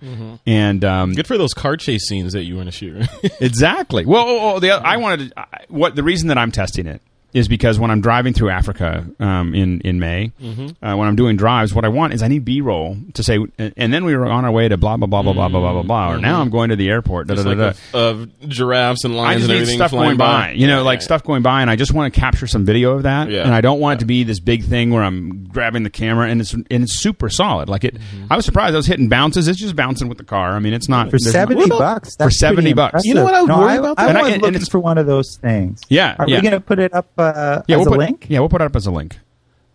[0.46, 3.08] and um, Good for those car chase scenes that you want to shoot.
[3.40, 4.06] Exactly.
[4.06, 7.02] Well, oh, oh, the, I wanted to, I- what the reason that I'm testing it
[7.34, 10.84] is because when I'm driving through Africa um, in in May, Mm-hmm.
[10.86, 13.94] uh, when I'm doing drives, what I want is I need B-roll to say, and
[13.94, 15.84] then we were on our way to blah blah blah blah blah blah blah blah
[15.84, 17.28] blah, or now I'm going to the airport.
[17.28, 18.00] Da, da, Just da, like da.
[18.10, 20.78] of, of giraffes and I lions just and need everything stuff going by, you know,
[20.78, 21.04] Yeah, like yeah.
[21.06, 23.44] stuff going by, and I just want to capture some video of that, Yeah.
[23.44, 26.28] and I don't want it to be this big thing where I'm grabbing the camera
[26.30, 27.70] and it's and it's super solid.
[27.70, 28.28] Like it, Mm-hmm.
[28.32, 28.74] I was surprised.
[28.74, 29.48] I was hitting bounces.
[29.48, 30.52] It's just bouncing with the car.
[30.56, 32.16] I mean, it's not For there's not- seventy about- bucks.
[32.16, 33.06] for 70 pretty bucks.
[33.06, 34.10] You know what I would no, worry I, about I, that?
[34.10, 35.82] And I- was and looking it's- for one of those things.
[35.90, 38.26] Yeah, Are we going to put it up uh, yeah, as we'll a put, link?
[38.30, 39.18] Yeah, we'll put it up as a link.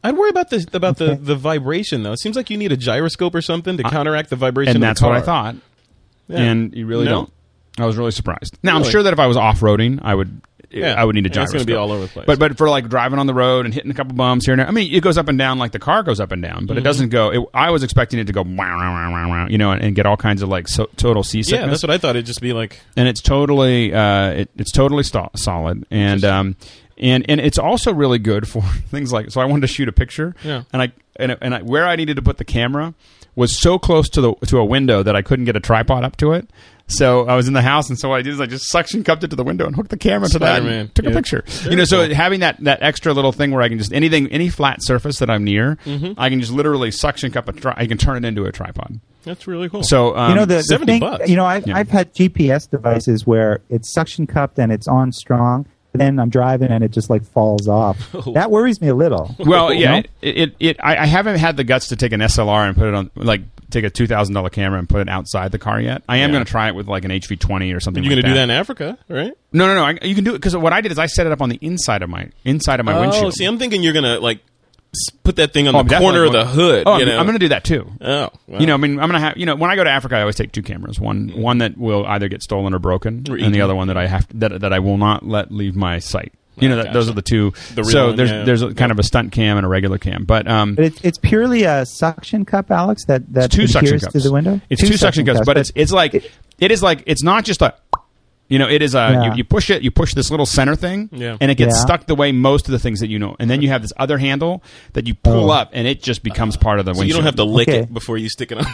[0.04, 1.20] I'd worry about the about the, Okay.
[1.22, 2.12] the vibration though.
[2.12, 4.76] It seems like you need a gyroscope or something to counteract the vibration.
[4.76, 5.56] and of that's the what I thought.
[6.28, 6.38] Yeah.
[6.40, 7.10] And you really No?
[7.12, 7.32] don't.
[7.78, 8.56] I was really surprised.
[8.62, 10.40] Now I'm sure that if I was off roading, I would.
[10.70, 10.94] Yeah.
[11.00, 11.56] I would need a gyroscope.
[11.60, 12.26] it's gonna be all over the place.
[12.26, 14.60] But but for like driving on the road and hitting a couple bumps here and
[14.60, 16.56] there, I mean, it goes up and down like the car goes up and down,
[16.58, 16.66] Mm-hmm.
[16.66, 17.30] but it doesn't go.
[17.30, 19.94] It, I was expecting it to go wow wow wow wow, you know, and, and
[19.96, 21.64] get all kinds of like so, total seasickness.
[21.64, 22.10] Yeah, that's what I thought.
[22.16, 26.56] It'd just be like and it's totally uh, it, it's totally sto- solid and um
[26.98, 29.92] and and it's also really good for things like so I wanted to shoot a
[29.92, 30.62] picture Yeah.
[30.72, 32.94] and I and, and I, where I needed to put the camera
[33.34, 36.16] was so close to the to a window that I couldn't get a tripod up
[36.18, 36.48] to it.
[36.88, 39.02] So I was in the house, and so what I did is I just suction
[39.02, 40.80] cupped it to the window and hooked the camera to that, Spider-Man.
[40.82, 41.42] and took a picture.
[41.44, 42.14] Very you know, so cool.
[42.14, 45.28] having that that extra little thing where I can just anything any flat surface that
[45.28, 46.12] I'm near, Mm-hmm.
[46.16, 47.52] I can just literally suction cup a.
[47.52, 49.00] Tri- I can turn it into a tripod.
[49.24, 49.82] that's really cool.
[49.82, 51.00] So um, you know the, the 70 thing.
[51.00, 51.28] bucks.
[51.28, 51.76] You know, I've, Yeah.
[51.76, 55.66] I've had GPS devices where it's suction cupped and it's on strong.
[55.98, 58.14] But then I'm driving and it just like falls off.
[58.26, 58.32] Oh.
[58.32, 59.34] That worries me a little.
[59.38, 60.02] Well, You yeah, know?
[60.22, 62.88] it, it, it I, I haven't had the guts to take an SLR and put
[62.88, 65.80] it on, like, take a two thousand dollar camera and put it outside the car
[65.80, 66.02] yet.
[66.08, 66.34] I am Yeah.
[66.36, 68.02] going to try it with like an HV twenty or something.
[68.04, 69.32] you're like gonna do that in Africa, right?
[69.52, 69.84] No, no, no.
[69.84, 71.48] I, you can do it because what I did is I set it up on
[71.50, 73.34] the inside of my inside of my oh, windshield.
[73.34, 74.44] see, I'm thinking you're gonna like s-
[75.22, 76.84] put that thing on Oh, I'm the corner of the hood.
[76.86, 77.18] Oh, you I'm, know?
[77.18, 77.90] I'm going to do that too.
[78.00, 78.60] Oh, well.
[78.60, 79.36] You know, I mean, I'm gonna have.
[79.36, 81.00] You know, when I go to Africa, I always take two cameras.
[81.00, 83.96] One, one that will either get stolen or broken, Or and the other one that
[83.96, 86.32] I have that that I will not let leave my sight.
[86.58, 87.52] You know, that, those are the two.
[87.74, 88.44] The real so one, there's yeah.
[88.44, 91.00] there's a, kind of a stunt cam and a regular cam, but um, But it's,
[91.02, 93.04] it's purely a suction cup, Alex.
[93.06, 94.60] That that two suction cups to the window.
[94.70, 96.14] It's two, suction cups, but it's it's like
[96.58, 97.74] it is like it's not just a.
[98.48, 99.24] You know, it is a Yeah.
[99.24, 101.36] you, you push it, you push this little center thing, Yeah.
[101.40, 101.80] and it gets Yeah.
[101.82, 103.92] stuck the way most of the things that you know, and then you have this
[103.96, 104.62] other handle
[104.92, 105.54] that you pull Oh.
[105.54, 107.08] up, and it just becomes uh, part of the so windshield.
[107.08, 107.78] you don't have to lick Okay.
[107.80, 108.66] it before you stick it on.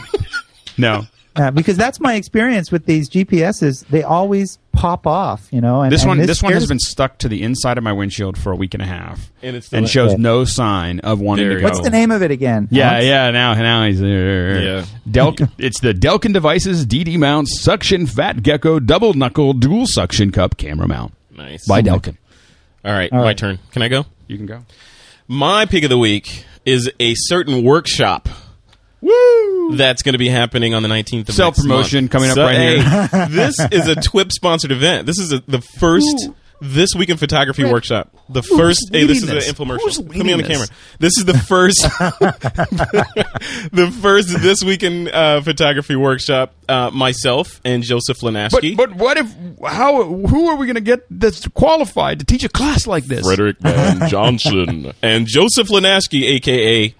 [0.77, 1.07] no.
[1.35, 3.87] Uh, because that's my experience with these GPSs.
[3.87, 5.81] They always pop off, you know.
[5.81, 8.37] And, This and one, this one has been stuck to the inside of my windshield
[8.37, 11.47] for a week and a half, And it's still and shows no sign of wanting
[11.47, 11.73] There to you go.
[11.73, 12.69] What's the name of it again?
[12.71, 13.07] Yeah, Alex?
[13.07, 13.31] yeah.
[13.31, 14.63] Now, now he's there.
[14.63, 14.85] Yeah.
[15.09, 15.51] Delk.
[15.59, 20.87] it's the Delkin Devices DD mount suction fat gecko double knuckle dual suction cup camera
[20.87, 21.67] mount nice.
[21.67, 22.17] by Delkin.
[22.85, 23.59] All right, All my turn.
[23.71, 24.05] Can I go?
[24.27, 24.65] You can go.
[25.29, 28.29] My pick of the week is a certain workshop
[29.03, 29.77] Woo!
[29.77, 32.45] That's going to be happening on the 19th of Self next promotion coming up So,
[32.45, 33.27] right here.
[33.29, 35.07] this is a TWIP sponsored event.
[35.07, 36.31] This is a, the first
[36.62, 38.15] this week in photography workshop.
[38.29, 38.91] The first.
[38.93, 39.81] Hey, this is leading an infomercial.
[39.81, 40.69] Who's Put me on the leading camera.
[41.01, 41.16] this?
[41.16, 41.83] This is the first.
[43.73, 46.55] the first this week in uh, photography workshop.
[46.69, 49.35] Uh, myself and Joseph But but what if
[49.66, 53.27] how who are we going to get that's qualified to teach a class like this?
[53.27, 56.95] Frederick Van Johnson and Joseph Linaschke, aka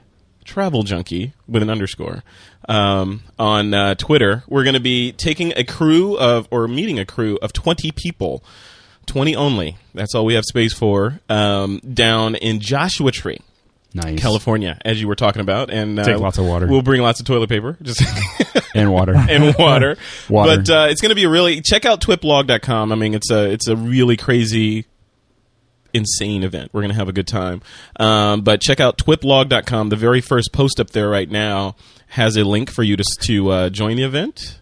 [0.53, 2.23] Travel Junkie with an underscore,
[2.69, 4.45] um, on uh, Twitter.
[4.47, 8.45] We're going to be taking a crew of, or meeting a crew of 20 people,
[9.07, 9.79] 20 only.
[9.95, 13.39] That's all we have space for, um, down in Joshua Tree.
[13.95, 14.21] Nice.
[14.21, 16.67] California, as you were talking about, and uh, Take lots of water.
[16.67, 18.03] We'll bring lots of toilet paper, just
[18.75, 19.15] and water.
[19.31, 19.97] and water.
[20.29, 20.57] Water.
[20.57, 22.93] But uh, it's going to be a really check out twiplog.com.
[22.93, 24.87] I mean, it's a it's a really crazy
[25.95, 26.71] insane event.
[26.73, 27.63] We're going to have a good time.
[27.99, 29.89] Um, but check out twiplog.com.
[29.89, 31.77] The very first post up there right now
[32.09, 34.61] has a link for you to to uh, join the event.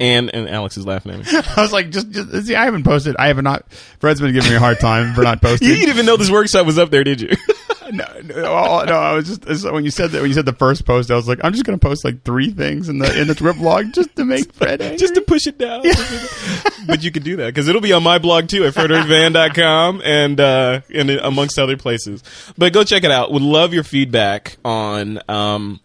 [0.00, 1.24] And and Alex is laughing at me.
[1.56, 3.16] I was like, just, just see, I haven't posted.
[3.16, 3.72] I have not.
[3.98, 5.68] Fred's been giving me a hard time for not posting.
[5.70, 7.30] you didn't even know this workshop was up there, did you?
[7.92, 10.52] no, no, no, I was just it's- when you said that when you said the
[10.52, 13.26] first post, I was like, I'm just gonna post like three things in the in
[13.28, 14.98] the trip vlog just to make Fred angry.
[14.98, 15.82] just to push it down.
[16.86, 20.40] but you could do that because it'll be on my blog too at frederickvan.com and
[20.40, 22.22] uh, and amongst other places.
[22.56, 23.32] But go check it out.
[23.32, 25.80] Would love your feedback on um,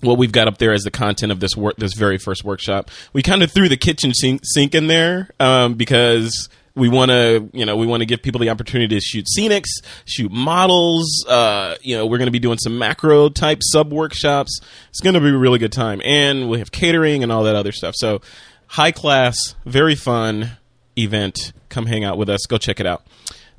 [0.00, 2.90] what we've got up there as the content of this work, this very first workshop.
[3.12, 6.48] We kind of threw the kitchen sink, sink in there um, because
[6.78, 9.68] we want to you know we want to give people the opportunity to shoot scenics
[10.04, 14.60] shoot models uh, you know we're going to be doing some macro type sub workshops.
[14.90, 16.00] It's going to be a really good time.
[16.04, 17.94] And we have catering and all that other stuff.
[17.96, 18.20] So
[18.68, 20.52] high class very fun
[20.96, 21.52] event.
[21.68, 22.46] Come hang out with us.
[22.46, 23.04] Go check it out.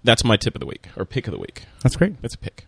[0.04, 1.64] That's my tip of the week or pick of the week.
[1.84, 2.22] That's great.
[2.22, 2.66] that's a pick.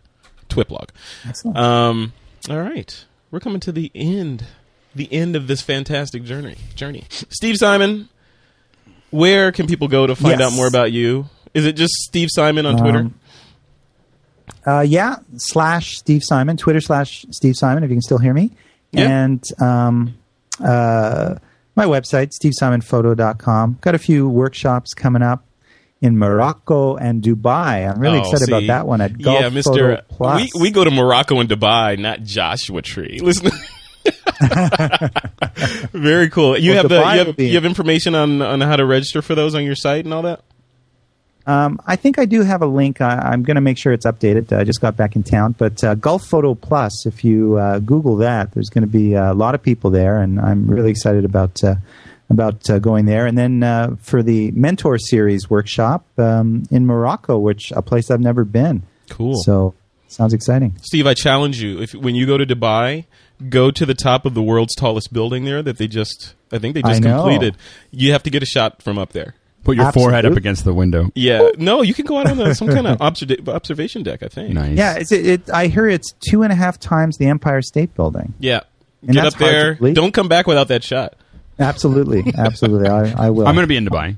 [0.49, 0.89] Twiplog
[1.25, 1.57] Excellent.
[1.57, 2.13] um,
[2.49, 3.05] all right.
[3.31, 4.45] We're coming to the end
[4.93, 7.05] the end of this fantastic journey journey.
[7.09, 8.09] Steve simon
[9.11, 10.51] where can people go to find Yes.
[10.51, 11.25] out more about you?
[11.53, 12.99] Is it just Steve Simon on Twitter?
[12.99, 13.15] Um,
[14.65, 18.51] Uh, yeah, slash Steve Simon, Twitter slash Steve Simon, if you can still hear me.
[18.91, 19.09] Yeah.
[19.23, 20.13] And um,
[20.63, 21.35] uh,
[21.75, 23.77] my website, stevesimonphoto.com.
[23.81, 25.45] Got a few workshops coming up
[26.01, 27.89] in Morocco and Dubai.
[27.91, 28.51] I'm really Oh, excited see.
[28.51, 30.01] about that one at Gulf yeah, Photo Mister.
[30.09, 30.53] Plus.
[30.55, 33.19] We we go to Morocco and Dubai, not Joshua Tree.
[33.23, 33.51] Listen.
[35.93, 36.57] Very cool.
[36.57, 39.21] You Well, have the, Dubai you have you have information on on how to register
[39.21, 40.41] for those on your site and all that.
[41.47, 43.01] Um, I think I do have a link.
[43.01, 44.55] I, I'm going to make sure it's updated.
[44.55, 45.55] I just got back in town.
[45.57, 49.33] But uh, Gulf Photo Plus, if you uh, Google that, there's going to be a
[49.33, 51.75] lot of people there, and I'm really excited about uh,
[52.29, 53.25] about uh, going there.
[53.25, 58.21] And then uh, for the Mentor Series workshop um, in Morocco, which a place I've
[58.21, 58.83] never been.
[59.09, 59.41] Cool.
[59.43, 59.73] So
[60.07, 60.75] sounds exciting.
[60.83, 61.81] Steve, I challenge you.
[61.81, 63.05] If when you go to Dubai,
[63.49, 66.75] go to the top of the world's tallest building there that they just I think
[66.75, 67.23] they I just know.
[67.23, 67.55] completed.
[67.91, 69.35] You have to get a shot from up there.
[69.63, 71.11] Put your forehead up against the window.
[71.13, 71.49] Yeah.
[71.57, 74.23] No, you can go out on a, some kind of observa- observation deck.
[74.23, 74.53] I think.
[74.55, 74.75] Nice.
[74.75, 77.93] Yeah, it's, it, it, I hear it's two and a half times the Empire State
[77.93, 78.33] Building.
[78.39, 78.61] Yeah.
[79.03, 79.75] And Get that's up hard to there.
[79.75, 79.93] believe.
[79.95, 81.13] Don't come back without that shot.
[81.59, 82.87] Absolutely, absolutely.
[82.89, 83.47] I, I will.
[83.47, 84.17] I'm going to be in Dubai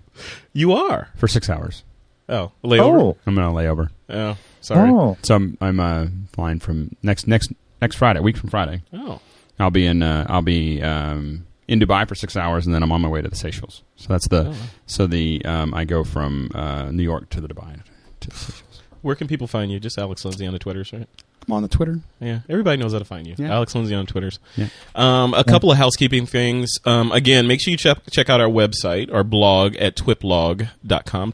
[0.53, 1.09] You are.
[1.17, 1.83] for six hours.
[2.29, 3.01] Oh, layover.
[3.01, 3.91] oh, I'm going to lay over.
[4.09, 4.89] Oh, sorry.
[4.91, 7.51] oh, So I'm I'm uh, flying from next next
[7.83, 8.81] next Friday, week from Friday.
[8.93, 9.19] Oh.
[9.59, 12.91] I'll be in uh, I'll be um, in Dubai for six hours, and then I'm
[12.91, 13.83] on my way to the Seychelles.
[13.97, 14.69] So that's the Oh.
[14.87, 17.79] so the um, I go from uh, New York to the Dubai
[18.21, 18.81] to the Seychelles.
[19.01, 19.79] Where can people find you?
[19.81, 21.07] Just Alex Lindsay on the Twitters, right?
[21.45, 21.99] I'm on the Twitter.
[22.21, 23.35] Yeah, everybody knows how to find you.
[23.37, 23.53] Yeah.
[23.55, 24.39] Alex Lindsay on Twitters.
[24.55, 24.67] Yeah.
[24.95, 26.69] Um, a couple of housekeeping things.
[26.85, 31.33] Um, again, make sure you check check out our website, our blog at twiplog.com.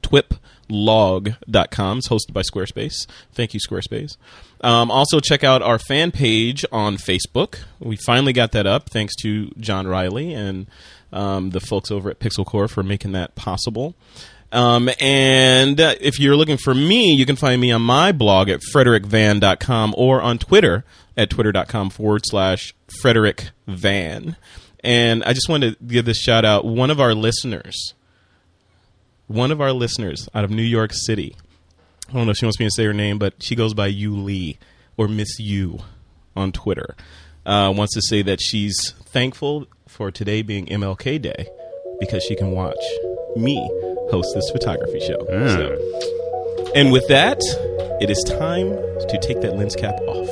[0.70, 3.08] Twiplog.com is hosted by Squarespace.
[3.34, 4.18] Thank you, Squarespace.
[4.62, 7.60] Um, also, check out our fan page on Facebook.
[7.80, 10.68] We finally got that up, thanks to John Riley and
[11.12, 13.96] um, the folks over at Pixel Corps for making that possible.
[14.52, 18.50] Um, and uh, if you're looking for me, you can find me on my blog
[18.50, 20.84] at frederickvan.com or on Twitter
[21.16, 24.36] at twitter.com forward slash Frederick Van.
[24.84, 26.66] And I just wanted to give this shout out.
[26.66, 27.94] One of our listeners,
[29.30, 31.35] one of our listeners out of New York City.
[32.10, 33.88] I don't know if she wants me to say her name, but she goes by
[33.88, 34.57] Yu Lee
[34.97, 35.80] or Miss Yu
[36.35, 36.95] on Twitter.
[37.45, 41.47] Uh, wants to say that she's thankful for today being MLK Day
[41.99, 42.84] because she can watch
[43.35, 43.56] me
[44.10, 45.19] host this photography show.
[45.19, 45.56] Mm.
[45.56, 47.39] So, and with that,
[48.01, 50.30] it is time to take that lens cap off.